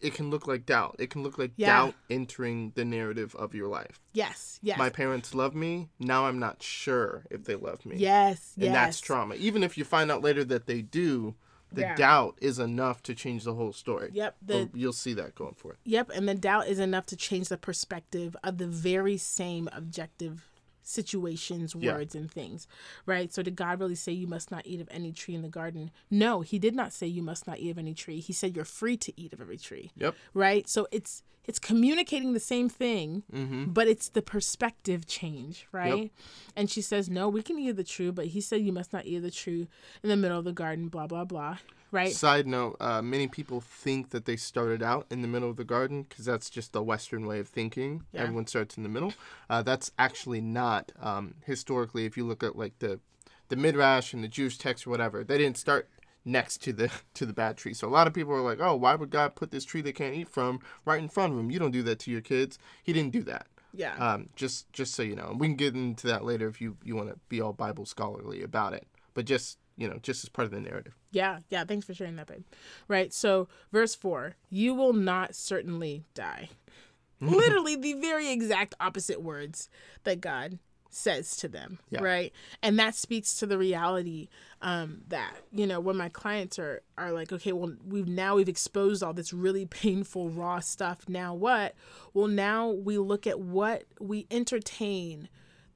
It 0.00 0.14
can 0.14 0.30
look 0.30 0.46
like 0.46 0.64
doubt. 0.66 0.96
It 0.98 1.10
can 1.10 1.22
look 1.22 1.36
like 1.38 1.52
Yeah. 1.56 1.66
doubt 1.68 1.94
entering 2.08 2.72
the 2.74 2.84
narrative 2.84 3.34
of 3.36 3.54
your 3.54 3.68
life. 3.68 4.00
yes. 4.12 4.58
Yes. 4.62 4.78
My 4.78 4.90
parents 4.90 5.34
love 5.34 5.54
me. 5.54 5.88
Now 5.98 6.26
I'm 6.26 6.38
not 6.38 6.62
sure 6.62 7.24
if 7.30 7.44
they 7.44 7.54
love 7.54 7.84
me. 7.86 7.96
yes. 7.96 8.52
And 8.56 8.64
yes. 8.64 8.74
that's 8.74 9.00
trauma. 9.00 9.34
Even 9.36 9.62
if 9.62 9.76
you 9.78 9.84
find 9.84 10.10
out 10.10 10.22
later 10.22 10.44
that 10.44 10.66
they 10.66 10.82
do, 10.82 11.34
the 11.72 11.82
Yeah. 11.82 11.94
doubt 11.94 12.36
is 12.40 12.58
enough 12.58 13.00
to 13.04 13.14
change 13.14 13.44
the 13.44 13.54
whole 13.54 13.72
story. 13.72 14.10
Yep. 14.12 14.36
The, 14.42 14.70
you'll 14.74 14.92
see 14.92 15.14
that 15.14 15.34
going 15.36 15.54
forward. 15.54 15.78
Yep, 15.84 16.10
and 16.14 16.28
the 16.28 16.34
doubt 16.34 16.66
is 16.66 16.78
enough 16.80 17.06
to 17.06 17.16
change 17.16 17.48
the 17.48 17.56
perspective 17.56 18.36
of 18.42 18.58
the 18.58 18.66
very 18.66 19.16
same 19.16 19.68
objective 19.72 20.49
situations, 20.90 21.74
Yeah. 21.78 21.94
words, 21.94 22.14
and 22.14 22.30
things, 22.30 22.66
right? 23.06 23.32
So 23.32 23.42
did 23.42 23.56
God 23.56 23.80
really 23.80 23.94
say 23.94 24.12
you 24.12 24.26
must 24.26 24.50
not 24.50 24.66
eat 24.66 24.80
of 24.80 24.88
any 24.90 25.12
tree 25.12 25.34
in 25.34 25.42
the 25.42 25.48
garden? 25.48 25.90
No, 26.10 26.40
He 26.42 26.58
did 26.58 26.74
not 26.74 26.92
say 26.92 27.06
you 27.06 27.22
must 27.22 27.46
not 27.46 27.58
eat 27.58 27.70
of 27.70 27.78
any 27.78 27.94
tree. 27.94 28.20
He 28.20 28.32
said 28.32 28.54
you're 28.56 28.64
free 28.64 28.96
to 28.98 29.12
eat 29.20 29.32
of 29.32 29.40
every 29.40 29.58
tree, 29.58 29.90
Yep. 29.96 30.14
right? 30.34 30.68
So 30.68 30.86
it's 30.90 31.22
it's 31.46 31.58
communicating 31.58 32.34
the 32.34 32.40
same 32.40 32.68
thing, 32.68 33.22
Mm-hmm. 33.32 33.72
but 33.72 33.88
it's 33.88 34.10
the 34.10 34.20
perspective 34.22 35.06
change, 35.06 35.66
right? 35.72 36.12
And 36.54 36.70
she 36.70 36.82
says, 36.82 37.08
no, 37.08 37.28
we 37.28 37.42
can 37.42 37.58
eat 37.58 37.70
of 37.70 37.76
the 37.76 37.84
tree, 37.84 38.10
but 38.10 38.26
He 38.26 38.40
said 38.42 38.60
you 38.60 38.72
must 38.72 38.92
not 38.92 39.06
eat 39.06 39.16
of 39.16 39.22
the 39.22 39.30
tree 39.30 39.66
in 40.02 40.08
the 40.10 40.16
middle 40.16 40.38
of 40.38 40.44
the 40.44 40.52
garden, 40.52 40.88
blah 40.88 41.06
blah 41.06 41.24
blah, 41.24 41.56
right? 41.90 42.12
Side 42.12 42.46
note: 42.46 42.76
uh, 42.80 43.02
Many 43.02 43.26
people 43.28 43.60
think 43.60 44.10
that 44.10 44.24
they 44.24 44.36
started 44.36 44.82
out 44.82 45.06
in 45.10 45.22
the 45.22 45.28
middle 45.28 45.50
of 45.50 45.56
the 45.56 45.64
garden 45.64 46.04
because 46.08 46.24
that's 46.24 46.50
just 46.50 46.72
the 46.72 46.82
Western 46.82 47.26
way 47.26 47.38
of 47.38 47.48
thinking. 47.48 48.04
Yeah. 48.12 48.22
Everyone 48.22 48.46
starts 48.46 48.76
in 48.76 48.82
the 48.82 48.88
middle. 48.88 49.12
Uh, 49.48 49.62
that's 49.62 49.90
actually 49.98 50.40
not 50.40 50.92
um, 51.00 51.34
historically. 51.44 52.04
If 52.06 52.16
you 52.16 52.24
look 52.26 52.42
at 52.42 52.56
like 52.56 52.78
the 52.78 53.00
the 53.48 53.56
midrash 53.56 54.12
and 54.14 54.22
the 54.22 54.28
Jewish 54.28 54.58
text 54.58 54.86
or 54.86 54.90
whatever, 54.90 55.24
they 55.24 55.36
didn't 55.38 55.56
start 55.58 55.88
next 56.24 56.62
to 56.62 56.72
the 56.72 56.90
to 57.14 57.26
the 57.26 57.32
bad 57.32 57.56
tree. 57.56 57.74
So 57.74 57.88
a 57.88 57.90
lot 57.90 58.06
of 58.06 58.14
people 58.14 58.32
are 58.32 58.40
like, 58.42 58.60
"Oh, 58.60 58.76
why 58.76 58.94
would 58.94 59.10
God 59.10 59.34
put 59.34 59.50
this 59.50 59.64
tree 59.64 59.80
they 59.80 59.92
can't 59.92 60.14
eat 60.14 60.28
from 60.28 60.60
right 60.84 61.00
in 61.02 61.08
front 61.08 61.32
of 61.32 61.36
them? 61.36 61.50
You 61.50 61.58
don't 61.58 61.70
do 61.72 61.82
that 61.84 61.98
to 62.00 62.10
your 62.10 62.20
kids." 62.20 62.58
He 62.82 62.92
didn't 62.92 63.12
do 63.12 63.22
that. 63.24 63.46
yeah. 63.74 63.94
Um, 63.96 64.28
just 64.36 64.72
just 64.72 64.94
so 64.94 65.02
you 65.02 65.16
know, 65.16 65.34
we 65.38 65.48
can 65.48 65.56
get 65.56 65.74
into 65.74 66.06
that 66.08 66.24
later 66.24 66.46
if 66.48 66.60
you 66.60 66.76
you 66.84 66.94
want 66.96 67.08
to 67.08 67.18
be 67.28 67.40
all 67.40 67.52
Bible 67.52 67.86
scholarly 67.86 68.42
about 68.42 68.72
it. 68.74 68.86
But 69.14 69.24
just 69.24 69.58
you 69.80 69.88
know, 69.88 69.98
just 70.02 70.22
as 70.22 70.28
part 70.28 70.44
of 70.44 70.52
the 70.52 70.60
narrative. 70.60 70.94
Yeah, 71.10 71.38
yeah. 71.48 71.64
Thanks 71.64 71.86
for 71.86 71.94
sharing 71.94 72.16
that, 72.16 72.26
babe. 72.26 72.44
Right. 72.86 73.12
So, 73.14 73.48
verse 73.72 73.94
four: 73.94 74.36
You 74.50 74.74
will 74.74 74.92
not 74.92 75.34
certainly 75.34 76.04
die. 76.14 76.50
Literally, 77.20 77.76
the 77.76 77.94
very 77.94 78.30
exact 78.30 78.74
opposite 78.78 79.22
words 79.22 79.70
that 80.04 80.20
God 80.20 80.58
says 80.90 81.36
to 81.36 81.48
them. 81.48 81.78
Yeah. 81.88 82.02
Right. 82.02 82.32
And 82.62 82.78
that 82.78 82.94
speaks 82.94 83.38
to 83.38 83.46
the 83.46 83.56
reality 83.56 84.28
um, 84.60 85.02
that 85.08 85.32
you 85.50 85.66
know 85.66 85.80
when 85.80 85.96
my 85.96 86.10
clients 86.10 86.58
are 86.58 86.82
are 86.98 87.12
like, 87.12 87.32
okay, 87.32 87.52
well, 87.52 87.72
we've 87.86 88.08
now 88.08 88.36
we've 88.36 88.50
exposed 88.50 89.02
all 89.02 89.14
this 89.14 89.32
really 89.32 89.64
painful 89.64 90.28
raw 90.28 90.60
stuff. 90.60 91.08
Now 91.08 91.32
what? 91.32 91.74
Well, 92.12 92.28
now 92.28 92.68
we 92.68 92.98
look 92.98 93.26
at 93.26 93.40
what 93.40 93.84
we 93.98 94.26
entertain 94.30 95.30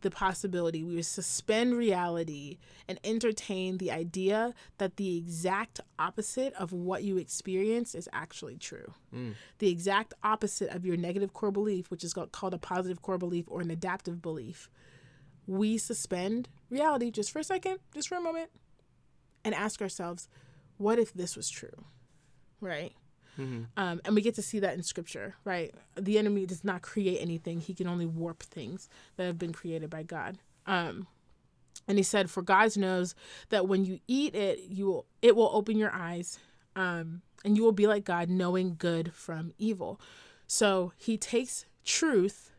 the 0.05 0.11
possibility. 0.11 0.85
We 0.85 0.95
would 0.95 1.07
suspend 1.07 1.75
reality 1.75 2.59
and 2.89 3.01
entertain 3.03 3.79
the 3.79 3.91
idea 3.91 4.55
that 4.79 4.97
the 4.97 5.17
exact 5.17 5.81
opposite 5.99 6.55
of 6.55 6.73
what 6.73 7.03
you 7.03 7.19
experience 7.19 7.97
is 7.97 8.09
actually 8.13 8.57
true. 8.57 8.95
Mm. 9.13 9.35
The 9.59 9.71
exact 9.71 10.15
opposite 10.23 10.71
of 10.71 10.87
your 10.87 10.97
negative 10.97 11.33
core 11.33 11.51
belief, 11.51 11.91
which 11.91 12.05
is 12.05 12.15
called 12.15 12.55
a 12.55 12.59
positive 12.59 13.03
core 13.03 13.19
belief 13.19 13.47
or 13.49 13.61
an 13.61 13.71
adaptive 13.73 14.23
belief. 14.23 14.71
We 15.47 15.77
suspend 15.79 16.49
reality 16.71 17.11
just 17.11 17.33
for 17.33 17.41
a 17.41 17.45
second, 17.45 17.79
just 17.93 18.09
for 18.09 18.15
a 18.15 18.21
moment, 18.21 18.51
and 19.45 19.55
ask 19.55 19.83
ourselves, 19.83 20.29
what 20.77 20.99
if 20.99 21.13
this 21.13 21.37
was 21.37 21.51
true? 21.51 21.85
Right? 22.61 22.93
Um, 23.37 24.01
and 24.05 24.15
we 24.15 24.23
get 24.23 24.35
to 24.37 24.43
see 24.43 24.61
that 24.61 24.75
in 24.75 24.83
scripture, 24.83 25.35
right? 25.45 25.75
The 25.97 26.19
enemy 26.19 26.47
does 26.47 26.65
not 26.65 26.83
create 26.83 27.19
anything, 27.21 27.61
he 27.61 27.75
can 27.75 27.87
only 27.87 28.07
warp 28.07 28.43
things 28.43 28.89
that 29.17 29.25
have 29.25 29.39
been 29.39 29.53
created 29.53 29.91
by 29.91 30.03
God. 30.03 30.39
Um, 30.67 31.07
and 31.87 31.99
he 31.99 32.05
said, 32.05 32.31
For 32.31 32.43
God 32.43 32.77
knows 32.77 33.15
that 33.51 33.69
when 33.69 33.85
you 33.85 34.01
eat 34.07 34.35
it, 34.35 34.61
you 34.69 34.87
will 34.87 35.07
it 35.21 35.37
will 35.37 35.51
open 35.53 35.77
your 35.77 35.93
eyes, 35.93 36.39
um, 36.77 37.23
and 37.45 37.57
you 37.57 37.63
will 37.63 37.73
be 37.73 37.87
like 37.87 38.05
God, 38.05 38.29
knowing 38.29 38.77
good 38.79 39.13
from 39.13 39.53
evil. 39.59 40.01
So 40.47 40.93
he 40.97 41.17
takes 41.17 41.67
truth 41.85 42.53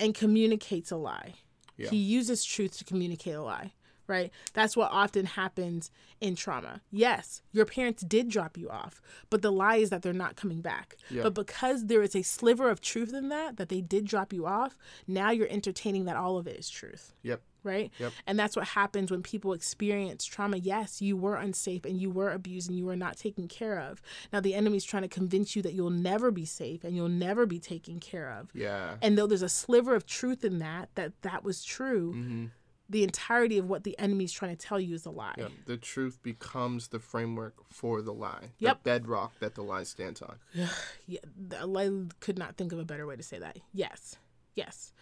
and 0.00 0.14
communicates 0.14 0.90
a 0.90 0.96
lie. 0.96 1.34
Yeah. 1.76 1.90
He 1.90 1.96
uses 1.96 2.44
truth 2.44 2.78
to 2.78 2.84
communicate 2.84 3.34
a 3.34 3.42
lie, 3.42 3.72
right? 4.06 4.30
That's 4.52 4.76
what 4.76 4.90
often 4.92 5.26
happens 5.26 5.90
in 6.20 6.34
trauma. 6.36 6.80
Yes, 6.90 7.42
your 7.52 7.64
parents 7.64 8.02
did 8.02 8.28
drop 8.28 8.56
you 8.56 8.68
off, 8.70 9.00
but 9.30 9.42
the 9.42 9.52
lie 9.52 9.76
is 9.76 9.90
that 9.90 10.02
they're 10.02 10.12
not 10.12 10.36
coming 10.36 10.60
back. 10.60 10.96
Yeah. 11.10 11.22
But 11.22 11.34
because 11.34 11.86
there 11.86 12.02
is 12.02 12.14
a 12.14 12.22
sliver 12.22 12.70
of 12.70 12.80
truth 12.80 13.12
in 13.14 13.28
that, 13.30 13.56
that 13.56 13.68
they 13.68 13.80
did 13.80 14.04
drop 14.06 14.32
you 14.32 14.46
off, 14.46 14.76
now 15.06 15.30
you're 15.30 15.48
entertaining 15.50 16.04
that 16.06 16.16
all 16.16 16.36
of 16.38 16.46
it 16.46 16.56
is 16.58 16.68
truth 16.68 17.12
Yep. 17.22 17.40
right? 17.62 17.90
Yep. 17.98 18.12
And 18.26 18.38
that's 18.38 18.56
what 18.56 18.66
happens 18.68 19.10
when 19.10 19.22
people 19.22 19.52
experience 19.54 20.24
trauma. 20.24 20.58
Yes, 20.58 21.00
you 21.00 21.16
were 21.16 21.36
unsafe 21.36 21.84
and 21.84 21.98
you 22.00 22.10
were 22.10 22.30
abused 22.30 22.68
and 22.68 22.78
you 22.78 22.84
were 22.84 22.96
not 22.96 23.16
taken 23.16 23.48
care 23.48 23.78
of. 23.80 24.02
Now 24.32 24.40
the 24.40 24.54
enemy's 24.54 24.84
trying 24.84 25.02
to 25.02 25.08
convince 25.08 25.56
you 25.56 25.62
that 25.62 25.72
you'll 25.72 25.90
never 25.90 26.30
be 26.30 26.44
safe 26.44 26.84
and 26.84 26.94
you'll 26.94 27.08
never 27.08 27.46
be 27.46 27.58
taken 27.58 28.00
care 28.00 28.30
of. 28.30 28.50
Yeah. 28.54 28.96
And 29.02 29.16
though 29.16 29.26
there's 29.26 29.42
a 29.42 29.48
sliver 29.48 29.94
of 29.94 30.04
truth 30.06 30.44
in 30.44 30.58
that, 30.58 30.90
that 30.94 31.12
that 31.22 31.42
was 31.44 31.64
true, 31.64 32.12
Mm-hmm. 32.14 32.44
The 32.88 33.02
entirety 33.02 33.58
of 33.58 33.68
what 33.68 33.84
the 33.84 33.98
enemy's 33.98 34.32
trying 34.32 34.54
to 34.54 34.66
tell 34.66 34.78
you 34.78 34.94
is 34.94 35.06
a 35.06 35.10
lie. 35.10 35.34
Yep. 35.38 35.50
The 35.66 35.76
truth 35.76 36.22
becomes 36.22 36.88
the 36.88 36.98
framework 36.98 37.54
for 37.70 38.02
the 38.02 38.12
lie. 38.12 38.52
Yep. 38.58 38.82
The 38.82 38.90
bedrock 38.90 39.38
that 39.40 39.54
the 39.54 39.62
lie 39.64 39.84
stands 39.84 40.20
on. 40.20 40.36
Yeah, 40.52 41.18
I 41.52 42.00
could 42.20 42.38
not 42.38 42.56
think 42.56 42.72
of 42.72 42.78
a 42.78 42.84
better 42.84 43.06
way 43.06 43.16
to 43.16 43.22
say 43.22 43.38
that. 43.38 43.58
Yes, 43.72 44.16
yes. 44.54 44.92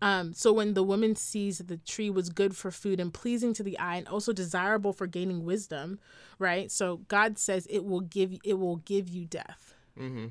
Um, 0.00 0.32
so 0.32 0.52
when 0.52 0.74
the 0.74 0.82
woman 0.82 1.14
sees 1.16 1.58
that 1.58 1.68
the 1.68 1.76
tree 1.76 2.10
was 2.10 2.28
good 2.28 2.56
for 2.56 2.70
food 2.70 2.98
and 3.00 3.12
pleasing 3.12 3.54
to 3.54 3.62
the 3.62 3.78
eye 3.78 3.96
and 3.96 4.08
also 4.08 4.32
desirable 4.32 4.92
for 4.92 5.06
gaining 5.06 5.44
wisdom, 5.44 6.00
right? 6.38 6.70
So 6.70 6.98
God 7.08 7.38
says 7.38 7.66
it 7.70 7.84
will 7.84 8.00
give 8.00 8.36
it 8.44 8.58
will 8.58 8.76
give 8.76 9.08
you 9.08 9.24
death. 9.24 9.74
Mm-hmm. 9.98 10.26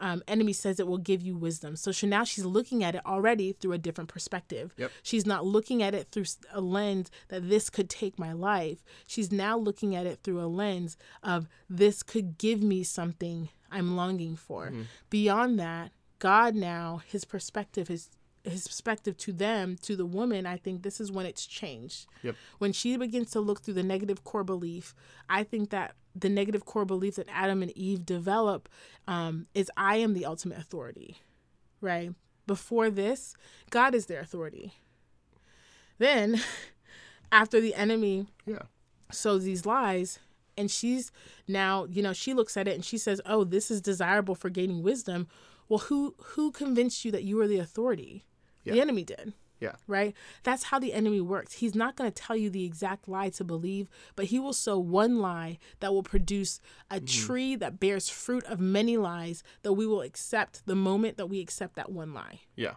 Um, 0.00 0.22
enemy 0.26 0.52
says 0.52 0.80
it 0.80 0.86
will 0.86 0.98
give 0.98 1.22
you 1.22 1.36
wisdom. 1.36 1.76
So 1.76 1.92
she, 1.92 2.06
now 2.06 2.24
she's 2.24 2.44
looking 2.44 2.82
at 2.82 2.94
it 2.94 3.02
already 3.06 3.52
through 3.52 3.72
a 3.72 3.78
different 3.78 4.08
perspective. 4.08 4.74
Yep. 4.76 4.90
She's 5.02 5.26
not 5.26 5.44
looking 5.44 5.82
at 5.82 5.94
it 5.94 6.08
through 6.10 6.24
a 6.52 6.60
lens 6.60 7.10
that 7.28 7.48
this 7.48 7.70
could 7.70 7.88
take 7.88 8.18
my 8.18 8.32
life. 8.32 8.84
She's 9.06 9.30
now 9.30 9.56
looking 9.56 9.94
at 9.94 10.06
it 10.06 10.20
through 10.22 10.40
a 10.40 10.46
lens 10.46 10.96
of 11.22 11.48
this 11.68 12.02
could 12.02 12.38
give 12.38 12.62
me 12.62 12.82
something 12.82 13.48
I'm 13.70 13.96
longing 13.96 14.36
for. 14.36 14.72
Beyond 15.08 15.58
that, 15.60 15.92
God 16.18 16.54
now, 16.54 17.02
his 17.06 17.24
perspective, 17.24 17.88
his 17.88 18.10
his 18.44 18.66
perspective 18.66 19.16
to 19.18 19.32
them, 19.32 19.76
to 19.82 19.94
the 19.94 20.06
woman, 20.06 20.46
I 20.46 20.56
think 20.56 20.82
this 20.82 21.00
is 21.00 21.12
when 21.12 21.26
it's 21.26 21.46
changed. 21.46 22.06
Yep. 22.22 22.34
When 22.58 22.72
she 22.72 22.96
begins 22.96 23.30
to 23.32 23.40
look 23.40 23.62
through 23.62 23.74
the 23.74 23.82
negative 23.82 24.24
core 24.24 24.44
belief, 24.44 24.94
I 25.28 25.44
think 25.44 25.70
that 25.70 25.94
the 26.14 26.28
negative 26.28 26.64
core 26.64 26.84
belief 26.84 27.16
that 27.16 27.28
Adam 27.30 27.62
and 27.62 27.70
Eve 27.76 28.04
develop 28.04 28.68
um, 29.08 29.46
is 29.54 29.70
I 29.76 29.96
am 29.96 30.14
the 30.14 30.26
ultimate 30.26 30.58
authority, 30.58 31.18
right? 31.80 32.12
Before 32.46 32.90
this, 32.90 33.34
God 33.70 33.94
is 33.94 34.06
their 34.06 34.20
authority. 34.20 34.74
Then, 35.98 36.40
after 37.32 37.60
the 37.60 37.74
enemy 37.74 38.26
Yeah. 38.46 38.62
sows 39.10 39.44
these 39.44 39.64
lies, 39.66 40.18
and 40.56 40.70
she's 40.70 41.10
now, 41.48 41.84
you 41.86 42.02
know, 42.02 42.12
she 42.12 42.34
looks 42.34 42.56
at 42.56 42.68
it 42.68 42.74
and 42.74 42.84
she 42.84 42.98
says, 42.98 43.20
"Oh, 43.24 43.44
this 43.44 43.70
is 43.70 43.80
desirable 43.80 44.34
for 44.34 44.50
gaining 44.50 44.82
wisdom." 44.82 45.28
Well, 45.68 45.78
who 45.78 46.14
who 46.18 46.50
convinced 46.50 47.04
you 47.04 47.10
that 47.12 47.24
you 47.24 47.36
were 47.36 47.46
the 47.46 47.58
authority? 47.58 48.24
The 48.64 48.80
enemy 48.80 49.04
did 49.04 49.32
Yeah. 49.62 49.76
right? 49.86 50.14
That's 50.42 50.64
how 50.64 50.78
the 50.78 50.92
enemy 50.92 51.20
works. 51.20 51.54
He's 51.54 51.74
not 51.74 51.96
going 51.96 52.10
to 52.10 52.22
tell 52.22 52.36
you 52.36 52.50
the 52.50 52.64
exact 52.64 53.08
lie 53.08 53.30
to 53.30 53.44
believe, 53.44 53.88
but 54.16 54.26
he 54.26 54.38
will 54.38 54.52
sow 54.52 54.78
one 54.78 55.20
lie 55.20 55.58
that 55.80 55.92
will 55.92 56.02
produce 56.02 56.60
a 56.90 56.96
mm-hmm. 56.96 57.04
tree 57.06 57.56
that 57.56 57.78
bears 57.78 58.08
fruit 58.08 58.44
of 58.44 58.58
many 58.58 58.96
lies 58.96 59.42
that 59.62 59.74
we 59.74 59.86
will 59.86 60.02
accept 60.02 60.66
the 60.66 60.74
moment 60.74 61.16
that 61.16 61.26
we 61.26 61.40
accept 61.40 61.76
that 61.76 61.92
one 61.92 62.12
lie. 62.12 62.40
Yeah. 62.56 62.74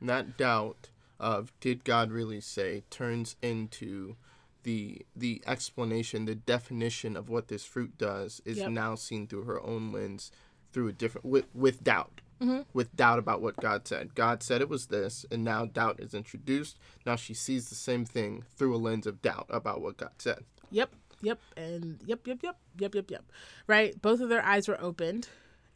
And 0.00 0.08
that 0.08 0.36
doubt 0.36 0.90
of 1.20 1.52
did 1.60 1.84
God 1.84 2.10
really 2.10 2.40
say 2.40 2.82
turns 2.90 3.36
into 3.42 4.16
the 4.64 5.02
the 5.14 5.42
explanation, 5.46 6.24
the 6.24 6.34
definition 6.34 7.16
of 7.16 7.28
what 7.28 7.48
this 7.48 7.64
fruit 7.64 7.96
does 7.98 8.40
is 8.44 8.58
Yep. 8.58 8.70
now 8.70 8.94
seen 8.94 9.26
through 9.26 9.44
her 9.44 9.62
own 9.62 9.92
lens 9.92 10.32
through 10.72 10.88
a 10.88 10.92
different 10.92 11.24
with 11.24 11.46
with 11.54 11.84
doubt. 11.84 12.20
Mm-hmm. 12.44 12.62
With 12.74 12.94
doubt 12.94 13.18
about 13.18 13.40
what 13.40 13.56
God 13.56 13.88
said. 13.88 14.14
God 14.14 14.42
said 14.42 14.60
it 14.60 14.68
was 14.68 14.86
this, 14.86 15.24
and 15.30 15.42
now 15.44 15.64
doubt 15.64 15.98
is 16.00 16.12
introduced. 16.12 16.78
Now 17.06 17.16
she 17.16 17.32
sees 17.32 17.68
the 17.68 17.74
same 17.74 18.04
thing 18.04 18.44
through 18.56 18.74
a 18.74 18.78
lens 18.78 19.06
of 19.06 19.22
doubt 19.22 19.46
about 19.48 19.80
what 19.80 19.96
God 19.96 20.10
said. 20.18 20.44
Yep, 20.70 20.94
yep, 21.22 21.40
and 21.56 22.00
yep, 22.04 22.26
yep, 22.26 22.38
yep, 22.42 22.56
yep, 22.78 22.94
yep, 22.94 23.10
yep. 23.10 23.24
Right? 23.66 24.00
Both 24.00 24.20
of 24.20 24.28
their 24.28 24.44
eyes 24.44 24.68
were 24.68 24.80
opened. 24.80 25.28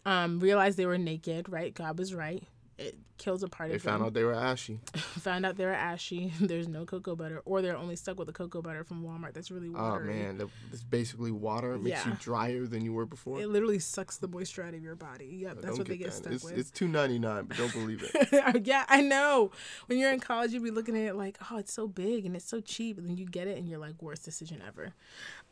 Um, 0.05 0.41
realized 0.41 0.77
they 0.77 0.87
were 0.87 0.99
naked. 0.99 1.49
Right? 1.49 1.73
God 1.73 1.99
was 1.99 2.15
right. 2.15 2.43
It 2.79 2.97
kills 3.19 3.43
a 3.43 3.49
part 3.49 3.71
of. 3.71 3.73
They 3.73 3.79
found 3.81 4.05
out 4.05 4.15
they 4.15 4.23
were 4.23 4.33
ashy. 4.35 4.79
found 4.97 5.45
out 5.45 5.57
they 5.57 5.65
were 5.65 5.73
ashy. 5.73 6.33
There's 6.41 6.69
no 6.69 6.85
cocoa 6.85 7.17
butter, 7.17 7.43
or 7.45 7.61
they're 7.61 7.77
only 7.77 7.97
stuck 7.97 8.19
with 8.19 8.29
the 8.29 8.33
cocoa 8.33 8.63
butter 8.63 8.85
from 8.85 9.03
Walmart. 9.03 9.35
That's 9.35 9.51
really 9.51 9.69
Oh 9.69 9.73
watery. 9.83 10.15
man, 10.15 10.39
that- 10.39 10.49
it's 10.73 10.85
basically 10.85 11.33
water. 11.33 11.75
It 11.75 11.83
makes 11.83 12.07
you 12.07 12.13
drier 12.21 12.67
than 12.67 12.85
you 12.85 12.93
were 12.93 13.05
before. 13.05 13.41
It 13.41 13.49
literally 13.49 13.81
sucks 13.81 14.19
the 14.19 14.29
moisture 14.29 14.63
out 14.63 14.75
of 14.75 14.83
your 14.83 14.95
body. 14.95 15.27
Yep, 15.27 15.55
that's 15.57 15.67
Don't 15.67 15.79
what 15.79 15.89
they 15.89 15.97
get 15.97 16.07
that. 16.13 16.17
stuck 16.17 16.33
it's, 16.33 16.45
with. 16.45 16.57
It's 16.57 16.71
two 16.71 16.87
ninety 16.87 17.19
nine, 17.19 17.47
but 17.47 17.57
don't 17.57 17.73
believe 17.73 18.09
it. 18.15 18.65
yeah, 18.67 18.85
I 18.89 19.01
know. 19.01 19.51
When 19.87 19.99
you're 19.99 20.13
in 20.13 20.21
college, 20.21 20.53
you'd 20.53 20.63
be 20.63 20.71
looking 20.71 20.97
at 20.97 21.03
it 21.03 21.15
like, 21.17 21.37
oh, 21.51 21.59
it's 21.59 21.73
so 21.73 21.89
big 21.89 22.27
and 22.27 22.37
it's 22.37 22.45
so 22.49 22.61
cheap, 22.61 22.97
and 22.97 23.09
then 23.09 23.17
you 23.17 23.27
get 23.27 23.49
it 23.49 23.59
and 23.59 23.69
you're 23.69 23.79
like, 23.81 24.01
worst 24.01 24.25
decision 24.25 24.63
ever. 24.65 24.93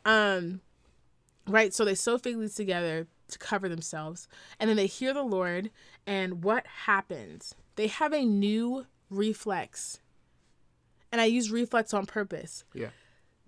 Um, 0.05 0.61
right. 1.45 1.73
So 1.73 1.83
they 1.83 1.95
sew 1.95 2.17
fig 2.17 2.37
leaves 2.37 2.55
together 2.55 3.07
to 3.29 3.39
cover 3.39 3.67
themselves, 3.69 4.27
and 4.59 4.69
then 4.69 4.77
they 4.77 4.87
hear 4.87 5.13
the 5.13 5.23
Lord, 5.23 5.69
and 6.05 6.43
what 6.43 6.65
happens? 6.85 7.55
They 7.75 7.87
have 7.87 8.13
a 8.13 8.25
new 8.25 8.85
reflex, 9.09 9.99
and 11.11 11.21
I 11.21 11.25
use 11.25 11.51
reflex 11.51 11.93
on 11.93 12.05
purpose. 12.05 12.63
Yeah. 12.73 12.89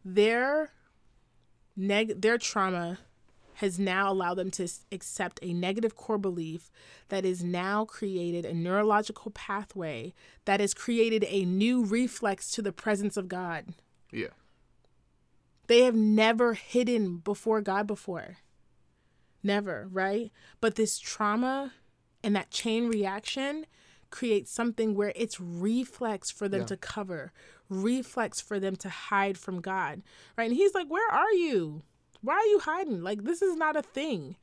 Their 0.03 0.71
neg 1.75 2.21
their 2.21 2.37
trauma 2.37 2.99
has 3.55 3.77
now 3.77 4.09
allowed 4.09 4.35
them 4.35 4.49
to 4.49 4.69
accept 4.89 5.39
a 5.41 5.51
negative 5.51 5.93
core 5.95 6.17
belief 6.17 6.71
that 7.09 7.25
is 7.25 7.43
now 7.43 7.83
created 7.83 8.45
a 8.45 8.53
neurological 8.53 9.31
pathway 9.31 10.13
that 10.45 10.61
has 10.61 10.73
created 10.73 11.25
a 11.27 11.43
new 11.43 11.83
reflex 11.83 12.51
to 12.51 12.61
the 12.61 12.71
presence 12.71 13.17
of 13.17 13.27
God. 13.27 13.73
Yeah. 14.13 14.29
They 15.67 15.81
have 15.81 15.95
never 15.95 16.53
hidden 16.53 17.17
before 17.17 17.59
God 17.59 17.85
before. 17.85 18.37
Never, 19.43 19.87
right? 19.91 20.31
But 20.61 20.75
this 20.75 20.99
trauma 20.99 21.73
and 22.23 22.35
that 22.35 22.51
chain 22.51 22.87
reaction 22.87 23.65
creates 24.09 24.51
something 24.51 24.95
where 24.95 25.13
it's 25.15 25.39
reflex 25.39 26.31
for 26.31 26.49
them 26.49 26.61
Yeah. 26.61 26.67
to 26.67 26.77
cover, 26.77 27.31
reflex 27.69 28.41
for 28.41 28.59
them 28.59 28.75
to 28.77 28.89
hide 28.89 29.37
from 29.37 29.61
God, 29.61 30.01
right? 30.37 30.49
And 30.49 30.55
he's 30.55 30.73
like, 30.73 30.87
Where 30.87 31.09
are 31.11 31.31
you? 31.33 31.83
Why 32.21 32.33
are 32.33 32.45
you 32.47 32.59
hiding? 32.59 33.01
Like, 33.01 33.23
this 33.23 33.41
is 33.41 33.55
not 33.55 33.75
a 33.75 33.81
thing. 33.81 34.35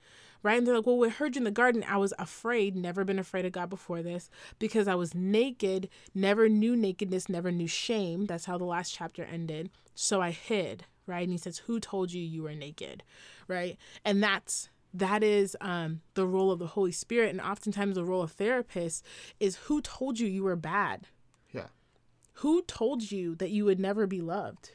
Right? 0.42 0.58
And 0.58 0.66
they're 0.66 0.76
like, 0.76 0.86
Well, 0.86 0.98
we 0.98 1.08
heard 1.08 1.34
you 1.34 1.40
in 1.40 1.44
the 1.44 1.50
garden. 1.50 1.84
I 1.88 1.96
was 1.96 2.14
afraid, 2.18 2.76
never 2.76 3.02
been 3.04 3.18
afraid 3.18 3.44
of 3.44 3.52
God 3.52 3.68
before 3.68 4.00
this, 4.02 4.30
because 4.60 4.86
I 4.86 4.94
was 4.94 5.12
naked, 5.14 5.88
never 6.14 6.48
knew 6.48 6.76
nakedness, 6.76 7.28
never 7.28 7.50
knew 7.50 7.66
shame. 7.66 8.26
That's 8.26 8.44
how 8.44 8.56
the 8.56 8.64
last 8.64 8.94
chapter 8.94 9.24
ended. 9.24 9.70
So 9.94 10.20
I 10.20 10.30
hid, 10.30 10.84
right? 11.06 11.22
And 11.24 11.32
he 11.32 11.38
says, 11.38 11.58
Who 11.66 11.80
told 11.80 12.12
you 12.12 12.22
you 12.22 12.44
were 12.44 12.54
naked? 12.54 13.02
Right? 13.48 13.76
And 14.04 14.22
that's 14.22 14.68
that 14.98 15.22
is 15.22 15.56
um, 15.60 16.00
the 16.14 16.26
role 16.26 16.50
of 16.50 16.58
the 16.58 16.68
Holy 16.68 16.92
Spirit, 16.92 17.30
and 17.30 17.40
oftentimes 17.40 17.94
the 17.94 18.04
role 18.04 18.22
of 18.22 18.36
therapists 18.36 19.02
is 19.40 19.56
who 19.56 19.80
told 19.80 20.18
you 20.20 20.26
you 20.26 20.42
were 20.44 20.56
bad? 20.56 21.06
Yeah. 21.52 21.66
Who 22.34 22.62
told 22.62 23.10
you 23.10 23.34
that 23.36 23.50
you 23.50 23.64
would 23.64 23.80
never 23.80 24.06
be 24.06 24.20
loved? 24.20 24.70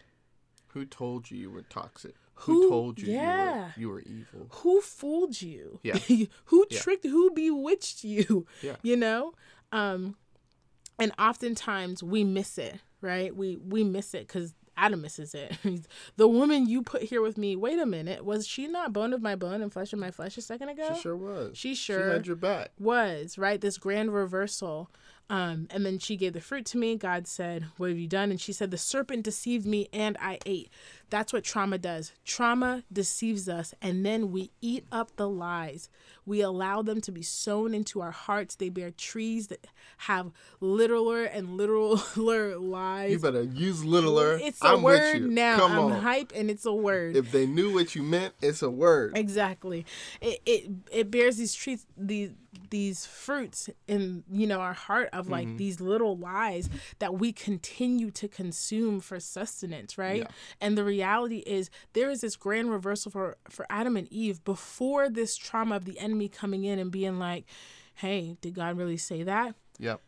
Who 0.70 0.86
told 0.86 1.30
you 1.32 1.38
you 1.38 1.50
were 1.52 1.64
toxic? 1.64 2.16
Who- 2.36 2.64
Who, 2.64 2.70
told 2.70 3.00
you 3.00 3.14
yeah. 3.14 3.72
you, 3.78 3.90
were, 3.90 4.00
you 4.02 4.10
were 4.10 4.20
evil? 4.20 4.48
Who 4.50 4.82
fooled 4.82 5.42
you? 5.42 5.80
Yeah. 5.84 5.98
who 6.46 6.66
Yeah. 6.72 6.80
tricked? 6.80 7.06
Who 7.06 7.32
bewitched 7.32 8.04
you? 8.04 8.48
Yeah. 8.64 8.78
You 8.82 8.98
know, 8.98 9.34
um, 9.72 10.16
and 10.98 11.12
oftentimes 11.20 12.02
we 12.04 12.24
miss 12.24 12.58
it, 12.58 12.80
right? 13.02 13.36
We 13.36 13.58
we 13.58 13.84
miss 13.84 14.14
it 14.14 14.28
because 14.28 14.54
Adam 14.82 15.02
misses 15.02 15.34
it. 15.36 15.54
The 16.18 16.28
woman 16.28 16.68
you 16.68 16.82
put 16.82 17.04
here 17.04 17.22
with 17.22 17.38
me. 17.38 17.56
Wait 17.56 17.80
a 17.80 17.86
minute, 17.86 18.26
was 18.26 18.48
she 18.48 18.68
not 18.68 18.92
bone 18.92 19.14
of 19.14 19.22
my 19.22 19.36
bone 19.36 19.62
and 19.62 19.72
flesh 19.72 19.94
of 19.94 20.00
my 20.00 20.12
flesh 20.12 20.38
a 20.38 20.42
second 20.42 20.70
ago? 20.70 20.94
She 20.96 21.02
sure 21.02 21.16
was. 21.16 21.58
She 21.58 21.70
She 21.70 21.76
sure 21.76 22.12
had 22.12 22.28
your 22.28 22.36
back. 22.36 22.72
was 22.80 23.38
right 23.38 23.62
this 23.62 23.78
grand 23.78 24.14
reversal 24.14 24.90
um 25.32 25.68
and 25.72 25.86
then 25.86 25.98
she 25.98 26.16
gave 26.18 26.34
the 26.34 26.42
fruit 26.42 26.66
to 26.66 26.78
me 26.78 26.96
god 26.96 27.26
said 27.26 27.66
what 27.78 27.90
have 27.90 27.98
you 27.98 28.08
done 28.08 28.30
and 28.32 28.40
she 28.42 28.52
said 28.54 28.70
the 28.70 28.78
serpent 28.78 29.24
deceived 29.24 29.66
me 29.66 29.88
and 29.94 30.18
i 30.22 30.38
ate 30.46 30.70
that's 31.10 31.32
what 31.34 31.44
trauma 31.44 31.78
does 31.78 32.12
trauma 32.26 32.84
deceives 32.92 33.48
us 33.50 33.74
and 33.82 34.06
then 34.06 34.32
we 34.32 34.52
eat 34.62 34.86
up 34.92 35.16
the 35.16 35.28
lies 35.30 35.90
we 36.26 36.42
allow 36.42 36.82
them 36.82 37.00
to 37.02 37.12
be 37.12 37.22
sown 37.24 37.74
into 37.74 38.02
our 38.02 38.12
hearts 38.12 38.56
they 38.56 38.70
bear 38.70 38.92
trees 38.92 39.48
that 39.48 39.66
have 40.00 40.32
literal 40.60 41.12
and 41.12 41.56
literal 41.58 42.00
lies 42.60 43.12
You 43.12 43.20
better 43.20 43.44
use 43.44 43.84
littler. 43.84 44.38
it's 44.42 44.62
a 44.62 44.68
I'm 44.68 44.82
word 44.82 45.14
with 45.14 45.24
you. 45.24 45.28
now 45.30 45.58
Come 45.60 45.72
i'm 45.72 45.80
on. 45.80 45.92
hype 46.02 46.32
and 46.36 46.50
it's 46.52 46.66
a 46.66 46.74
word 46.74 47.16
If 47.16 47.32
they 47.32 47.46
knew 47.46 47.74
what 47.74 47.96
you 47.96 48.04
meant, 48.04 48.34
it's 48.42 48.62
a 48.62 48.70
word. 48.70 49.18
Exactly. 49.18 49.86
It 50.22 50.40
it 50.46 50.70
it 50.92 51.12
bears 51.12 51.38
these 51.38 51.54
trees 51.54 51.86
these 51.98 52.32
these 52.72 53.06
fruits 53.06 53.70
in 53.88 54.24
you 54.32 54.48
know 54.48 54.60
our 54.60 54.74
heart 54.74 55.10
of 55.14 55.30
like 55.30 55.48
Mm-hmm. 55.48 55.58
these 55.58 55.80
little 55.80 56.18
lies 56.18 56.70
that 57.00 57.14
we 57.20 57.32
continue 57.32 58.10
to 58.12 58.28
consume 58.28 59.00
for 59.00 59.20
sustenance, 59.20 59.98
right? 59.98 60.22
Yeah. 60.24 60.28
And 60.60 60.78
the 60.78 60.84
reality 60.84 61.40
is 61.46 61.70
there 61.94 62.10
is 62.10 62.22
this 62.22 62.36
grand 62.36 62.72
reversal 62.72 63.12
for 63.12 63.38
for 63.50 63.66
Adam 63.70 63.96
and 63.96 64.08
Eve 64.12 64.44
before 64.44 65.10
this 65.10 65.38
trauma 65.38 65.76
of 65.76 65.86
the 65.86 66.00
enemy 66.00 66.28
coming 66.28 66.64
in 66.64 66.80
and 66.80 66.92
being 66.92 67.20
like, 67.20 67.46
"Hey, 67.96 68.38
did 68.42 68.56
God 68.56 68.78
really 68.78 68.98
say 68.98 69.22
that?" 69.24 69.56
Yep. 69.80 70.02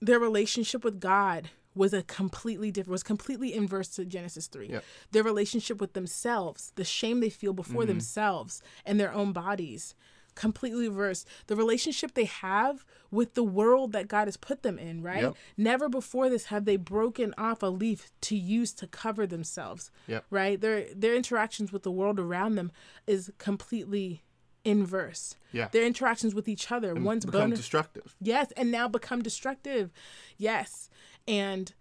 their 0.00 0.18
relationship 0.18 0.82
with 0.84 0.98
God 1.00 1.50
was 1.74 1.92
a 1.92 2.02
completely 2.02 2.70
different 2.72 2.90
was 2.92 3.02
completely 3.04 3.54
inverse 3.54 3.88
to 3.90 4.04
Genesis 4.04 4.46
3. 4.48 4.68
Yep. 4.70 4.84
Their 5.12 5.22
relationship 5.22 5.80
with 5.80 5.92
themselves, 5.92 6.72
the 6.74 6.84
shame 6.84 7.20
they 7.20 7.30
feel 7.30 7.52
before 7.52 7.84
themselves 7.86 8.60
and 8.84 8.98
their 8.98 9.12
own 9.12 9.32
bodies, 9.32 9.94
completely 10.34 10.88
reversed. 10.88 11.26
The 11.46 11.56
relationship 11.56 12.14
they 12.14 12.24
have 12.24 12.84
with 13.10 13.34
the 13.34 13.42
world 13.42 13.92
that 13.92 14.08
God 14.08 14.26
has 14.26 14.36
put 14.36 14.62
them 14.62 14.78
in, 14.78 15.02
right? 15.02 15.22
Yep. 15.22 15.36
Never 15.56 15.88
before 15.88 16.28
this 16.28 16.46
have 16.46 16.64
they 16.64 16.76
broken 16.76 17.34
off 17.36 17.62
a 17.62 17.66
leaf 17.66 18.10
to 18.22 18.36
use 18.36 18.72
to 18.74 18.86
cover 18.86 19.26
themselves. 19.26 19.90
Yep. 20.06 20.24
Right? 20.30 20.60
Their 20.60 20.86
their 20.94 21.14
interactions 21.14 21.72
with 21.72 21.82
the 21.82 21.90
world 21.90 22.18
around 22.18 22.54
them 22.54 22.72
is 23.06 23.32
completely 23.38 24.22
inverse. 24.64 25.36
Yeah. 25.52 25.68
Their 25.72 25.84
interactions 25.84 26.34
with 26.34 26.48
each 26.48 26.70
other 26.70 26.94
once 26.94 27.24
Become 27.24 27.40
bone 27.40 27.50
destructive. 27.50 28.14
Yes, 28.20 28.52
and 28.56 28.70
now 28.70 28.88
become 28.88 29.22
destructive. 29.22 29.90
Yes. 30.36 30.90
And 31.26 31.72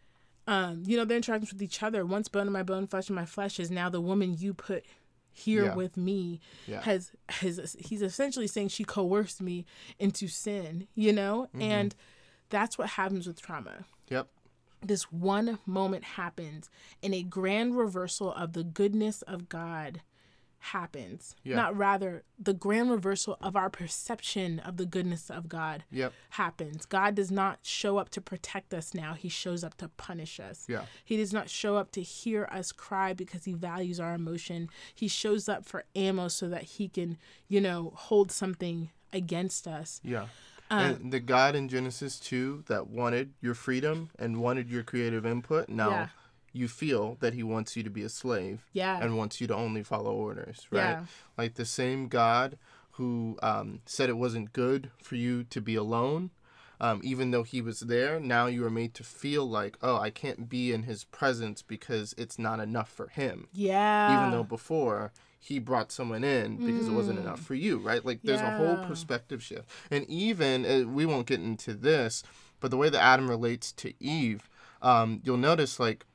um, 0.47 0.81
you 0.87 0.97
know, 0.97 1.05
their 1.05 1.17
interactions 1.17 1.53
with 1.53 1.61
each 1.61 1.83
other, 1.83 2.03
once 2.03 2.27
bone 2.27 2.47
of 2.47 2.53
my 2.53 2.63
bone, 2.63 2.87
flesh 2.87 3.07
of 3.07 3.15
my 3.15 3.25
flesh, 3.25 3.59
is 3.59 3.69
now 3.69 3.87
the 3.87 4.01
woman 4.01 4.35
you 4.35 4.55
put 4.55 4.83
here 5.31 5.65
Yeah. 5.65 5.75
with 5.75 5.95
me 5.97 6.39
Yeah. 6.67 6.81
has 6.81 7.11
has 7.29 7.75
he's 7.79 8.01
essentially 8.01 8.47
saying 8.47 8.69
she 8.69 8.83
coerced 8.83 9.41
me 9.41 9.65
into 9.99 10.27
sin, 10.27 10.87
you 10.95 11.13
know? 11.13 11.43
Mm-hmm. 11.53 11.61
And 11.61 11.95
that's 12.49 12.77
what 12.77 12.89
happens 12.91 13.27
with 13.27 13.41
trauma. 13.41 13.85
Yep. 14.09 14.27
This 14.81 15.11
one 15.11 15.59
moment 15.65 16.03
happens 16.03 16.69
and 17.03 17.13
a 17.13 17.21
grand 17.23 17.77
reversal 17.77 18.33
of 18.33 18.53
the 18.53 18.63
goodness 18.63 19.21
of 19.23 19.49
God 19.49 20.01
happens. 20.59 21.35
Yeah. 21.43 21.55
Not 21.55 21.75
rather 21.77 22.23
the 22.37 22.53
grand 22.53 22.91
reversal 22.91 23.37
of 23.41 23.55
our 23.55 23.69
perception 23.69 24.59
of 24.59 24.77
the 24.77 24.85
goodness 24.85 25.29
of 25.29 25.47
God 25.49 25.83
Yep. 25.91 26.13
happens. 26.31 26.85
God 26.85 27.15
does 27.15 27.31
not 27.31 27.59
show 27.63 27.97
up 27.97 28.09
to 28.09 28.21
protect 28.21 28.73
us 28.73 28.93
now. 28.93 29.13
He 29.13 29.29
shows 29.29 29.63
up 29.63 29.75
to 29.77 29.87
punish 29.89 30.39
us. 30.39 30.65
Yeah. 30.67 30.85
He 31.03 31.17
does 31.17 31.33
not 31.33 31.49
show 31.49 31.75
up 31.77 31.91
to 31.93 32.01
hear 32.01 32.47
us 32.51 32.71
cry 32.71 33.13
because 33.13 33.45
he 33.45 33.53
values 33.53 33.99
our 33.99 34.13
emotion. 34.13 34.69
He 34.93 35.07
shows 35.07 35.47
up 35.49 35.65
for 35.65 35.85
ammo 35.95 36.27
so 36.27 36.49
that 36.49 36.63
he 36.63 36.87
can, 36.89 37.17
you 37.47 37.61
know, 37.61 37.93
hold 37.95 38.31
something 38.31 38.89
against 39.13 39.67
us. 39.67 39.99
Yeah. 40.03 40.27
Um, 40.71 40.79
and 40.79 41.11
the 41.11 41.19
God 41.19 41.55
in 41.55 41.67
Genesis 41.67 42.19
2 42.19 42.65
that 42.67 42.87
wanted 42.87 43.33
your 43.41 43.55
freedom 43.55 44.11
and 44.19 44.37
wanted 44.37 44.69
your 44.69 44.83
creative 44.83 45.25
input, 45.25 45.67
now 45.67 45.89
Yeah. 45.89 46.07
You 46.53 46.67
feel 46.67 47.17
that 47.19 47.33
he 47.33 47.43
wants 47.43 47.75
you 47.77 47.83
to 47.83 47.89
be 47.89 48.03
a 48.03 48.09
slave 48.09 48.65
Yeah. 48.73 48.99
and 49.01 49.17
wants 49.17 49.39
you 49.39 49.47
to 49.47 49.55
only 49.55 49.83
follow 49.83 50.11
orders, 50.13 50.67
right? 50.71 50.79
Yeah. 50.81 51.05
Like 51.37 51.55
the 51.55 51.65
same 51.65 52.07
God 52.07 52.57
who 52.91 53.37
um, 53.41 53.81
said 53.85 54.09
it 54.09 54.17
wasn't 54.17 54.51
good 54.53 54.91
for 55.01 55.15
you 55.15 55.43
to 55.45 55.61
be 55.61 55.75
alone, 55.75 56.31
um, 56.81 57.01
even 57.03 57.31
though 57.31 57.43
he 57.43 57.61
was 57.61 57.81
there, 57.81 58.19
now 58.19 58.47
you 58.47 58.65
are 58.65 58.69
made 58.69 58.93
to 58.95 59.03
feel 59.03 59.47
like, 59.49 59.77
oh, 59.81 59.97
I 59.97 60.09
can't 60.09 60.47
be 60.49 60.71
in 60.71 60.83
his 60.83 61.03
presence 61.03 61.61
because 61.61 62.13
it's 62.17 62.39
not 62.39 62.59
enough 62.59 62.89
for 62.89 63.07
him. 63.07 63.47
Yeah. 63.53 64.17
even 64.17 64.31
though 64.31 64.43
before 64.43 65.11
he 65.41 65.59
brought 65.59 65.91
someone 65.91 66.23
in 66.25 66.57
because 66.57 66.87
it 66.89 66.91
wasn't 66.91 67.19
enough 67.19 67.39
for 67.39 67.55
you, 67.55 67.77
right? 67.77 68.03
Like 68.05 68.19
there's 68.23 68.41
a 68.41 68.51
whole 68.57 68.75
Mm. 68.75 68.87
Perspective 68.87 69.41
shift. 69.41 69.69
And 69.89 70.05
even 70.09 70.65
uh, 70.65 70.89
we 70.89 71.05
won't 71.05 71.27
get 71.27 71.39
into 71.39 71.73
this, 71.73 72.23
but 72.59 72.71
the 72.71 72.77
way 72.77 72.89
that 72.89 73.01
Adam 73.01 73.29
relates 73.29 73.71
to 73.73 73.93
Eve, 74.03 74.49
um, 74.81 75.21
you'll 75.23 75.37
notice 75.37 75.79
like 75.79 76.05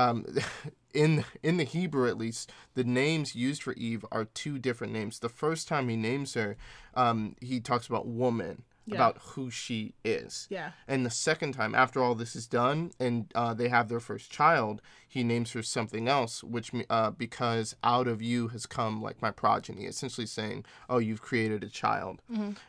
um, 0.00 0.24
in 0.94 1.24
in 1.42 1.56
the 1.56 1.64
Hebrew 1.64 2.08
at 2.08 2.18
least, 2.18 2.52
the 2.74 2.84
names 2.84 3.34
used 3.34 3.62
for 3.62 3.72
Eve 3.74 4.04
are 4.10 4.24
two 4.24 4.58
different 4.58 4.92
names. 4.92 5.18
The 5.18 5.28
first 5.28 5.68
time 5.68 5.88
he 5.88 5.96
names 5.96 6.34
her, 6.34 6.56
um, 6.94 7.36
he 7.40 7.60
talks 7.60 7.86
about 7.86 8.06
woman, 8.06 8.62
Yeah. 8.86 8.94
about 8.96 9.18
who 9.18 9.50
she 9.50 9.94
is. 10.04 10.46
Yeah. 10.50 10.72
And 10.88 11.06
the 11.06 11.10
second 11.10 11.52
time, 11.52 11.74
after 11.74 12.02
all 12.02 12.14
this 12.14 12.34
is 12.34 12.46
done, 12.46 12.92
and 12.98 13.30
uh, 13.34 13.54
they 13.54 13.68
have 13.68 13.88
their 13.88 14.00
first 14.00 14.30
child, 14.30 14.82
he 15.06 15.22
names 15.22 15.52
her 15.52 15.62
something 15.62 16.08
else, 16.08 16.42
which 16.42 16.72
uh, 16.88 17.10
because 17.10 17.76
out 17.84 18.08
of 18.08 18.22
you 18.22 18.48
has 18.48 18.66
come 18.66 19.02
like 19.02 19.20
my 19.20 19.30
progeny, 19.30 19.84
essentially 19.86 20.26
saying, 20.26 20.64
"Oh, 20.88 20.98
you've 20.98 21.22
created 21.22 21.62
a 21.64 21.68
child." 21.68 22.22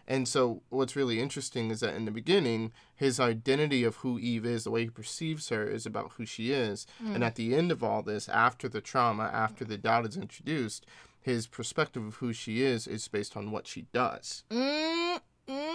And 0.08 0.28
so, 0.28 0.62
what's 0.70 0.96
really 0.96 1.20
interesting 1.20 1.72
is 1.72 1.80
that 1.82 1.96
in 1.96 2.06
the 2.06 2.12
beginning, 2.12 2.72
his 2.96 3.20
identity 3.20 3.84
of 3.84 3.98
who 3.98 4.20
Eve 4.20 4.46
is, 4.46 4.64
the 4.64 4.72
way 4.72 4.84
he 4.84 4.90
perceives 4.90 5.50
her, 5.50 5.68
is 5.68 5.86
about 5.86 6.14
who 6.18 6.26
she 6.26 6.52
is, 6.52 6.88
and 7.00 7.24
at 7.24 7.36
the 7.36 7.56
end 7.56 7.72
of 7.72 7.84
all 7.84 8.02
this, 8.02 8.28
after 8.28 8.68
the 8.68 8.82
trauma, 8.82 9.30
after 9.32 9.64
the 9.64 9.78
doubt 9.78 10.06
is 10.08 10.18
introduced, 10.18 10.86
his 11.22 11.48
perspective 11.48 12.04
of 12.04 12.16
who 12.16 12.34
she 12.34 12.62
is 12.64 12.88
is 12.88 13.08
based 13.08 13.38
on 13.38 13.52
what 13.52 13.68
she 13.68 13.86
does 13.94 14.44
mm. 14.50 15.20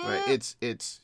Right 0.05 0.23
it's 0.29 0.57
it's 0.61 1.01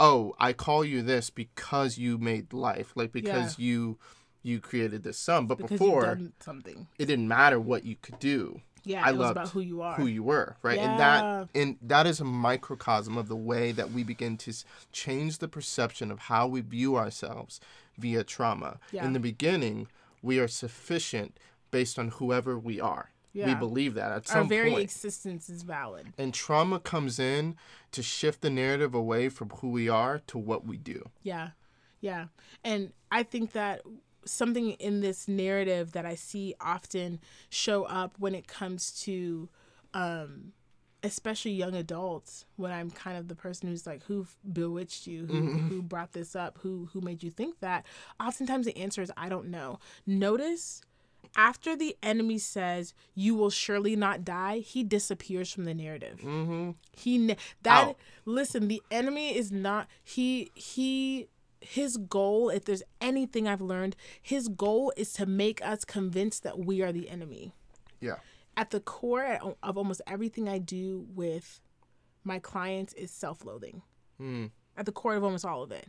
oh 0.00 0.34
i 0.38 0.52
call 0.52 0.84
you 0.84 1.02
this 1.02 1.30
because 1.30 1.96
you 1.98 2.18
made 2.18 2.52
life 2.52 2.92
like 2.94 3.12
because 3.12 3.58
you 3.58 3.96
you 4.42 4.60
created 4.60 5.02
this 5.02 5.18
son 5.18 5.46
but 5.46 5.58
Because 5.58 5.70
before 5.78 6.18
something. 6.40 6.86
it 6.98 7.06
didn't 7.06 7.26
matter 7.28 7.58
what 7.58 7.84
you 7.84 7.96
could 8.00 8.18
do 8.20 8.60
Yeah, 8.84 9.04
I 9.04 9.08
it 9.10 9.12
was 9.12 9.20
loved 9.20 9.36
about 9.38 9.48
who 9.50 9.60
you 9.60 9.82
are. 9.82 9.94
who 9.96 10.06
you 10.06 10.22
were, 10.22 10.56
right? 10.62 10.78
And 10.78 11.00
that 11.00 11.48
and 11.54 11.76
that 11.82 12.06
is 12.06 12.20
a 12.20 12.24
microcosm 12.24 13.16
of 13.18 13.26
the 13.26 13.34
way 13.36 13.72
that 13.72 13.90
we 13.90 14.04
begin 14.04 14.36
to 14.38 14.52
change 14.92 15.38
the 15.38 15.48
perception 15.48 16.12
of 16.12 16.18
how 16.30 16.46
we 16.46 16.60
view 16.60 16.94
ourselves 16.96 17.58
via 17.98 18.22
trauma. 18.22 18.78
Yeah. 18.92 19.04
In 19.04 19.12
the 19.14 19.18
beginning, 19.18 19.88
we 20.22 20.38
are 20.38 20.46
sufficient 20.46 21.36
based 21.72 21.98
on 21.98 22.10
whoever 22.10 22.56
we 22.56 22.80
are. 22.80 23.10
We 23.44 23.54
believe 23.54 23.94
that 23.94 24.10
at 24.12 24.26
some 24.28 24.38
Our 24.38 24.44
very 24.44 24.70
point. 24.70 24.82
existence 24.84 25.50
is 25.50 25.62
valid. 25.62 26.06
and 26.16 26.32
trauma 26.32 26.80
comes 26.80 27.18
in 27.18 27.56
to 27.92 28.02
shift 28.02 28.40
the 28.40 28.48
narrative 28.50 28.94
away 28.94 29.28
from 29.28 29.50
who 29.50 29.68
we 29.68 29.88
are 29.88 30.20
to 30.28 30.38
what 30.38 30.64
we 30.66 30.78
do. 30.78 31.10
Yeah. 31.22 31.50
Yeah. 32.00 32.26
And 32.64 32.92
I 33.10 33.22
think 33.24 33.52
that 33.52 33.82
something 34.24 34.70
in 34.72 35.00
this 35.00 35.28
narrative 35.28 35.92
that 35.92 36.06
I 36.06 36.14
see 36.14 36.54
often 36.60 37.20
show 37.50 37.84
up 37.84 38.14
when 38.18 38.34
it 38.34 38.46
comes 38.48 38.90
to 39.02 39.48
um 39.94 40.52
especially 41.02 41.52
young 41.52 41.74
adults 41.76 42.44
when 42.56 42.72
I'm 42.72 42.90
kind 42.90 43.16
of 43.16 43.28
the 43.28 43.36
person 43.36 43.68
who's 43.68 43.86
like 43.86 44.02
who 44.04 44.26
bewitched 44.52 45.06
you 45.06 45.26
who 45.26 45.52
who 45.52 45.82
brought 45.82 46.12
this 46.12 46.34
up 46.34 46.58
who 46.62 46.88
who 46.92 47.00
made 47.00 47.22
you 47.22 47.30
think 47.30 47.60
that 47.60 47.86
oftentimes 48.18 48.66
the 48.66 48.76
answer 48.76 49.00
is 49.02 49.12
I 49.16 49.28
don't 49.28 49.48
know 49.48 49.78
notice 50.06 50.80
after 51.36 51.76
the 51.76 51.94
enemy 52.02 52.38
says 52.38 52.94
you 53.14 53.34
will 53.34 53.50
surely 53.50 53.94
not 53.94 54.24
die 54.24 54.58
he 54.58 54.82
disappears 54.82 55.52
from 55.52 55.64
the 55.64 55.74
narrative 55.74 56.18
Mm-hmm. 56.24 56.70
he 56.92 57.36
that 57.62 57.88
Out. 57.88 57.96
listen, 58.24 58.68
the 58.68 58.82
enemy 58.90 59.36
is 59.36 59.52
not 59.52 59.86
he 60.02 60.50
he 60.54 61.28
his 61.60 61.96
goal, 61.96 62.48
if 62.50 62.64
there's 62.64 62.82
anything 63.00 63.48
I've 63.48 63.60
learned, 63.62 63.96
his 64.22 64.46
goal 64.48 64.92
is 64.96 65.12
to 65.14 65.26
make 65.26 65.64
us 65.64 65.84
convinced 65.84 66.42
that 66.44 66.58
we 66.60 66.80
are 66.82 66.92
the 66.92 67.08
enemy. 67.08 67.54
Yeah. 68.00 68.16
At 68.56 68.70
the 68.70 68.78
core 68.78 69.38
of 69.62 69.76
almost 69.76 70.00
everything 70.06 70.48
I 70.48 70.58
do 70.58 71.06
with 71.14 71.60
my 72.22 72.38
clients 72.38 72.92
is 72.92 73.10
self-loathing. 73.10 73.82
Mm. 74.20 74.50
At 74.76 74.86
the 74.86 74.92
core 74.92 75.16
of 75.16 75.24
almost 75.24 75.44
all 75.44 75.62
of 75.62 75.72
it. 75.72 75.88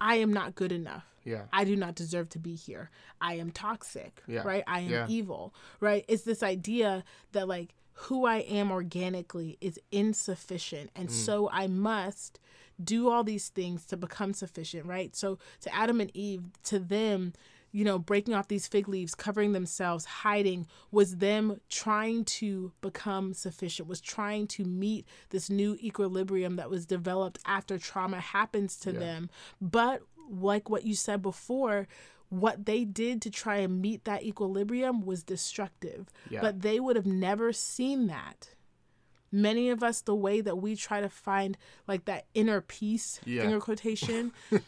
I 0.00 0.16
am 0.16 0.32
not 0.32 0.54
good 0.54 0.72
enough. 0.72 1.04
Yeah. 1.28 1.42
I 1.52 1.64
do 1.64 1.76
not 1.76 1.94
deserve 1.94 2.28
to 2.30 2.38
be 2.38 2.54
here. 2.54 2.90
I 3.20 3.34
am 3.34 3.50
toxic, 3.50 4.22
Yeah. 4.26 4.42
right? 4.42 4.64
I 4.66 4.80
am 4.80 4.90
Yeah. 4.90 5.06
evil, 5.08 5.54
right? 5.80 6.04
It's 6.08 6.22
this 6.22 6.42
idea 6.42 7.04
that 7.32 7.46
like 7.48 7.74
who 7.92 8.24
I 8.26 8.38
am 8.38 8.70
organically 8.70 9.58
is 9.60 9.78
insufficient 9.90 10.90
and 10.94 11.08
mm. 11.08 11.12
so 11.12 11.48
I 11.50 11.66
must 11.66 12.38
do 12.82 13.10
all 13.10 13.24
these 13.24 13.48
things 13.48 13.84
to 13.86 13.96
become 13.96 14.32
sufficient, 14.32 14.86
right? 14.86 15.14
So 15.16 15.38
to 15.62 15.74
Adam 15.74 16.00
and 16.00 16.10
Eve, 16.14 16.44
to 16.64 16.78
them, 16.78 17.32
you 17.72 17.84
know, 17.84 17.98
breaking 17.98 18.34
off 18.34 18.48
these 18.48 18.66
fig 18.68 18.88
leaves, 18.88 19.14
covering 19.14 19.52
themselves, 19.52 20.04
hiding, 20.04 20.66
was 20.90 21.16
them 21.16 21.60
trying 21.68 22.24
to 22.24 22.72
become 22.80 23.34
sufficient, 23.34 23.88
was 23.88 24.00
trying 24.00 24.46
to 24.46 24.64
meet 24.64 25.06
this 25.30 25.50
new 25.50 25.76
equilibrium 25.82 26.56
that 26.56 26.70
was 26.70 26.86
developed 26.86 27.38
after 27.44 27.76
trauma 27.78 28.20
happens 28.20 28.76
to 28.78 28.92
Yeah. 28.92 28.98
them. 29.00 29.30
But 29.60 30.02
like 30.30 30.68
what 30.70 30.84
you 30.84 30.94
said 30.94 31.22
before, 31.22 31.86
what 32.28 32.66
they 32.66 32.84
did 32.84 33.22
to 33.22 33.30
try 33.30 33.56
and 33.56 33.80
meet 33.80 34.04
that 34.04 34.22
equilibrium 34.22 35.04
was 35.04 35.22
destructive. 35.22 36.08
Yeah. 36.30 36.40
But 36.40 36.60
they 36.62 36.78
would 36.80 36.96
have 36.96 37.06
never 37.06 37.52
seen 37.52 38.06
that. 38.08 38.50
Many 39.30 39.68
of 39.70 39.82
us, 39.82 40.00
the 40.00 40.14
way 40.14 40.40
that 40.40 40.56
we 40.58 40.74
try 40.76 41.00
to 41.00 41.08
find 41.08 41.56
like 41.86 42.04
that 42.06 42.26
inner 42.34 42.60
peace, 42.60 43.20
Yeah. 43.24 43.42
finger 43.42 43.60
quotation. 43.60 44.32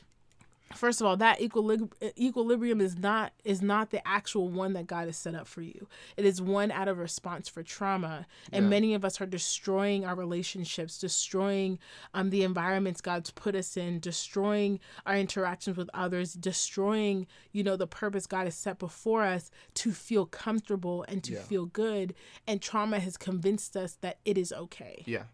First 0.75 1.01
of 1.01 1.07
all, 1.07 1.17
that 1.17 1.41
equilib- 1.41 1.93
equilibrium 2.17 2.81
is 2.81 2.97
not 2.97 3.33
is 3.45 3.61
not 3.61 3.91
the 3.91 4.07
actual 4.07 4.49
one 4.49 4.73
that 4.75 4.87
God 4.87 5.07
has 5.07 5.17
set 5.17 5.35
up 5.35 5.49
for 5.49 5.63
you. 5.63 5.89
It 6.17 6.25
is 6.25 6.41
one 6.41 6.71
out 6.71 6.87
of 6.87 6.99
response 6.99 7.49
for 7.49 7.63
trauma, 7.65 8.27
and 8.53 8.65
Yeah. 8.67 8.69
many 8.71 8.95
of 8.95 9.05
us 9.05 9.21
are 9.21 9.27
destroying 9.27 10.05
our 10.05 10.15
relationships, 10.15 10.99
destroying 10.99 11.81
um, 12.15 12.31
the 12.31 12.45
environments 12.45 13.01
God's 13.01 13.33
put 13.33 13.57
us 13.57 13.77
in, 13.77 13.99
destroying 13.99 14.79
our 15.07 15.17
interactions 15.17 15.77
with 15.77 15.91
others, 15.93 16.35
destroying 16.35 17.27
you 17.51 17.65
know 17.65 17.77
the 17.77 17.89
purpose 17.89 18.27
God 18.27 18.45
has 18.45 18.55
set 18.55 18.79
before 18.79 19.25
us 19.25 19.51
to 19.75 19.91
feel 19.93 20.25
comfortable 20.25 21.05
and 21.09 21.25
to 21.25 21.33
Yeah. 21.33 21.43
feel 21.43 21.67
good. 21.67 22.15
And 22.47 22.63
trauma 22.63 23.01
has 23.01 23.17
convinced 23.17 23.77
us 23.77 23.95
that 24.03 24.19
it 24.25 24.39
is 24.39 24.53
okay. 24.53 25.03
Yeah. 25.05 25.25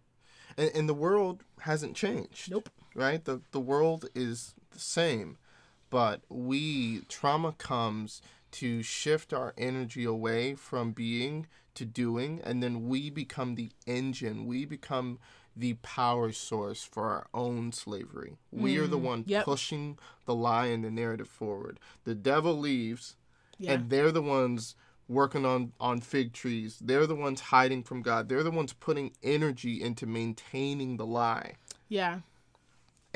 And, 0.57 0.71
and 0.75 0.89
the 0.89 0.95
world 0.95 1.45
hasn't 1.61 1.95
changed. 1.95 2.51
Nope. 2.51 2.71
Right? 2.95 3.23
The 3.23 3.43
the 3.51 3.61
world 3.61 4.07
is 4.15 4.55
the 4.77 4.81
same, 4.83 5.39
but 5.91 6.21
we 6.29 7.01
trauma 7.09 7.53
comes 7.53 8.23
to 8.53 8.83
shift 8.83 9.33
our 9.33 9.53
energy 9.59 10.05
away 10.05 10.55
from 10.55 10.93
being 10.93 11.47
to 11.75 11.85
doing 11.85 12.41
and 12.45 12.63
then 12.63 12.89
we 12.89 13.11
become 13.11 13.55
the 13.55 13.71
engine. 13.87 14.47
We 14.47 14.65
become 14.65 15.19
the 15.55 15.75
power 15.83 16.33
source 16.33 16.83
for 16.83 17.09
our 17.11 17.27
own 17.35 17.73
slavery. 17.73 18.37
We 18.53 18.79
are 18.79 18.87
the 18.87 18.99
one 18.99 19.25
Mm, 19.25 19.29
yep. 19.31 19.45
pushing 19.45 19.99
the 20.27 20.35
lie 20.35 20.67
and 20.67 20.85
the 20.85 20.91
narrative 20.91 21.29
forward. 21.29 21.79
The 22.05 22.15
devil 22.15 22.59
leaves 22.59 23.17
Yeah. 23.59 23.73
and 23.73 23.91
they're 23.91 24.13
the 24.13 24.23
ones 24.23 24.75
working 25.09 25.47
on 25.47 25.73
on 25.79 26.01
fig 26.01 26.33
trees 26.33 26.79
they're 26.81 27.07
the 27.07 27.15
ones 27.15 27.41
hiding 27.41 27.81
from 27.81 28.03
god 28.03 28.29
they're 28.29 28.43
the 28.43 28.51
ones 28.51 28.73
putting 28.73 29.13
energy 29.23 29.81
into 29.81 30.05
maintaining 30.05 30.97
the 30.97 31.07
lie 31.07 31.53
yeah. 31.89 32.19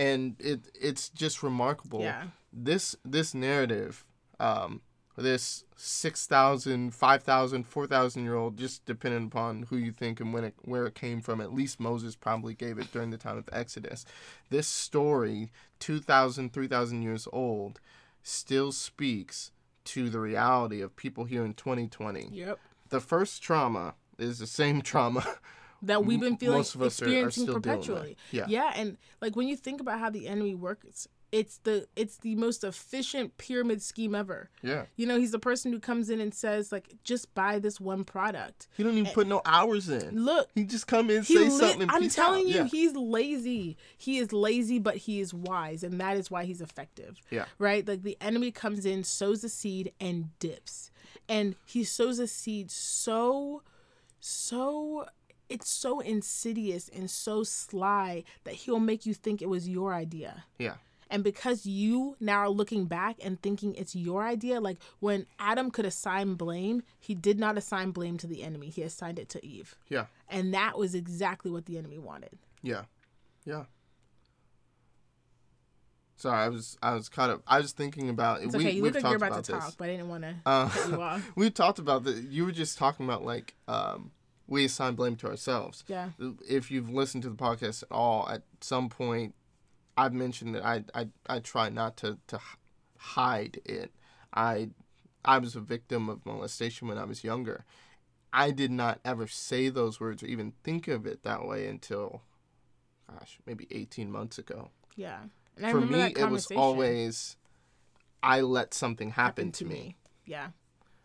And 0.09 0.35
it 0.39 0.61
it's 0.89 1.09
just 1.11 1.43
remarkable 1.43 2.01
Yeah. 2.01 2.25
this 2.53 2.97
this 3.05 3.35
narrative 3.35 4.05
um 4.39 4.81
this 5.17 5.65
6000 5.77 6.95
5000 6.95 7.65
4000 7.67 8.23
year 8.25 8.35
old 8.37 8.57
just 8.57 8.87
depending 8.87 9.27
upon 9.27 9.65
who 9.69 9.77
you 9.77 9.93
think 9.93 10.19
and 10.21 10.33
when 10.33 10.45
it 10.45 10.55
where 10.63 10.87
it 10.87 10.95
came 10.95 11.21
from 11.21 11.41
at 11.41 11.53
least 11.53 11.79
moses 11.79 12.15
probably 12.17 12.55
gave 12.55 12.79
it 12.79 12.91
during 12.93 13.11
the 13.11 13.19
time 13.19 13.37
of 13.37 13.49
exodus 13.53 14.05
this 14.49 14.67
story 14.67 15.51
2000 15.79 16.53
3000 16.53 17.03
years 17.03 17.29
old 17.33 17.81
still 18.23 18.73
speaks 18.73 19.51
to 19.85 20.09
the 20.09 20.21
reality 20.21 20.81
of 20.81 20.97
people 20.97 21.25
here 21.25 21.45
in 21.45 21.53
2020 21.55 22.29
Yep. 22.33 22.59
the 22.89 23.01
first 23.01 23.43
trauma 23.43 23.95
is 24.19 24.39
the 24.39 24.47
same 24.47 24.81
trauma 24.91 25.25
that 25.83 26.05
we've 26.05 26.21
been 26.21 26.37
feeling 26.37 26.59
most 26.59 26.75
of 26.75 26.83
us 26.83 27.01
are- 27.01 27.05
are 27.05 27.09
experiencing 27.09 27.47
dealing 27.47 27.55
with. 27.57 27.63
perpetually. 27.65 28.17
Yeah. 28.33 28.45
Yeah, 28.49 28.73
and 28.75 28.97
like 29.21 29.37
when 29.37 29.49
you 29.49 29.57
think 29.57 29.81
about 29.81 29.99
how 29.99 30.11
the 30.11 30.29
enemy 30.29 30.55
works, 30.55 31.09
it's 31.33 31.59
the 31.59 31.87
it's 31.95 32.17
the 32.17 32.35
most 32.35 32.65
efficient 32.65 33.39
pyramid 33.39 33.81
scheme 33.81 34.17
ever. 34.17 34.51
yeah 34.63 34.87
You 34.97 35.07
know, 35.07 35.17
he's 35.17 35.31
the 35.31 35.39
person 35.39 35.71
who 35.73 35.79
comes 35.79 36.11
in 36.11 36.21
and 36.21 36.35
says 36.35 36.73
like 36.73 36.97
just 37.05 37.33
buy 37.37 37.61
this 37.61 37.79
one 37.81 38.03
product. 38.03 38.67
he 38.77 38.83
don't 38.83 38.99
even 38.99 39.13
put 39.13 39.29
no 39.29 39.41
hours 39.47 39.89
in 39.89 40.25
Look, 40.25 40.51
he 40.57 40.65
just 40.65 40.89
come 40.89 41.09
in 41.09 41.23
say 41.23 41.35
li- 41.39 41.51
something 41.51 41.89
I'm 41.89 42.09
telling 42.09 42.41
out. 42.47 42.49
you, 42.49 42.55
yeah. 42.57 42.65
he's 42.65 42.95
lazy. 42.97 43.77
He 43.97 44.19
is 44.19 44.33
lazy, 44.33 44.81
but 44.81 44.97
he 44.97 45.21
is 45.21 45.33
wise, 45.33 45.85
and 45.85 46.01
that 46.01 46.17
is 46.17 46.33
why 46.33 46.45
he's 46.47 46.61
effective. 46.61 47.21
Yeah. 47.31 47.45
Right? 47.61 47.87
Like 47.87 48.03
the 48.03 48.17
enemy 48.21 48.51
comes 48.51 48.85
in, 48.85 49.05
sows 49.05 49.45
a 49.45 49.49
seed, 49.49 49.93
and 50.01 50.37
dips. 50.41 50.91
And 51.29 51.55
he 51.65 51.85
sows 51.85 52.19
a 52.19 52.27
seed 52.27 52.73
so, 52.73 53.63
so 54.19 55.07
it's 55.51 55.69
so 55.69 56.01
insidious 56.01 56.89
and 56.89 57.11
so 57.11 57.43
sly 57.45 58.25
that 58.45 58.55
he'll 58.55 58.81
make 58.81 59.05
you 59.05 59.15
think 59.15 59.43
it 59.43 59.49
was 59.49 59.69
your 59.69 59.93
idea. 59.93 60.45
yeah 60.59 60.77
And 61.11 61.25
because 61.25 61.67
you 61.67 62.17
now 62.21 62.39
are 62.45 62.49
looking 62.61 62.87
back 62.87 63.17
and 63.25 63.43
thinking 63.43 63.75
it's 63.75 63.95
your 63.97 64.23
idea, 64.23 64.61
like 64.61 64.79
when 65.01 65.27
Adam 65.41 65.71
could 65.73 65.85
assign 65.85 66.35
blame, 66.37 66.83
he 67.01 67.15
did 67.17 67.39
not 67.45 67.59
assign 67.59 67.91
blame 67.91 68.17
to 68.19 68.29
the 68.29 68.45
enemy. 68.45 68.69
He 68.71 68.83
assigned 68.83 69.19
it 69.19 69.29
to 69.31 69.45
Eve. 69.45 69.75
yeah 69.89 70.07
And 70.29 70.55
that 70.55 70.79
was 70.79 70.95
exactly 70.95 71.51
what 71.51 71.67
the 71.67 71.77
enemy 71.79 71.99
wanted. 71.99 72.39
Yeah, 72.63 72.85
yeah. 73.45 73.65
Sorry, 76.17 76.39
I 76.45 76.49
was 76.49 76.77
I 76.83 76.93
was 76.95 77.09
kind 77.09 77.33
of 77.33 77.43
I 77.47 77.59
was 77.61 77.73
thinking 77.73 78.09
about 78.11 78.43
It's 78.43 78.55
we 78.55 78.65
okay. 78.65 78.71
You 78.77 78.83
we've 78.83 78.95
look 78.95 79.03
like 79.03 79.11
you're 79.11 79.19
talked 79.19 79.33
about, 79.33 79.45
to 79.45 79.53
this. 79.53 79.65
talk, 79.65 79.75
but 79.79 79.89
I 79.89 79.93
didn't 79.93 80.11
want 80.11 80.23
to 80.25 80.35
Uh, 80.45 80.69
cut 80.69 80.89
you 80.91 81.03
off. 81.11 81.31
we 81.35 81.51
talked 81.51 81.79
about 81.79 82.05
that. 82.05 82.17
You 82.17 82.45
were 82.45 82.53
just 82.53 82.77
talking 82.77 83.07
about 83.07 83.25
like 83.25 83.55
um, 83.69 84.11
we 84.51 84.67
assign 84.67 84.97
blame 84.97 85.17
to 85.17 85.29
ourselves. 85.29 85.85
Yeah. 85.87 86.11
If 86.47 86.71
you've 86.71 86.91
listened 86.91 87.23
to 87.23 87.31
the 87.31 87.37
podcast 87.37 87.85
at 87.85 87.91
all, 87.91 88.29
at 88.29 88.43
some 88.61 88.91
point, 88.91 89.35
I've 89.97 90.13
mentioned 90.13 90.55
that 90.55 90.65
I 90.67 90.85
I, 90.95 91.09
I 91.27 91.39
try 91.39 91.71
not 91.71 91.97
to 91.99 92.19
to 92.27 92.39
hide 92.99 93.61
it. 93.65 93.93
I 94.35 94.71
I 95.25 95.39
was 95.39 95.57
a 95.57 95.61
victim 95.61 96.11
of 96.11 96.27
molestation 96.27 96.89
when 96.89 96.99
I 96.99 97.05
was 97.05 97.25
younger. 97.25 97.65
I 98.33 98.51
did 98.51 98.71
not 98.71 99.01
ever 99.05 99.27
say 99.27 99.71
those 99.71 99.99
words 99.99 100.23
or 100.23 100.27
even 100.27 100.53
think 100.63 100.87
of 100.87 101.05
it 101.07 101.25
that 101.25 101.47
way 101.47 101.67
until, 101.67 102.23
gosh, 103.09 103.39
maybe 103.47 103.67
eighteen 103.71 104.11
months 104.11 104.39
ago. 104.39 104.71
Yeah. 104.97 105.21
And 105.57 105.71
For 105.73 105.81
me, 105.81 106.15
it 106.17 106.31
was 106.31 106.51
always, 106.53 107.37
I 108.23 108.41
let 108.41 108.73
something 108.73 109.11
happen, 109.11 109.25
happened 109.25 109.55
to 109.55 109.65
me. 109.67 109.97
Yeah. 110.25 110.49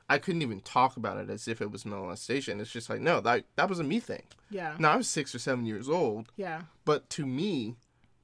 I 0.08 0.18
couldn't 0.20 0.42
even 0.44 0.60
talk 0.62 0.98
about 0.98 1.18
it 1.18 1.30
as 1.30 1.48
if 1.48 1.62
it 1.62 1.72
was 1.72 1.84
molestation. 1.86 2.60
It's 2.62 2.72
just 2.72 2.90
like, 2.90 3.02
no, 3.02 3.20
that 3.22 3.46
that 3.56 3.70
was 3.70 3.80
a 3.80 3.84
me 3.84 4.00
thing. 4.00 4.24
Yeah. 4.50 4.76
Now 4.78 4.92
I 4.94 4.98
was 4.98 5.08
six 5.10 5.34
or 5.34 5.40
seven 5.40 5.66
years 5.66 5.90
old, 5.90 6.32
Yeah. 6.36 6.62
but 6.86 7.10
to 7.12 7.26
me, 7.26 7.76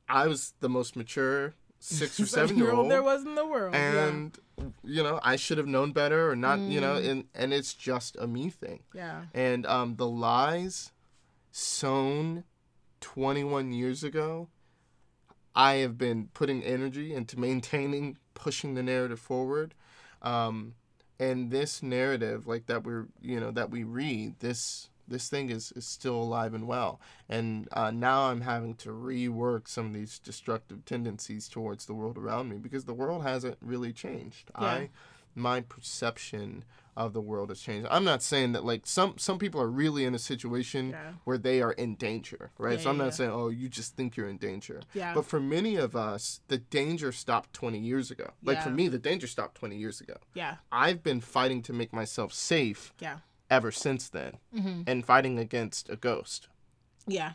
I 0.07 0.27
was 0.27 0.53
the 0.59 0.69
most 0.69 0.95
mature 0.95 1.55
six 1.79 2.19
or 2.19 2.25
seven 2.38 2.57
year 2.57 2.71
old 2.71 2.91
there 2.91 3.01
was 3.01 3.25
in 3.25 3.34
the 3.36 3.45
world. 3.45 3.73
and 3.73 4.38
you 4.84 5.01
know 5.01 5.19
i 5.23 5.36
should 5.36 5.57
have 5.57 5.65
known 5.65 5.91
better 5.91 6.29
or 6.29 6.36
not 6.36 6.59
you 6.59 6.79
know 6.79 6.93
Mm. 7.01 7.09
and 7.09 7.23
and 7.34 7.51
it's 7.51 7.73
just 7.73 8.15
a 8.17 8.27
me 8.27 8.51
thing 8.51 8.84
yeah. 8.93 9.23
and 9.34 9.65
um 9.65 9.95
the 9.95 10.05
lies 10.07 10.91
sown 11.51 12.43
21 12.99 13.71
years 13.71 14.03
ago 14.03 14.47
i 15.55 15.73
have 15.75 15.97
been 15.97 16.27
putting 16.36 16.61
energy 16.63 17.13
into 17.15 17.39
maintaining 17.39 18.17
pushing 18.36 18.75
the 18.75 18.84
narrative 18.84 19.19
forward 19.19 19.73
um 20.21 20.75
and 21.22 21.51
this 21.51 21.82
narrative 21.84 22.47
like 22.47 22.65
that 22.65 22.84
we're 22.84 23.05
you 23.22 23.39
know 23.39 23.51
that 23.51 23.69
we 23.69 23.84
read 23.84 24.34
this 24.39 24.89
this 25.07 25.28
thing 25.30 25.49
is, 25.49 25.72
is 25.74 25.86
still 25.86 26.15
alive 26.15 26.53
and 26.53 26.67
well 26.67 26.99
and 27.30 27.67
uh, 27.74 27.91
now 27.91 28.24
i'm 28.30 28.41
having 28.41 28.74
to 28.76 28.89
rework 28.89 29.67
some 29.67 29.86
of 29.88 29.93
these 29.93 30.19
destructive 30.19 30.84
tendencies 30.86 31.47
towards 31.47 31.86
the 31.86 31.93
world 31.93 32.17
around 32.17 32.49
me 32.49 32.57
because 32.57 32.86
the 32.86 32.93
world 32.93 33.22
hasn't 33.24 33.57
really 33.61 33.93
changed 33.93 34.49
Yeah. 34.59 34.67
i 34.67 34.89
my 35.36 35.61
perception 35.61 36.63
of 36.97 37.13
the 37.13 37.21
world 37.21 37.49
has 37.49 37.59
changed 37.61 37.87
i'm 37.91 38.03
not 38.03 38.21
saying 38.21 38.51
that 38.51 38.65
like 38.65 38.85
some 38.85 39.13
some 39.17 39.39
people 39.39 39.61
are 39.61 39.69
really 39.69 40.03
in 40.05 40.13
a 40.13 40.19
situation 40.19 40.89
Yeah. 40.89 41.13
where 41.23 41.37
they 41.37 41.61
are 41.61 41.71
in 41.71 41.95
danger 41.95 42.51
right 42.57 42.77
Yeah, 42.77 42.83
so 42.83 42.89
i'm 42.89 42.97
not 42.97 43.05
yeah. 43.05 43.09
saying 43.11 43.31
oh 43.31 43.49
you 43.49 43.69
just 43.69 43.95
think 43.95 44.17
you're 44.17 44.27
in 44.27 44.37
danger 44.37 44.81
Yeah. 44.93 45.13
but 45.13 45.25
for 45.25 45.39
many 45.39 45.75
of 45.77 45.95
us 45.95 46.41
the 46.49 46.57
danger 46.57 47.11
stopped 47.11 47.53
20 47.53 47.79
years 47.79 48.11
ago 48.11 48.31
like 48.43 48.61
for 48.61 48.69
me 48.71 48.87
the 48.87 48.99
danger 48.99 49.27
stopped 49.27 49.55
20 49.55 49.77
years 49.77 50.01
ago 50.01 50.15
yeah. 50.33 50.55
i've 50.71 51.01
been 51.03 51.21
fighting 51.21 51.61
to 51.63 51.73
make 51.73 51.93
myself 51.93 52.33
safe 52.33 52.93
Yeah. 52.99 53.17
ever 53.49 53.71
since 53.71 54.09
then 54.09 54.33
hmm 54.53 54.81
and 54.85 55.05
fighting 55.05 55.39
against 55.39 55.89
a 55.89 55.95
ghost 55.95 56.47
Yeah. 57.07 57.33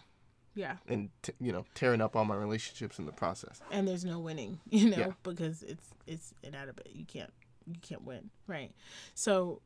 Yeah. 0.55 0.77
and 0.89 1.11
t- 1.23 1.33
you 1.41 1.53
know 1.53 1.65
tearing 1.75 2.01
up 2.01 2.15
all 2.17 2.25
my 2.25 2.37
relationships 2.37 2.99
in 2.99 3.07
the 3.07 3.13
process 3.13 3.61
and 3.71 3.89
there's 3.89 4.05
no 4.05 4.19
winning 4.19 4.61
you 4.69 4.91
know 4.91 5.15
because 5.23 5.63
it's 5.63 5.89
it's 6.07 6.35
inadequate 6.43 6.91
you 6.95 7.05
can't 7.05 7.33
you 7.67 7.81
can't 7.81 8.05
win 8.05 8.31
right 8.47 8.73
so 9.15 9.61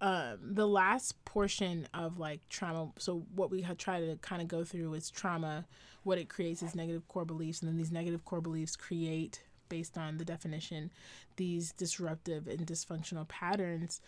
um 0.00 0.38
the 0.42 0.66
last 0.66 1.22
portion 1.24 1.86
of 1.94 2.18
like 2.18 2.40
trauma 2.48 2.90
so 2.98 3.24
what 3.34 3.50
we 3.50 3.62
had 3.62 3.78
tried 3.78 4.00
to 4.00 4.16
kind 4.20 4.42
of 4.42 4.48
go 4.48 4.64
through 4.64 4.94
is 4.94 5.10
trauma 5.10 5.64
what 6.02 6.18
it 6.18 6.28
creates 6.28 6.62
is 6.62 6.74
negative 6.74 7.06
core 7.08 7.24
beliefs 7.24 7.60
and 7.60 7.68
then 7.68 7.76
these 7.76 7.92
negative 7.92 8.24
core 8.24 8.40
beliefs 8.40 8.76
create 8.76 9.42
based 9.68 9.96
on 9.96 10.18
the 10.18 10.24
definition 10.24 10.90
these 11.36 11.72
disruptive 11.72 12.46
and 12.46 12.66
dysfunctional 12.66 13.26
patterns 13.28 14.00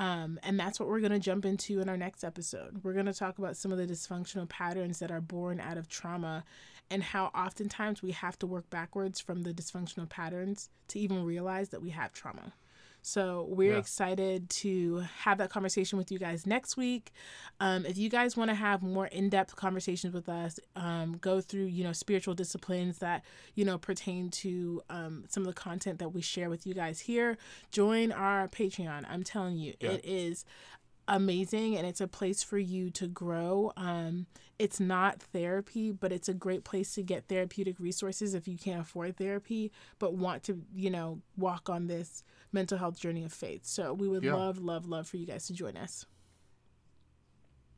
um, 0.00 0.40
and 0.42 0.58
that's 0.58 0.80
what 0.80 0.88
we're 0.88 1.00
going 1.00 1.12
to 1.12 1.18
jump 1.18 1.44
into 1.44 1.78
in 1.80 1.88
our 1.90 1.96
next 1.98 2.24
episode. 2.24 2.80
We're 2.82 2.94
going 2.94 3.04
to 3.04 3.12
talk 3.12 3.38
about 3.38 3.58
some 3.58 3.70
of 3.70 3.76
the 3.76 3.86
dysfunctional 3.86 4.48
patterns 4.48 4.98
that 5.00 5.10
are 5.10 5.20
born 5.20 5.60
out 5.60 5.76
of 5.76 5.88
trauma 5.90 6.42
and 6.90 7.02
how 7.02 7.26
oftentimes 7.26 8.02
we 8.02 8.12
have 8.12 8.38
to 8.38 8.46
work 8.46 8.68
backwards 8.70 9.20
from 9.20 9.42
the 9.42 9.52
dysfunctional 9.52 10.08
patterns 10.08 10.70
to 10.88 10.98
even 10.98 11.22
realize 11.22 11.68
that 11.68 11.82
we 11.82 11.90
have 11.90 12.14
trauma. 12.14 12.54
So 13.02 13.46
we're 13.48 13.72
Yeah. 13.72 13.78
excited 13.78 14.50
to 14.50 14.98
have 15.24 15.38
that 15.38 15.50
conversation 15.50 15.98
with 15.98 16.10
you 16.12 16.18
guys 16.18 16.46
next 16.46 16.76
week. 16.76 17.12
Um, 17.60 17.84
if 17.86 17.96
you 17.96 18.08
guys 18.08 18.36
want 18.36 18.50
to 18.50 18.54
have 18.54 18.82
more 18.82 19.06
in-depth 19.06 19.56
conversations 19.56 20.12
with 20.14 20.28
us, 20.28 20.58
um, 20.76 21.16
go 21.20 21.40
through 21.40 21.64
you 21.66 21.82
know 21.84 21.92
spiritual 21.92 22.34
disciplines 22.34 22.98
that 22.98 23.24
you 23.54 23.64
know 23.64 23.78
pertain 23.78 24.30
to 24.30 24.82
um, 24.90 25.24
some 25.28 25.42
of 25.42 25.46
the 25.48 25.54
content 25.60 25.98
that 25.98 26.10
we 26.10 26.20
share 26.20 26.50
with 26.50 26.66
you 26.66 26.74
guys 26.74 27.00
here. 27.00 27.38
Join 27.70 28.12
our 28.12 28.48
Patreon. 28.48 29.04
I'm 29.08 29.22
telling 29.22 29.56
you, 29.56 29.74
Yeah. 29.80 29.92
it 29.92 30.04
is 30.04 30.44
amazing 31.10 31.76
and 31.76 31.86
it's 31.86 32.00
a 32.00 32.06
place 32.08 32.42
for 32.42 32.56
you 32.58 32.88
to 32.90 33.06
grow. 33.06 33.72
Um, 33.76 34.26
it's 34.58 34.78
not 34.80 35.20
therapy, 35.20 35.90
but 35.90 36.12
it's 36.12 36.28
a 36.28 36.34
great 36.34 36.64
place 36.64 36.94
to 36.94 37.02
get 37.02 37.28
therapeutic 37.28 37.78
resources 37.80 38.32
if 38.34 38.46
you 38.48 38.56
can't 38.56 38.80
afford 38.80 39.16
therapy, 39.16 39.72
but 39.98 40.14
want 40.14 40.42
to, 40.44 40.62
you 40.74 40.88
know, 40.90 41.20
walk 41.36 41.68
on 41.68 41.86
this 41.88 42.22
mental 42.52 42.78
health 42.78 42.98
journey 42.98 43.24
of 43.24 43.32
faith. 43.32 43.64
So 43.66 43.92
we 43.92 44.06
would 44.08 44.22
Yeah. 44.22 44.34
love, 44.34 44.58
love, 44.58 44.86
love 44.86 45.08
for 45.08 45.16
you 45.16 45.26
guys 45.26 45.46
to 45.48 45.52
join 45.52 45.76
us. 45.76 46.06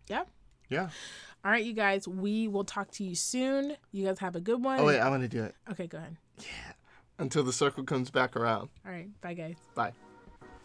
Yeah. 0.09 0.25
yeah 0.69 0.91
All 1.45 1.51
right, 1.51 1.65
you 1.65 1.73
guys, 1.73 2.07
we 2.09 2.49
will 2.49 2.65
talk 2.65 2.91
to 2.93 3.05
you 3.05 3.15
soon. 3.15 3.77
You 3.93 4.05
guys 4.07 4.19
have 4.19 4.37
a 4.37 4.41
good 4.41 4.63
one. 4.63 4.81
oh 4.81 4.87
wait 4.87 4.99
i 5.01 5.09
want 5.09 5.23
to 5.23 5.29
do 5.29 5.43
it 5.45 5.55
Okay, 5.71 5.87
go 5.87 5.99
ahead. 5.99 6.17
Yeah. 6.39 6.73
Until 7.19 7.45
the 7.45 7.53
circle 7.53 7.85
comes 7.85 8.11
back 8.11 8.37
around 8.37 8.69
All 8.85 8.93
right. 8.93 9.09
Bye, 9.21 9.35
guys. 9.35 9.57
Bye. 9.75 9.93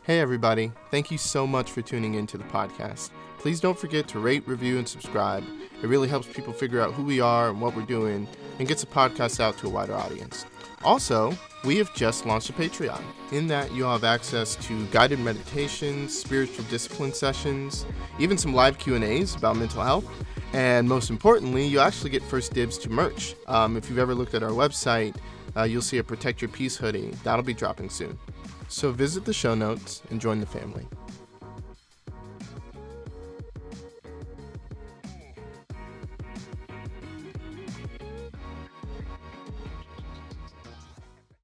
Hey, 0.08 0.22
everybody. 0.22 0.72
Thank 0.89 1.12
you 1.12 1.18
so 1.18 1.45
much 1.45 1.70
for 1.70 1.82
tuning 1.82 2.14
into 2.14 2.38
the 2.38 2.45
podcast. 2.45 3.10
Please 3.39 3.60
don't 3.60 3.78
forget 3.78 4.08
to 4.08 4.20
rate, 4.20 4.47
review, 4.47 4.78
and 4.78 4.88
subscribe. 4.88 5.43
It 5.84 5.86
really 5.86 6.08
helps 6.08 6.28
people 6.28 6.53
figure 6.53 6.80
out 6.80 6.93
who 6.93 7.03
we 7.03 7.20
are 7.20 7.49
and 7.49 7.60
what 7.60 7.76
we're 7.76 7.82
doing 7.82 8.26
and 8.58 8.68
gets 8.70 8.80
the 8.80 8.88
podcast 8.88 9.41
out 9.41 9.58
to 9.58 9.68
a 9.68 9.70
wider 9.70 9.93
audience. 9.93 10.45
Also, 10.82 11.34
we 11.66 11.76
have 11.76 11.93
just 11.93 12.26
launched 12.26 12.49
a 12.49 12.53
Patreon. 12.53 13.01
In 13.34 13.47
that, 13.47 13.74
you'll 13.74 13.91
have 13.91 14.05
access 14.05 14.55
to 14.68 14.86
guided 14.91 15.20
meditations, 15.20 16.18
spiritual 16.18 16.64
discipline 16.70 17.12
sessions, 17.12 17.86
even 18.18 18.38
some 18.38 18.53
live 18.53 18.78
Q&As 18.78 19.36
about 19.36 19.58
mental 19.58 19.84
health, 19.84 20.10
and 20.53 20.88
most 20.88 21.10
importantly, 21.10 21.68
you 21.68 21.82
actually 21.82 22.12
get 22.12 22.24
first 22.24 22.53
dibs 22.53 22.78
to 22.78 22.89
merch. 22.89 23.36
Um, 23.47 23.76
if 23.76 23.89
you've 23.89 23.99
ever 23.99 24.16
looked 24.16 24.36
at 24.36 24.41
our 24.41 24.51
website, 24.51 25.18
uh, 25.58 25.64
you'll 25.64 25.82
see 25.82 25.97
a 25.97 26.03
Protect 26.03 26.41
Your 26.41 26.49
Peace 26.49 26.78
hoodie. 26.78 27.12
That'll 27.26 27.43
be 27.43 27.53
dropping 27.53 27.89
soon. 27.89 28.18
So 28.68 28.91
visit 28.91 29.26
the 29.26 29.34
show 29.34 29.55
notes 29.55 30.01
and 30.09 30.20
join 30.20 30.39
the 30.39 30.45
family. 30.45 30.86